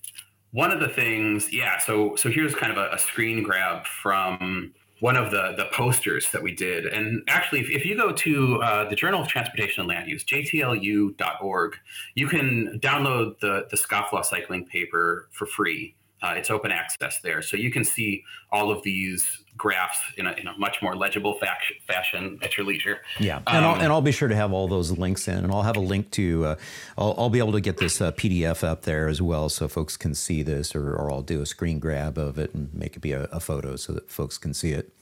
one 0.51 0.71
of 0.71 0.79
the 0.79 0.87
things, 0.87 1.51
yeah. 1.53 1.77
So 1.79 2.15
so 2.15 2.29
here's 2.29 2.55
kind 2.55 2.71
of 2.71 2.77
a, 2.77 2.95
a 2.95 2.97
screen 2.97 3.43
grab 3.43 3.85
from 3.85 4.73
one 4.99 5.15
of 5.15 5.31
the 5.31 5.53
the 5.55 5.65
posters 5.71 6.31
that 6.31 6.41
we 6.41 6.53
did. 6.53 6.85
And 6.85 7.21
actually, 7.27 7.61
if, 7.61 7.69
if 7.69 7.85
you 7.85 7.95
go 7.95 8.11
to 8.11 8.61
uh, 8.61 8.89
the 8.89 8.95
Journal 8.95 9.21
of 9.21 9.27
Transportation 9.27 9.81
and 9.81 9.89
Land 9.89 10.09
Use, 10.09 10.23
jtlu.org, 10.23 11.75
you 12.15 12.27
can 12.27 12.79
download 12.81 13.39
the 13.39 13.67
the 13.69 13.77
scofflaw 13.77 14.23
cycling 14.23 14.65
paper 14.65 15.29
for 15.31 15.45
free. 15.45 15.95
Uh, 16.23 16.33
it's 16.35 16.49
open 16.49 16.71
access 16.71 17.19
there, 17.21 17.41
so 17.41 17.55
you 17.57 17.71
can 17.71 17.83
see 17.83 18.23
all 18.51 18.71
of 18.71 18.81
these 18.83 19.43
graphs 19.57 19.99
in 20.17 20.27
a, 20.27 20.33
in 20.33 20.47
a 20.47 20.57
much 20.57 20.81
more 20.81 20.95
legible 20.95 21.39
fashion 21.87 22.39
at 22.41 22.55
your 22.57 22.65
leisure. 22.65 23.01
Yeah, 23.19 23.41
and, 23.47 23.57
um, 23.57 23.63
I'll, 23.65 23.81
and 23.81 23.91
I'll 23.91 24.01
be 24.01 24.11
sure 24.11 24.27
to 24.27 24.35
have 24.35 24.53
all 24.53 24.67
those 24.67 24.97
links 24.97 25.27
in, 25.27 25.37
and 25.37 25.51
I'll 25.51 25.63
have 25.63 25.77
a 25.77 25.81
link 25.81 26.11
to. 26.11 26.45
Uh, 26.45 26.55
I'll, 26.97 27.15
I'll, 27.17 27.29
be 27.29 27.39
able 27.39 27.51
to 27.53 27.61
get 27.61 27.77
this 27.77 27.99
uh, 27.99 28.11
PDF 28.13 28.63
up 28.63 28.83
there 28.83 29.07
as 29.07 29.21
well, 29.21 29.49
so 29.49 29.67
folks 29.67 29.97
can 29.97 30.15
see 30.15 30.43
this, 30.43 30.75
or, 30.75 30.93
or 30.93 31.11
I'll 31.11 31.21
do 31.21 31.41
a 31.41 31.45
screen 31.45 31.79
grab 31.79 32.17
of 32.17 32.37
it 32.37 32.53
and 32.53 32.73
make 32.73 32.95
it 32.95 32.99
be 32.99 33.11
a, 33.11 33.23
a 33.23 33.39
photo 33.39 33.75
so 33.75 33.93
that 33.93 34.09
folks 34.09 34.37
can 34.37 34.53
see 34.53 34.71
it. 34.71 34.93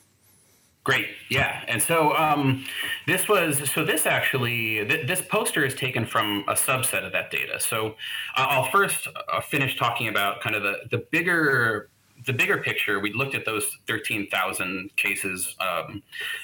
Great, 0.85 1.07
yeah, 1.31 1.63
and 1.67 1.81
so 1.81 2.15
um, 2.15 2.63
this 3.07 3.27
was 3.27 3.71
so 3.71 3.83
this 3.83 4.05
actually 4.05 4.85
th- 4.85 5.07
this 5.07 5.19
poster 5.19 5.65
is 5.65 5.73
taken 5.73 6.05
from 6.05 6.45
a 6.47 6.53
subset 6.53 7.03
of 7.03 7.11
that 7.11 7.31
data. 7.31 7.59
So 7.59 7.95
uh, 8.37 8.45
I'll 8.49 8.69
first 8.69 9.07
uh, 9.07 9.41
finish 9.41 9.77
talking 9.77 10.07
about 10.07 10.41
kind 10.41 10.55
of 10.55 10.61
the 10.61 10.81
the 10.91 10.99
bigger 11.11 11.89
the 12.25 12.33
bigger 12.33 12.57
picture, 12.57 12.99
we 12.99 13.13
looked 13.13 13.35
at 13.35 13.45
those 13.45 13.77
13,000 13.87 14.95
cases 14.95 15.55
um, 15.59 16.01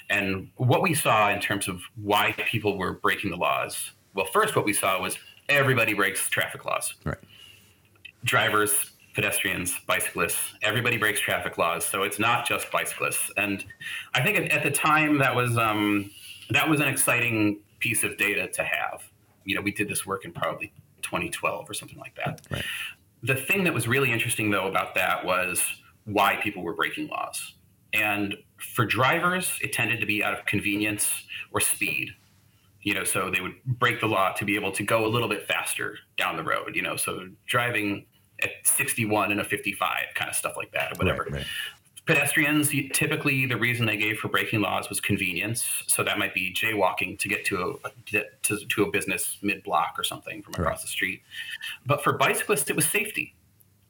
and 0.09 0.49
what 0.57 0.81
we 0.81 0.93
saw 0.93 1.29
in 1.29 1.39
terms 1.39 1.67
of 1.67 1.81
why 2.01 2.33
people 2.37 2.77
were 2.77 2.93
breaking 2.93 3.31
the 3.31 3.37
laws. 3.37 3.91
Well, 4.13 4.25
first, 4.25 4.55
what 4.55 4.65
we 4.65 4.73
saw 4.73 5.01
was 5.01 5.17
everybody 5.49 5.93
breaks 5.93 6.29
traffic 6.29 6.65
laws. 6.65 6.93
Right. 7.03 7.17
Drivers, 8.23 8.91
pedestrians, 9.13 9.75
bicyclists, 9.87 10.53
everybody 10.61 10.97
breaks 10.97 11.19
traffic 11.19 11.57
laws. 11.57 11.85
So 11.85 12.03
it's 12.03 12.19
not 12.19 12.47
just 12.47 12.71
bicyclists. 12.71 13.31
And 13.37 13.65
I 14.13 14.21
think 14.21 14.37
at, 14.37 14.51
at 14.51 14.63
the 14.63 14.71
time 14.71 15.17
that 15.19 15.35
was 15.35 15.57
um, 15.57 16.11
that 16.51 16.69
was 16.69 16.79
an 16.79 16.87
exciting 16.87 17.59
piece 17.79 18.03
of 18.03 18.17
data 18.17 18.47
to 18.47 18.63
have. 18.63 19.03
You 19.45 19.55
know, 19.55 19.61
we 19.61 19.71
did 19.71 19.89
this 19.89 20.05
work 20.05 20.25
in 20.25 20.31
probably 20.31 20.71
2012 21.01 21.67
or 21.67 21.73
something 21.73 21.97
like 21.97 22.15
that. 22.15 22.41
Right 22.51 22.63
the 23.23 23.35
thing 23.35 23.63
that 23.65 23.73
was 23.73 23.87
really 23.87 24.11
interesting 24.11 24.49
though 24.49 24.67
about 24.67 24.95
that 24.95 25.25
was 25.25 25.63
why 26.05 26.37
people 26.37 26.63
were 26.63 26.73
breaking 26.73 27.07
laws. 27.07 27.55
And 27.93 28.35
for 28.57 28.85
drivers, 28.85 29.59
it 29.61 29.73
tended 29.73 29.99
to 29.99 30.05
be 30.05 30.23
out 30.23 30.33
of 30.33 30.45
convenience 30.45 31.23
or 31.51 31.59
speed. 31.59 32.11
You 32.81 32.95
know, 32.95 33.03
so 33.03 33.29
they 33.29 33.41
would 33.41 33.63
break 33.63 33.99
the 33.99 34.07
law 34.07 34.31
to 34.33 34.45
be 34.45 34.55
able 34.55 34.71
to 34.71 34.83
go 34.83 35.05
a 35.05 35.09
little 35.09 35.27
bit 35.27 35.47
faster 35.47 35.99
down 36.17 36.35
the 36.35 36.43
road, 36.43 36.75
you 36.75 36.81
know, 36.81 36.95
so 36.95 37.29
driving 37.45 38.07
at 38.41 38.49
61 38.63 39.31
and 39.31 39.39
a 39.39 39.43
55 39.43 39.89
kind 40.15 40.29
of 40.29 40.35
stuff 40.35 40.53
like 40.57 40.71
that 40.71 40.91
or 40.91 40.95
whatever. 40.95 41.23
Right, 41.23 41.33
right. 41.33 41.45
Pedestrians, 42.13 42.69
typically 42.93 43.45
the 43.45 43.57
reason 43.57 43.85
they 43.85 43.97
gave 43.97 44.17
for 44.17 44.27
breaking 44.27 44.61
laws 44.61 44.89
was 44.89 44.99
convenience. 44.99 45.65
So 45.87 46.03
that 46.03 46.17
might 46.17 46.33
be 46.33 46.53
jaywalking 46.53 47.19
to 47.19 47.27
get 47.27 47.45
to 47.45 47.79
a 47.83 48.23
to, 48.43 48.57
to 48.65 48.83
a 48.83 48.91
business 48.91 49.37
mid 49.41 49.63
block 49.63 49.95
or 49.97 50.03
something 50.03 50.41
from 50.41 50.53
across 50.53 50.67
right. 50.67 50.81
the 50.81 50.87
street. 50.87 51.21
But 51.85 52.03
for 52.03 52.13
bicyclists, 52.13 52.69
it 52.69 52.75
was 52.75 52.85
safety. 52.85 53.35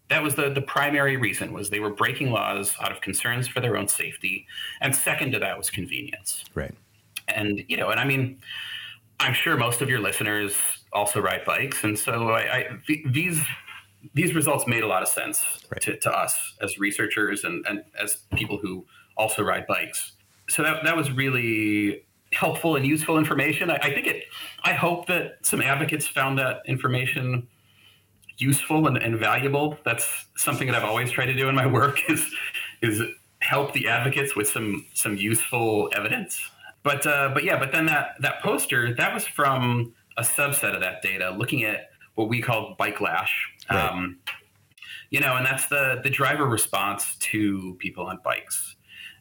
That 0.10 0.22
was 0.22 0.36
the, 0.36 0.50
the 0.50 0.62
primary 0.62 1.16
reason 1.16 1.54
was 1.54 1.70
they 1.70 1.80
were 1.80 1.94
breaking 1.94 2.32
laws 2.32 2.76
out 2.82 2.92
of 2.92 3.00
concerns 3.00 3.48
for 3.48 3.62
their 3.62 3.78
own 3.78 3.88
safety. 3.88 4.46
And 4.82 4.94
second 4.94 5.32
to 5.32 5.40
that 5.40 5.58
was 5.58 5.70
convenience. 5.70 6.44
Right. 6.54 6.74
And, 7.30 7.64
you 7.70 7.78
know, 7.78 7.90
and 7.90 8.00
I 8.00 8.04
mean, 8.04 8.40
I'm 9.22 9.34
sure 9.34 9.56
most 9.56 9.82
of 9.82 9.90
your 9.90 10.00
listeners 10.00 10.54
also 10.92 11.22
ride 11.22 11.46
bikes. 11.46 11.84
And 11.84 11.98
so 11.98 12.32
I, 12.32 12.42
I 12.42 12.68
these 13.06 13.40
these 14.14 14.34
results 14.34 14.68
made 14.68 14.84
a 14.84 14.88
lot 14.88 15.02
of 15.02 15.08
sense 15.08 15.44
right. 15.72 15.82
to, 15.82 15.98
to 15.98 16.12
us 16.12 16.56
as 16.62 16.80
researchers 16.80 17.44
and, 17.44 17.66
and 17.68 17.84
as 18.02 18.18
people 18.36 18.58
who 18.58 18.86
also 19.18 19.44
ride 19.44 19.68
bikes. 19.68 20.14
So 20.50 20.64
that, 20.64 20.84
that 20.84 20.98
was 20.98 21.12
really 21.12 22.04
helpful 22.34 22.76
and 22.76 22.86
useful 22.86 23.18
information. 23.18 23.70
I, 23.70 23.76
I, 23.76 23.94
think 23.94 24.08
it. 24.08 24.24
I 24.64 24.74
hope 24.74 25.08
that 25.08 25.38
some 25.44 25.62
advocates 25.62 26.08
found 26.08 26.38
that 26.40 26.62
information 26.66 27.48
useful 28.38 28.88
and, 28.88 28.98
and 28.98 29.20
valuable. 29.20 29.78
That's 29.86 30.26
something 30.36 30.68
that 30.68 30.76
I've 30.76 30.88
always 30.88 31.12
tried 31.12 31.28
to 31.28 31.34
do 31.34 31.48
in 31.48 31.56
my 31.56 31.66
work 31.80 32.10
is 32.10 32.26
is 32.82 33.02
help 33.40 33.74
the 33.74 33.88
advocates 33.88 34.36
with 34.36 34.48
some 34.48 34.86
some 34.94 35.16
useful 35.16 35.90
evidence. 35.96 36.40
But 36.84 37.06
uh, 37.06 37.32
but 37.34 37.44
yeah, 37.44 37.60
but 37.60 37.72
then 37.72 37.86
that 37.86 38.16
that 38.22 38.42
poster 38.42 38.94
that 38.96 39.14
was 39.14 39.28
from 39.28 39.94
a 40.18 40.24
subset 40.24 40.74
of 40.74 40.82
that 40.82 41.02
data, 41.02 41.32
looking 41.38 41.64
at 41.64 41.92
what 42.16 42.30
we 42.30 42.42
call 42.42 42.76
bike 42.78 43.00
lash. 43.00 43.51
Right. 43.70 43.90
Um, 43.90 44.20
you 45.10 45.20
know, 45.20 45.36
and 45.36 45.46
that's 45.46 45.68
the 45.68 46.00
the 46.04 46.10
driver 46.10 46.46
response 46.46 47.16
to 47.18 47.76
people 47.80 48.06
on 48.06 48.20
bikes. 48.24 48.76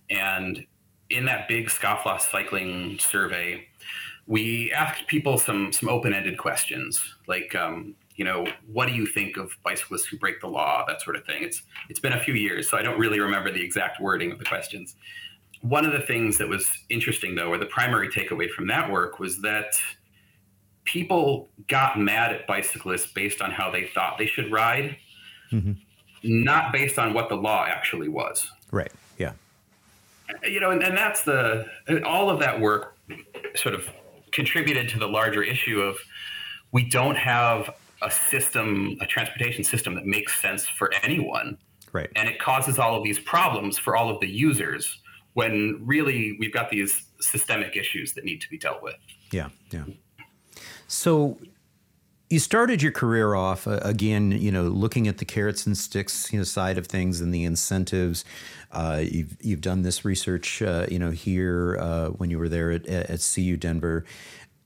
And 0.09 0.65
in 1.11 1.25
that 1.27 1.49
big 1.49 1.69
scofflaw 1.69 2.21
cycling 2.21 2.99
survey, 2.99 3.67
we 4.27 4.73
asked 4.73 5.07
people 5.09 5.39
some 5.39 5.73
some 5.73 5.89
open 5.89 6.15
ended 6.15 6.39
questions 6.39 7.03
like, 7.27 7.55
um, 7.55 7.95
you 8.15 8.25
know, 8.25 8.47
what 8.73 8.87
do 8.87 8.95
you 8.95 9.07
think 9.07 9.37
of 9.37 9.51
bicyclists 9.65 10.07
who 10.07 10.19
break 10.19 10.41
the 10.41 10.47
law, 10.47 10.85
that 10.87 11.03
sort 11.03 11.17
of 11.17 11.25
thing. 11.25 11.43
It's 11.43 11.63
it's 11.89 12.01
been 12.01 12.13
a 12.13 12.21
few 12.21 12.35
years, 12.35 12.69
so 12.69 12.77
I 12.79 12.83
don't 12.83 12.99
really 12.99 13.19
remember 13.19 13.51
the 13.51 13.63
exact 13.63 14.01
wording 14.01 14.31
of 14.31 14.39
the 14.39 14.45
questions. 14.45 14.95
One 15.63 15.85
of 15.85 15.93
the 15.93 16.01
things 16.01 16.39
that 16.39 16.49
was 16.49 16.71
interesting, 16.89 17.35
though, 17.35 17.49
or 17.49 17.59
the 17.59 17.67
primary 17.67 18.09
takeaway 18.09 18.49
from 18.49 18.67
that 18.69 18.91
work 18.91 19.19
was 19.19 19.43
that 19.43 19.73
people 20.85 21.49
got 21.69 21.99
mad 21.99 22.33
at 22.33 22.47
bicyclists 22.47 23.13
based 23.13 23.41
on 23.41 23.51
how 23.51 23.71
they 23.71 23.87
thought 23.87 24.19
they 24.19 24.27
should 24.27 24.51
ride, 24.51 24.97
mm-hmm. 25.53 25.73
not 26.23 26.73
based 26.73 26.99
on 26.99 27.15
what 27.15 27.29
the 27.29 27.37
law 27.37 27.65
actually 27.67 28.09
was. 28.09 28.51
Right. 28.71 28.93
Yeah. 29.19 29.33
You 30.45 30.61
know, 30.61 30.71
and, 30.71 30.83
and 30.83 30.97
that's 30.97 31.23
the 31.23 31.67
all 32.05 32.31
of 32.31 32.39
that 32.41 32.61
work 32.61 32.97
sort 33.55 33.75
of 33.75 33.89
contributed 34.33 34.89
to 34.91 34.99
the 34.99 35.09
larger 35.09 35.43
issue 35.43 35.81
of 35.81 35.97
we 36.73 36.89
don't 36.89 37.17
have 37.17 37.75
a 38.03 38.11
system, 38.11 38.97
a 39.01 39.07
transportation 39.07 39.65
system 39.65 39.95
that 39.95 40.07
makes 40.07 40.41
sense 40.41 40.67
for 40.67 40.93
anyone. 41.03 41.59
Right. 41.93 42.09
And 42.15 42.29
it 42.29 42.39
causes 42.39 42.79
all 42.79 42.97
of 42.97 43.03
these 43.03 43.19
problems 43.19 43.77
for 43.79 43.97
all 43.97 44.09
of 44.09 44.21
the 44.21 44.29
users 44.29 45.01
when 45.35 45.81
really 45.85 46.37
we've 46.39 46.53
got 46.53 46.71
these 46.71 47.05
systemic 47.21 47.77
issues 47.77 48.15
that 48.15 48.25
need 48.25 48.41
to 48.41 48.49
be 48.49 48.59
dealt 48.59 48.83
with. 48.83 48.95
Yeah. 49.33 49.49
Yeah. 49.71 49.85
So 50.91 51.39
you 52.31 52.41
started 52.41 52.83
your 52.83 52.91
career 52.91 53.35
off 53.35 53.69
uh, 53.69 53.79
again, 53.83 54.33
you 54.33 54.51
know, 54.51 54.65
looking 54.65 55.07
at 55.07 55.19
the 55.19 55.25
carrots 55.25 55.65
and 55.65 55.79
sticks 55.79 56.33
you 56.33 56.39
know, 56.39 56.45
side 56.45 56.79
of 56.79 56.89
things 56.89 57.21
and 57.21 57.33
the 57.33 57.45
incentives. 57.45 58.25
Uh, 58.73 59.01
you've 59.05 59.37
you've 59.41 59.61
done 59.61 59.83
this 59.83 60.05
research, 60.05 60.61
uh, 60.63 60.87
you 60.91 60.99
know, 60.99 61.13
here 61.13 61.79
uh, 61.81 62.09
when 62.09 62.29
you 62.29 62.41
were 62.41 62.49
there 62.49 62.73
at, 62.73 62.87
at 62.89 63.33
CU 63.35 63.57
Denver, 63.57 64.05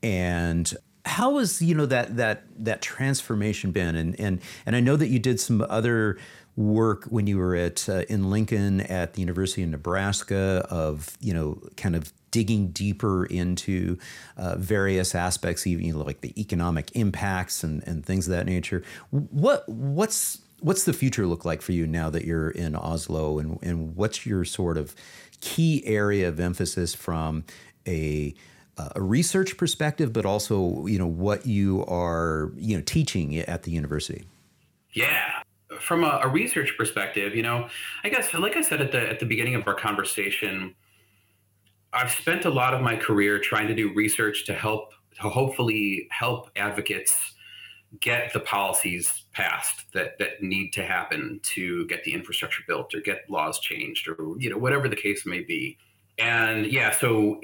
and 0.01 0.73
how 1.05 1.37
has 1.37 1.61
you 1.61 1.75
know 1.75 1.85
that 1.85 2.17
that 2.17 2.43
that 2.57 2.81
transformation 2.81 3.71
been? 3.71 3.95
And 3.95 4.19
and 4.19 4.41
and 4.65 4.75
I 4.75 4.79
know 4.79 4.95
that 4.95 5.09
you 5.09 5.19
did 5.19 5.39
some 5.39 5.63
other 5.69 6.17
work 6.55 7.05
when 7.05 7.27
you 7.27 7.37
were 7.37 7.55
at 7.55 7.87
uh, 7.89 8.03
in 8.07 8.29
Lincoln 8.29 8.81
at 8.81 9.13
the 9.13 9.21
University 9.21 9.63
of 9.63 9.69
Nebraska 9.69 10.65
of 10.69 11.17
you 11.19 11.33
know 11.33 11.61
kind 11.77 11.95
of 11.95 12.13
digging 12.35 12.67
deeper 12.67 13.25
into 13.25 13.97
uh, 14.35 14.57
various 14.57 15.15
aspects, 15.15 15.65
even 15.65 15.85
you 15.85 15.93
know, 15.93 16.03
like 16.03 16.19
the 16.19 16.39
economic 16.39 16.93
impacts 16.93 17.63
and, 17.63 17.81
and 17.87 18.05
things 18.05 18.27
of 18.27 18.31
that 18.31 18.45
nature. 18.45 18.83
What 19.11 19.67
what's 19.69 20.39
what's 20.59 20.83
the 20.83 20.91
future 20.91 21.25
look 21.27 21.45
like 21.45 21.61
for 21.61 21.71
you 21.71 21.87
now 21.87 22.09
that 22.09 22.25
you're 22.25 22.49
in 22.49 22.75
Oslo, 22.75 23.39
and 23.39 23.57
and 23.61 23.95
what's 23.95 24.25
your 24.25 24.43
sort 24.43 24.77
of 24.77 24.95
key 25.39 25.81
area 25.85 26.27
of 26.27 26.39
emphasis 26.39 26.93
from 26.93 27.45
a 27.87 28.35
a 28.77 29.01
research 29.01 29.55
perspective, 29.55 30.11
but 30.11 30.25
also 30.25 30.85
you 30.87 30.99
know 30.99 31.07
what 31.07 31.45
you 31.45 31.85
are 31.85 32.51
you 32.57 32.75
know 32.75 32.83
teaching 32.85 33.37
at 33.37 33.63
the 33.63 33.71
university. 33.71 34.25
Yeah, 34.91 35.41
from 35.79 36.03
a, 36.03 36.21
a, 36.23 36.27
research 36.27 36.75
perspective, 36.77 37.35
you 37.35 37.43
know, 37.43 37.67
I 38.03 38.09
guess 38.09 38.33
like 38.33 38.55
I 38.55 38.61
said 38.61 38.81
at 38.81 38.91
the 38.91 39.09
at 39.09 39.19
the 39.19 39.25
beginning 39.25 39.55
of 39.55 39.67
our 39.67 39.73
conversation, 39.73 40.75
I've 41.93 42.11
spent 42.11 42.45
a 42.45 42.49
lot 42.49 42.73
of 42.73 42.81
my 42.81 42.95
career 42.95 43.39
trying 43.39 43.67
to 43.67 43.75
do 43.75 43.93
research 43.93 44.45
to 44.45 44.53
help 44.53 44.93
to 45.21 45.29
hopefully 45.29 46.07
help 46.11 46.49
advocates 46.55 47.35
get 48.01 48.33
the 48.33 48.39
policies 48.39 49.23
passed 49.33 49.91
that 49.93 50.17
that 50.19 50.41
need 50.41 50.71
to 50.73 50.83
happen 50.83 51.39
to 51.43 51.85
get 51.87 52.03
the 52.03 52.13
infrastructure 52.13 52.63
built 52.67 52.93
or 52.93 52.99
get 52.99 53.29
laws 53.29 53.59
changed 53.59 54.07
or 54.07 54.35
you 54.37 54.49
know 54.49 54.57
whatever 54.57 54.87
the 54.87 54.95
case 54.95 55.25
may 55.25 55.41
be. 55.41 55.77
And 56.17 56.65
yeah, 56.67 56.91
so 56.91 57.41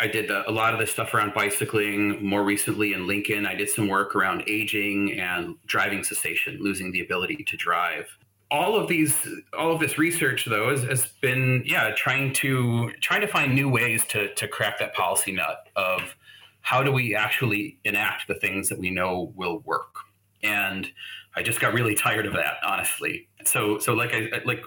I 0.00 0.06
did 0.06 0.30
a, 0.30 0.50
lot 0.50 0.72
of 0.72 0.80
this 0.80 0.90
stuff 0.90 1.12
around 1.12 1.34
bicycling. 1.34 2.24
More 2.24 2.42
recently 2.42 2.94
in 2.94 3.06
Lincoln, 3.06 3.44
I 3.44 3.54
did 3.54 3.68
some 3.68 3.86
work 3.86 4.16
around 4.16 4.42
aging 4.46 5.20
and 5.20 5.56
driving 5.66 6.02
cessation, 6.02 6.58
losing 6.58 6.90
the 6.90 7.02
ability 7.02 7.44
to 7.46 7.56
drive. 7.56 8.06
All 8.50 8.76
of 8.76 8.88
these 8.88 9.14
all 9.56 9.70
of 9.70 9.78
this 9.78 9.98
research 9.98 10.46
though 10.46 10.70
has, 10.70 10.82
has, 10.84 11.06
been 11.20 11.62
yeah 11.66 11.92
trying 11.94 12.32
to 12.32 12.90
trying 13.00 13.20
to 13.20 13.28
find 13.28 13.54
new 13.54 13.68
ways 13.68 14.04
to 14.06 14.34
to 14.34 14.48
crack 14.48 14.78
that 14.80 14.92
policy 14.94 15.30
nut 15.30 15.68
of 15.76 16.16
how 16.62 16.82
do 16.82 16.90
we 16.90 17.14
actually 17.14 17.78
enact 17.84 18.26
the 18.26 18.34
things 18.34 18.68
that 18.70 18.78
we 18.78 18.90
know 18.90 19.32
will 19.36 19.60
work. 19.60 19.94
And 20.42 20.90
i 21.36 21.42
just 21.42 21.60
got 21.60 21.74
really 21.74 21.94
tired 21.94 22.26
of 22.26 22.32
that 22.32 22.54
honestly. 22.64 23.28
So 23.44 23.78
so 23.78 23.92
like 23.92 24.12
i 24.14 24.30
like 24.44 24.64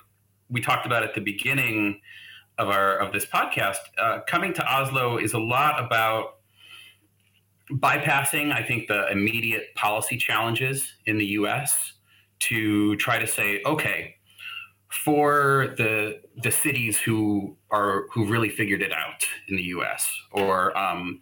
we 0.50 0.62
talked 0.62 0.86
about 0.86 1.04
at 1.04 1.16
the 1.16 1.22
beginning 1.22 2.00
of 2.58 2.70
our 2.70 2.97
of 2.97 3.12
this 3.12 3.26
podcast 3.26 3.78
uh, 3.97 4.20
coming 4.28 4.54
to 4.54 4.66
oslo 4.66 5.18
is 5.18 5.34
a 5.34 5.39
lot 5.39 5.84
about 5.84 6.38
bypassing 7.72 8.51
i 8.51 8.62
think 8.62 8.88
the 8.88 9.10
immediate 9.12 9.74
policy 9.76 10.18
challenges 10.18 10.93
in 11.06 11.18
the 11.18 11.26
us 11.26 11.93
to 12.43 12.95
try 12.97 13.20
to 13.20 13.28
say, 13.28 13.62
okay, 13.66 14.16
for 14.89 15.74
the 15.78 16.22
the 16.43 16.51
cities 16.51 16.99
who 16.99 17.56
are 17.72 18.06
who 18.12 18.26
really 18.26 18.49
figured 18.49 18.82
it 18.82 18.91
out 18.91 19.24
in 19.47 19.56
the 19.56 19.64
U.S. 19.64 20.12
or 20.32 20.78
um, 20.78 21.22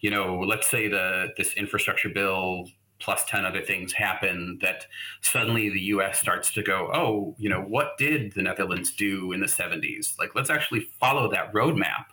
you 0.00 0.10
know, 0.10 0.40
let's 0.40 0.70
say 0.70 0.88
the 0.88 1.28
this 1.36 1.52
infrastructure 1.54 2.08
bill 2.08 2.66
plus 3.00 3.24
10 3.24 3.44
other 3.44 3.62
things 3.62 3.92
happen 3.92 4.58
that 4.60 4.86
suddenly 5.22 5.68
the 5.68 5.80
US 5.80 6.20
starts 6.20 6.52
to 6.52 6.62
go, 6.62 6.90
oh, 6.92 7.34
you 7.38 7.48
know, 7.48 7.62
what 7.62 7.96
did 7.98 8.32
the 8.32 8.42
Netherlands 8.42 8.92
do 8.92 9.32
in 9.32 9.40
the 9.40 9.46
70s? 9.46 10.18
Like, 10.18 10.34
let's 10.34 10.50
actually 10.50 10.88
follow 11.00 11.30
that 11.30 11.52
roadmap 11.52 12.04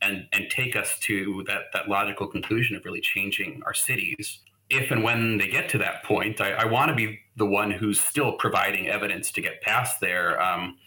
and, 0.00 0.26
and 0.32 0.50
take 0.50 0.74
us 0.74 0.98
to 1.00 1.44
that, 1.46 1.66
that 1.72 1.88
logical 1.88 2.26
conclusion 2.26 2.76
of 2.76 2.84
really 2.84 3.00
changing 3.00 3.62
our 3.64 3.74
cities 3.74 4.40
if 4.72 4.90
and 4.90 5.02
when 5.02 5.36
they 5.36 5.48
get 5.48 5.68
to 5.70 5.78
that 5.78 6.02
point, 6.02 6.40
I, 6.40 6.52
I 6.52 6.64
want 6.64 6.88
to 6.88 6.94
be 6.94 7.20
the 7.36 7.44
one 7.44 7.70
who's 7.70 8.00
still 8.00 8.32
providing 8.32 8.88
evidence 8.88 9.30
to 9.32 9.42
get 9.42 9.60
past 9.60 10.00
there. 10.00 10.40
Um, 10.40 10.78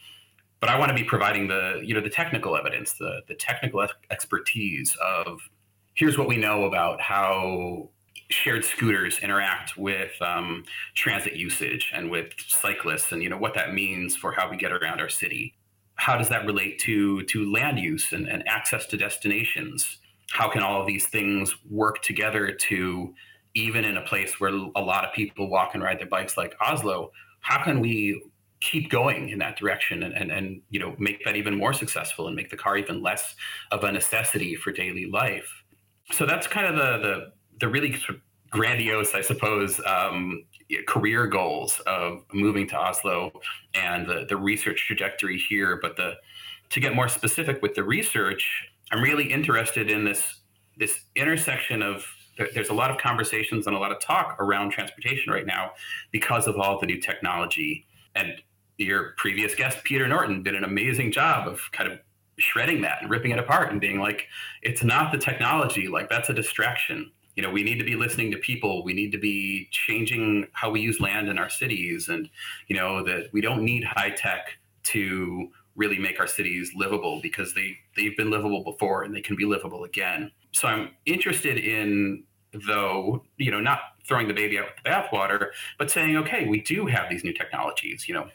but 0.59 0.69
I 0.69 0.79
want 0.79 0.89
to 0.89 0.95
be 0.95 1.03
providing 1.03 1.47
the 1.47 1.81
you 1.83 1.93
know 1.93 2.01
the 2.01 2.09
technical 2.09 2.57
evidence, 2.57 2.93
the 2.93 3.21
the 3.27 3.35
technical 3.35 3.85
expertise 4.09 4.97
of 5.03 5.39
here's 5.93 6.17
what 6.17 6.27
we 6.27 6.37
know 6.37 6.63
about 6.63 6.99
how 6.99 7.89
shared 8.29 8.65
scooters 8.65 9.19
interact 9.19 9.77
with 9.77 10.11
um, 10.21 10.63
transit 10.95 11.35
usage 11.35 11.91
and 11.93 12.09
with 12.09 12.33
cyclists, 12.47 13.11
and 13.11 13.21
you 13.21 13.29
know 13.29 13.37
what 13.37 13.53
that 13.53 13.73
means 13.73 14.15
for 14.15 14.31
how 14.31 14.49
we 14.49 14.57
get 14.57 14.71
around 14.71 14.99
our 14.99 15.09
city. 15.09 15.53
How 15.95 16.17
does 16.17 16.29
that 16.29 16.45
relate 16.45 16.79
to 16.79 17.23
to 17.23 17.51
land 17.51 17.79
use 17.79 18.11
and, 18.11 18.27
and 18.27 18.47
access 18.47 18.85
to 18.87 18.97
destinations? 18.97 19.99
How 20.31 20.49
can 20.49 20.63
all 20.63 20.81
of 20.81 20.87
these 20.87 21.07
things 21.07 21.55
work 21.69 22.01
together 22.01 22.51
to 22.51 23.13
even 23.53 23.85
in 23.85 23.97
a 23.97 24.01
place 24.01 24.39
where 24.39 24.51
a 24.51 24.81
lot 24.81 25.05
of 25.05 25.13
people 25.13 25.49
walk 25.49 25.73
and 25.73 25.81
ride 25.81 25.97
their 25.99 26.07
bikes 26.07 26.37
like 26.37 26.55
Oslo, 26.61 27.11
how 27.39 27.63
can 27.63 27.79
we 27.79 28.21
keep 28.59 28.89
going 28.89 29.29
in 29.29 29.39
that 29.39 29.57
direction 29.57 30.03
and, 30.03 30.13
and, 30.13 30.31
and 30.31 30.61
you 30.69 30.79
know 30.79 30.95
make 30.97 31.23
that 31.23 31.35
even 31.35 31.55
more 31.55 31.73
successful 31.73 32.27
and 32.27 32.35
make 32.35 32.49
the 32.49 32.57
car 32.57 32.77
even 32.77 33.01
less 33.01 33.35
of 33.71 33.83
a 33.83 33.91
necessity 33.91 34.55
for 34.55 34.71
daily 34.71 35.05
life? 35.05 35.63
So 36.11 36.25
that's 36.25 36.47
kind 36.47 36.67
of 36.67 36.75
the 36.75 37.07
the, 37.07 37.31
the 37.59 37.67
really 37.67 37.97
grandiose, 38.49 39.13
I 39.13 39.21
suppose, 39.21 39.81
um, 39.85 40.45
career 40.87 41.27
goals 41.27 41.79
of 41.85 42.23
moving 42.33 42.67
to 42.69 42.77
Oslo 42.77 43.31
and 43.73 44.07
the, 44.07 44.25
the 44.27 44.37
research 44.37 44.85
trajectory 44.87 45.37
here. 45.37 45.79
But 45.81 45.95
the 45.95 46.15
to 46.69 46.79
get 46.79 46.95
more 46.95 47.07
specific 47.07 47.61
with 47.61 47.75
the 47.75 47.83
research, 47.83 48.67
I'm 48.91 49.01
really 49.01 49.31
interested 49.31 49.91
in 49.91 50.05
this 50.05 50.41
this 50.77 51.05
intersection 51.15 51.81
of 51.81 52.05
there's 52.53 52.69
a 52.69 52.73
lot 52.73 52.91
of 52.91 52.97
conversations 52.97 53.67
and 53.67 53.75
a 53.75 53.79
lot 53.79 53.91
of 53.91 53.99
talk 54.01 54.35
around 54.39 54.71
transportation 54.71 55.31
right 55.31 55.45
now 55.45 55.71
because 56.11 56.47
of 56.47 56.57
all 56.57 56.79
the 56.79 56.85
new 56.85 56.99
technology. 56.99 57.85
And 58.13 58.33
your 58.77 59.13
previous 59.17 59.55
guest, 59.55 59.83
Peter 59.83 60.07
Norton, 60.07 60.43
did 60.43 60.53
an 60.53 60.65
amazing 60.65 61.11
job 61.11 61.47
of 61.47 61.61
kind 61.71 61.91
of 61.91 61.99
shredding 62.37 62.81
that 62.81 63.01
and 63.01 63.09
ripping 63.09 63.31
it 63.31 63.39
apart 63.39 63.71
and 63.71 63.79
being 63.79 63.99
like, 63.99 64.27
it's 64.61 64.83
not 64.83 65.11
the 65.11 65.17
technology, 65.17 65.87
like 65.87 66.09
that's 66.09 66.29
a 66.29 66.33
distraction. 66.33 67.11
You 67.35 67.43
know, 67.43 67.49
we 67.49 67.63
need 67.63 67.79
to 67.79 67.83
be 67.83 67.95
listening 67.95 68.31
to 68.31 68.37
people. 68.37 68.83
We 68.83 68.93
need 68.93 69.11
to 69.11 69.17
be 69.17 69.67
changing 69.71 70.47
how 70.53 70.69
we 70.69 70.79
use 70.79 70.99
land 70.99 71.27
in 71.27 71.37
our 71.37 71.49
cities. 71.49 72.07
And, 72.07 72.29
you 72.67 72.75
know, 72.75 73.03
that 73.03 73.29
we 73.33 73.41
don't 73.41 73.63
need 73.63 73.83
high 73.83 74.11
tech 74.11 74.57
to 74.83 75.49
really 75.75 75.99
make 75.99 76.19
our 76.19 76.27
cities 76.27 76.71
livable 76.75 77.19
because 77.21 77.53
they 77.53 77.77
they've 77.95 78.15
been 78.15 78.29
livable 78.29 78.63
before 78.63 79.03
and 79.03 79.13
they 79.13 79.21
can 79.21 79.35
be 79.35 79.45
livable 79.45 79.83
again. 79.83 80.31
So 80.51 80.67
I'm 80.67 80.91
interested 81.05 81.57
in 81.57 82.23
though 82.65 83.23
you 83.37 83.51
know 83.51 83.59
not 83.59 83.79
throwing 84.07 84.27
the 84.27 84.33
baby 84.33 84.57
out 84.57 84.65
with 84.65 84.83
the 84.83 84.89
bathwater, 84.89 85.47
but 85.77 85.91
saying 85.91 86.15
okay, 86.17 86.47
we 86.47 86.61
do 86.61 86.85
have 86.85 87.09
these 87.09 87.23
new 87.23 87.33
technologies. 87.33 88.07
You 88.07 88.15
know, 88.15 88.27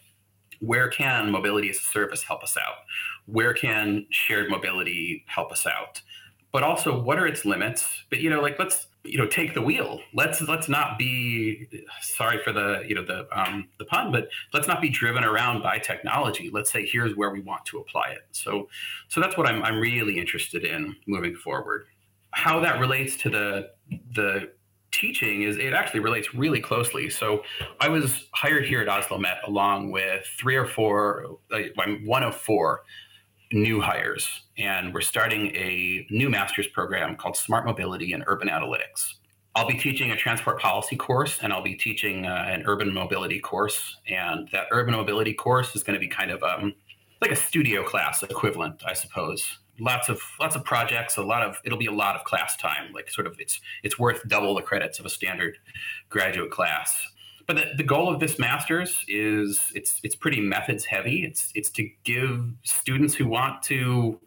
where 0.60 0.88
can 0.88 1.30
mobility 1.30 1.70
as 1.70 1.76
a 1.76 1.80
service 1.80 2.22
help 2.22 2.42
us 2.42 2.56
out? 2.56 2.84
Where 3.26 3.54
can 3.54 4.06
shared 4.10 4.50
mobility 4.50 5.24
help 5.26 5.50
us 5.52 5.66
out? 5.66 6.02
But 6.52 6.62
also, 6.62 7.00
what 7.00 7.18
are 7.18 7.26
its 7.26 7.44
limits? 7.44 7.86
But 8.10 8.20
you 8.20 8.28
know, 8.28 8.42
like 8.42 8.58
let's 8.58 8.86
you 9.04 9.18
know 9.18 9.26
take 9.26 9.54
the 9.54 9.62
wheel. 9.62 10.00
Let's 10.12 10.40
let's 10.42 10.68
not 10.68 10.98
be 10.98 11.68
sorry 12.02 12.38
for 12.44 12.52
the 12.52 12.84
you 12.86 12.94
know 12.94 13.04
the 13.04 13.26
um, 13.36 13.68
the 13.78 13.84
pun 13.84 14.12
but 14.12 14.28
let's 14.52 14.68
not 14.68 14.80
be 14.80 14.88
driven 14.88 15.24
around 15.24 15.62
by 15.62 15.78
technology. 15.78 16.50
Let's 16.52 16.70
say 16.70 16.86
here's 16.86 17.16
where 17.16 17.30
we 17.30 17.40
want 17.40 17.64
to 17.66 17.78
apply 17.78 18.10
it. 18.10 18.26
So 18.32 18.68
so 19.08 19.20
that's 19.20 19.36
what 19.36 19.46
i'm, 19.46 19.62
I'm 19.62 19.80
really 19.80 20.18
interested 20.18 20.64
in 20.64 20.96
moving 21.06 21.34
forward. 21.34 21.86
How 22.32 22.60
that 22.60 22.78
relates 22.78 23.16
to 23.18 23.30
the 23.30 23.70
the 24.14 24.52
teaching 24.92 25.42
is 25.42 25.56
it 25.56 25.72
actually 25.72 26.00
relates 26.00 26.34
really 26.34 26.60
closely. 26.60 27.08
So 27.08 27.42
i 27.80 27.88
was 27.88 28.28
hired 28.32 28.66
here 28.66 28.80
at 28.82 28.88
oslo 28.88 29.18
met 29.18 29.38
along 29.46 29.92
with 29.92 30.26
three 30.38 30.56
or 30.56 30.66
four 30.66 31.38
like, 31.50 31.74
one 32.04 32.22
of 32.22 32.36
four 32.36 32.82
new 33.52 33.80
hires, 33.80 34.42
and 34.58 34.94
we're 34.94 35.00
starting 35.00 35.54
a 35.56 36.06
new 36.10 36.30
master's 36.30 36.68
program 36.68 37.16
called 37.16 37.36
Smart 37.36 37.66
Mobility 37.66 38.12
and 38.12 38.22
Urban 38.26 38.48
Analytics. 38.48 39.14
I'll 39.56 39.66
be 39.66 39.76
teaching 39.76 40.12
a 40.12 40.16
transport 40.16 40.60
policy 40.60 40.96
course 40.96 41.40
and 41.42 41.52
I'll 41.52 41.62
be 41.62 41.74
teaching 41.74 42.24
uh, 42.24 42.44
an 42.46 42.62
urban 42.66 42.94
mobility 42.94 43.40
course. 43.40 43.96
And 44.08 44.48
that 44.52 44.66
urban 44.70 44.94
mobility 44.94 45.34
course 45.34 45.74
is 45.74 45.82
going 45.82 45.94
to 45.94 46.00
be 46.00 46.06
kind 46.06 46.30
of 46.30 46.42
um, 46.44 46.72
like 47.20 47.32
a 47.32 47.36
studio 47.36 47.82
class 47.82 48.22
equivalent, 48.22 48.82
I 48.86 48.92
suppose. 48.92 49.58
Lots 49.80 50.08
of 50.08 50.20
lots 50.38 50.56
of 50.56 50.64
projects, 50.64 51.16
a 51.16 51.22
lot 51.22 51.42
of 51.42 51.56
it'll 51.64 51.78
be 51.78 51.86
a 51.86 51.92
lot 51.92 52.14
of 52.14 52.22
class 52.24 52.56
time. 52.56 52.92
Like 52.92 53.10
sort 53.10 53.26
of 53.26 53.40
it's 53.40 53.60
it's 53.82 53.98
worth 53.98 54.20
double 54.28 54.54
the 54.54 54.62
credits 54.62 55.00
of 55.00 55.06
a 55.06 55.10
standard 55.10 55.56
graduate 56.10 56.50
class 56.50 56.94
but 57.50 57.56
the, 57.56 57.76
the, 57.78 57.82
goal 57.82 58.08
of 58.08 58.20
this 58.20 58.38
master's 58.38 59.04
is 59.08 59.72
it's 59.74 59.98
it's 60.04 60.14
pretty 60.14 60.40
methods 60.40 60.84
heavy. 60.84 61.24
It's 61.24 61.50
it's 61.56 61.68
to 61.70 61.90
give 62.04 62.44
students 62.62 63.12
who 63.12 63.26
want 63.26 63.60
to 63.64 64.20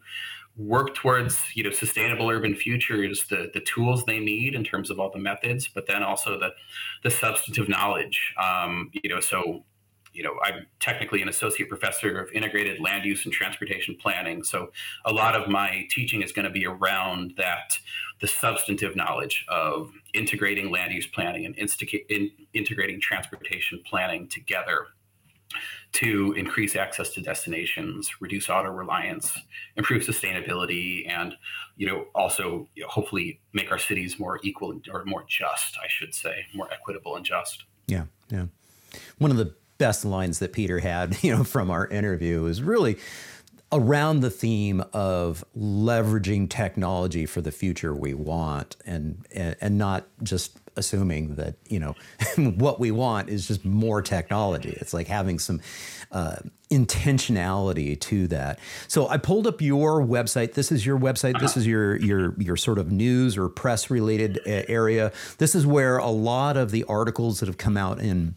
work 0.58 0.94
towards 0.94 1.40
you 1.54 1.64
know 1.64 1.70
sustainable 1.70 2.28
urban 2.28 2.54
futures 2.54 3.24
the 3.30 3.50
the 3.54 3.60
tools 3.60 4.04
they 4.04 4.18
need 4.18 4.54
in 4.54 4.62
terms 4.62 4.90
of 4.90 5.00
all 5.00 5.10
the 5.10 5.18
methods, 5.18 5.66
but 5.74 5.86
then 5.86 6.02
also 6.02 6.38
the 6.38 6.50
the 7.02 7.10
substantive 7.10 7.66
knowledge. 7.66 8.34
Um, 8.38 8.90
you 8.92 9.08
know, 9.08 9.20
so 9.20 9.64
you 10.14 10.22
know, 10.22 10.34
I'm 10.42 10.66
technically 10.80 11.20
an 11.20 11.28
associate 11.28 11.68
professor 11.68 12.18
of 12.18 12.30
integrated 12.32 12.80
land 12.80 13.04
use 13.04 13.24
and 13.24 13.34
transportation 13.34 13.96
planning. 14.00 14.44
So 14.44 14.70
a 15.04 15.12
lot 15.12 15.34
of 15.34 15.48
my 15.48 15.86
teaching 15.90 16.22
is 16.22 16.32
going 16.32 16.44
to 16.44 16.50
be 16.50 16.66
around 16.66 17.34
that 17.36 17.76
the 18.20 18.28
substantive 18.28 18.94
knowledge 18.94 19.44
of 19.48 19.90
integrating 20.14 20.70
land 20.70 20.92
use 20.92 21.06
planning 21.06 21.44
and 21.44 21.56
in, 22.08 22.30
integrating 22.54 23.00
transportation 23.00 23.82
planning 23.84 24.28
together 24.28 24.86
to 25.92 26.32
increase 26.36 26.74
access 26.74 27.10
to 27.10 27.20
destinations, 27.20 28.10
reduce 28.20 28.48
auto 28.48 28.70
reliance, 28.70 29.38
improve 29.76 30.02
sustainability, 30.02 31.08
and 31.08 31.34
you 31.76 31.86
know 31.86 32.06
also 32.14 32.68
you 32.74 32.82
know, 32.82 32.88
hopefully 32.88 33.40
make 33.52 33.70
our 33.70 33.78
cities 33.78 34.18
more 34.18 34.40
equal 34.42 34.80
or 34.92 35.04
more 35.04 35.24
just, 35.28 35.76
I 35.82 35.86
should 35.88 36.14
say, 36.14 36.46
more 36.54 36.68
equitable 36.72 37.16
and 37.16 37.24
just. 37.24 37.64
Yeah, 37.86 38.04
yeah. 38.30 38.46
One 39.18 39.30
of 39.30 39.36
the 39.36 39.54
best 39.78 40.04
lines 40.04 40.38
that 40.38 40.52
Peter 40.52 40.78
had, 40.78 41.16
you 41.22 41.36
know, 41.36 41.44
from 41.44 41.70
our 41.70 41.86
interview. 41.86 42.42
Was 42.42 42.62
really 42.62 42.98
around 43.72 44.20
the 44.20 44.30
theme 44.30 44.84
of 44.92 45.44
leveraging 45.56 46.48
technology 46.48 47.26
for 47.26 47.40
the 47.40 47.50
future 47.50 47.94
we 47.94 48.14
want 48.14 48.76
and 48.86 49.26
and, 49.34 49.56
and 49.60 49.76
not 49.78 50.06
just 50.22 50.58
assuming 50.76 51.34
that 51.36 51.56
you 51.68 51.78
know 51.78 51.94
what 52.36 52.78
we 52.80 52.90
want 52.90 53.28
is 53.28 53.48
just 53.48 53.64
more 53.64 54.02
technology. 54.02 54.76
It's 54.80 54.94
like 54.94 55.06
having 55.06 55.38
some 55.38 55.60
uh, 56.12 56.36
intentionality 56.70 57.98
to 58.00 58.26
that. 58.28 58.58
So 58.88 59.08
i 59.08 59.16
pulled 59.16 59.46
up 59.46 59.60
your 59.60 60.02
website. 60.02 60.54
This 60.54 60.70
is 60.72 60.86
your 60.86 60.98
website. 60.98 61.40
This 61.40 61.56
is 61.56 61.66
your 61.66 61.96
your 61.96 62.34
your 62.40 62.56
sort 62.56 62.78
of 62.78 62.90
news 62.90 63.36
or 63.36 63.48
press 63.48 63.90
related 63.90 64.38
uh, 64.46 64.62
area. 64.68 65.12
This 65.38 65.54
is 65.54 65.66
where 65.66 65.98
a 65.98 66.10
lot 66.10 66.56
of 66.56 66.70
the 66.70 66.84
articles 66.84 67.40
that 67.40 67.46
have 67.46 67.58
come 67.58 67.76
out 67.76 68.00
in 68.00 68.34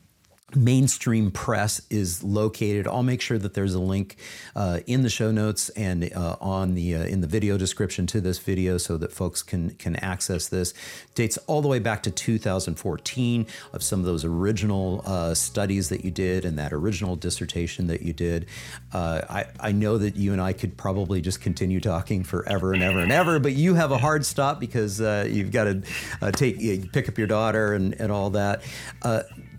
mainstream 0.56 1.30
press 1.30 1.82
is 1.90 2.24
located. 2.24 2.88
I'll 2.88 3.04
make 3.04 3.20
sure 3.20 3.38
that 3.38 3.54
there's 3.54 3.74
a 3.74 3.82
link 3.82 4.16
uh, 4.56 4.80
in 4.88 5.04
the 5.04 5.10
show 5.10 5.30
notes 5.30 5.68
and 5.70 6.10
uh, 6.14 6.38
on 6.40 6.74
the 6.74 6.96
uh, 6.96 7.04
in 7.04 7.20
the 7.20 7.28
video 7.28 7.58
description 7.58 8.08
to 8.08 8.22
this 8.22 8.40
video 8.40 8.78
so 8.78 8.96
that 8.98 9.12
folks 9.12 9.44
can 9.44 9.72
can 9.72 9.98
access 9.98 10.48
this. 10.48 10.74
Dates 11.16 11.38
all 11.48 11.62
the 11.62 11.68
way 11.68 11.80
back 11.80 12.02
to 12.04 12.12
2014 12.12 13.46
of 13.74 13.84
some 13.84 14.00
of 14.00 14.06
those 14.06 14.24
original 14.24 15.02
uh, 15.06 15.34
studies 15.34 15.90
that 15.90 16.06
you 16.06 16.12
did 16.12 16.46
and 16.46 16.58
that 16.58 16.72
original 16.72 17.18
dissertation 17.18 17.88
that 17.88 18.02
you 18.02 18.14
did. 18.14 18.46
Uh, 18.94 19.22
I, 19.30 19.46
I 19.60 19.72
know 19.74 19.98
that 19.98 20.16
you 20.16 20.32
and 20.32 20.42
i 20.42 20.54
could 20.54 20.78
probably 20.78 21.20
just 21.22 21.42
continue 21.42 21.80
talking 21.80 22.24
forever 22.24 22.74
and 22.74 22.82
ever 22.82 23.00
and 23.00 23.12
ever 23.12 23.40
but 23.40 23.54
you 23.54 23.76
have 23.76 23.92
a 23.92 23.98
hard 23.98 24.26
stop 24.26 24.60
because 24.60 25.02
uh, 25.02 25.28
you've 25.30 25.52
got 25.52 25.66
to 25.66 26.32
take 26.32 26.92
pick 26.92 27.10
up 27.10 27.18
your 27.18 27.28
daughter 27.28 27.74
and, 27.74 27.94
and 28.00 28.12
all 28.12 28.30
that 28.32 28.62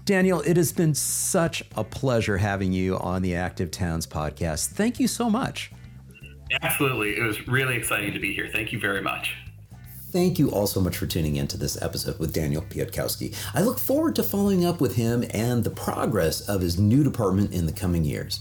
Daniel, 0.08 0.40
it 0.40 0.56
has 0.56 0.72
been 0.72 0.94
such 0.94 1.62
a 1.76 1.84
pleasure 1.84 2.38
having 2.38 2.72
you 2.72 2.96
on 2.96 3.20
the 3.20 3.34
Active 3.34 3.70
Towns 3.70 4.06
podcast. 4.06 4.68
Thank 4.68 4.98
you 4.98 5.06
so 5.06 5.28
much. 5.28 5.70
Absolutely. 6.62 7.10
It 7.10 7.22
was 7.22 7.46
really 7.46 7.76
exciting 7.76 8.14
to 8.14 8.18
be 8.18 8.32
here. 8.32 8.48
Thank 8.50 8.72
you 8.72 8.80
very 8.80 9.02
much. 9.02 9.34
Thank 10.10 10.38
you 10.38 10.50
all 10.50 10.66
so 10.66 10.80
much 10.80 10.96
for 10.96 11.04
tuning 11.04 11.36
in 11.36 11.46
to 11.48 11.58
this 11.58 11.80
episode 11.82 12.18
with 12.18 12.32
Daniel 12.32 12.62
Piatkowski. 12.62 13.36
I 13.52 13.60
look 13.60 13.78
forward 13.78 14.16
to 14.16 14.22
following 14.22 14.64
up 14.64 14.80
with 14.80 14.96
him 14.96 15.24
and 15.34 15.62
the 15.62 15.68
progress 15.68 16.40
of 16.48 16.62
his 16.62 16.78
new 16.78 17.04
department 17.04 17.52
in 17.52 17.66
the 17.66 17.72
coming 17.72 18.02
years. 18.02 18.40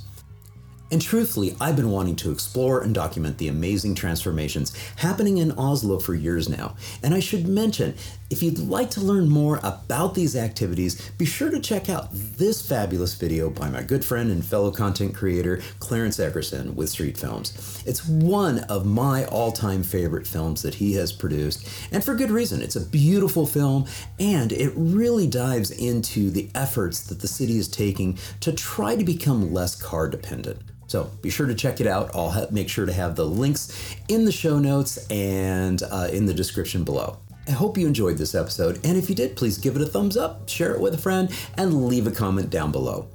And 0.89 1.01
truthfully, 1.01 1.55
I've 1.59 1.75
been 1.75 1.91
wanting 1.91 2.15
to 2.17 2.31
explore 2.31 2.81
and 2.81 2.95
document 2.95 3.37
the 3.37 3.49
amazing 3.49 3.95
transformations 3.95 4.73
happening 4.95 5.37
in 5.37 5.51
Oslo 5.51 5.99
for 5.99 6.15
years 6.15 6.47
now. 6.47 6.77
And 7.03 7.13
I 7.13 7.19
should 7.19 7.45
mention, 7.45 7.95
if 8.29 8.41
you'd 8.41 8.59
like 8.59 8.89
to 8.91 9.01
learn 9.01 9.27
more 9.27 9.59
about 9.63 10.15
these 10.15 10.35
activities, 10.35 11.11
be 11.17 11.25
sure 11.25 11.51
to 11.51 11.59
check 11.59 11.89
out 11.89 12.07
this 12.11 12.65
fabulous 12.65 13.15
video 13.15 13.49
by 13.49 13.69
my 13.69 13.83
good 13.83 14.05
friend 14.05 14.31
and 14.31 14.45
fellow 14.45 14.71
content 14.71 15.13
creator, 15.13 15.61
Clarence 15.79 16.19
Eckerson 16.19 16.73
with 16.73 16.89
Street 16.89 17.17
Films. 17.17 17.83
It's 17.85 18.07
one 18.07 18.59
of 18.69 18.85
my 18.85 19.25
all 19.25 19.51
time 19.51 19.83
favorite 19.83 20.25
films 20.25 20.61
that 20.61 20.75
he 20.75 20.93
has 20.93 21.11
produced, 21.11 21.67
and 21.91 22.01
for 22.01 22.15
good 22.15 22.31
reason. 22.31 22.61
It's 22.61 22.77
a 22.77 22.85
beautiful 22.85 23.45
film, 23.45 23.87
and 24.19 24.53
it 24.53 24.71
really 24.75 25.27
dives 25.27 25.71
into 25.71 26.29
the 26.29 26.49
efforts 26.55 27.01
that 27.07 27.19
the 27.19 27.27
city 27.27 27.57
is 27.57 27.67
taking 27.67 28.17
to 28.39 28.53
try 28.53 28.95
to 28.95 29.03
become 29.03 29.53
less 29.53 29.75
car 29.75 30.07
dependent. 30.07 30.61
So 30.87 31.11
be 31.21 31.29
sure 31.29 31.45
to 31.45 31.55
check 31.55 31.79
it 31.81 31.87
out. 31.87 32.11
I'll 32.15 32.31
ha- 32.31 32.47
make 32.49 32.69
sure 32.69 32.85
to 32.85 32.93
have 32.93 33.15
the 33.15 33.25
links 33.25 33.95
in 34.07 34.25
the 34.25 34.31
show 34.31 34.57
notes 34.57 35.05
and 35.09 35.83
uh, 35.83 36.07
in 36.11 36.25
the 36.25 36.33
description 36.33 36.83
below. 36.83 37.17
I 37.47 37.51
hope 37.51 37.77
you 37.77 37.87
enjoyed 37.87 38.17
this 38.17 38.35
episode, 38.35 38.85
and 38.85 38.97
if 38.97 39.09
you 39.09 39.15
did, 39.15 39.37
please 39.37 39.57
give 39.57 39.77
it 39.77 39.81
a 39.81 39.85
thumbs 39.85 40.17
up, 40.17 40.49
share 40.49 40.73
it 40.73 40.81
with 40.81 40.93
a 40.93 40.97
friend, 40.97 41.31
and 41.57 41.87
leave 41.87 42.05
a 42.05 42.11
comment 42.11 42.49
down 42.49 42.73
below. 42.73 43.07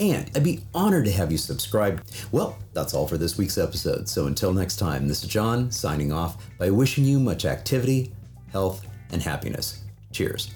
And 0.00 0.30
I'd 0.34 0.44
be 0.44 0.60
honored 0.74 1.04
to 1.06 1.12
have 1.12 1.32
you 1.32 1.38
subscribe. 1.38 2.04
Well, 2.32 2.58
that's 2.74 2.94
all 2.94 3.06
for 3.06 3.16
this 3.16 3.38
week's 3.38 3.58
episode. 3.58 4.08
So 4.08 4.26
until 4.26 4.52
next 4.52 4.76
time, 4.76 5.08
this 5.08 5.22
is 5.22 5.28
John 5.28 5.70
signing 5.70 6.12
off 6.12 6.36
by 6.58 6.70
wishing 6.70 7.04
you 7.04 7.18
much 7.18 7.44
activity, 7.44 8.12
health, 8.52 8.84
and 9.12 9.22
happiness. 9.22 9.82
Cheers. 10.12 10.50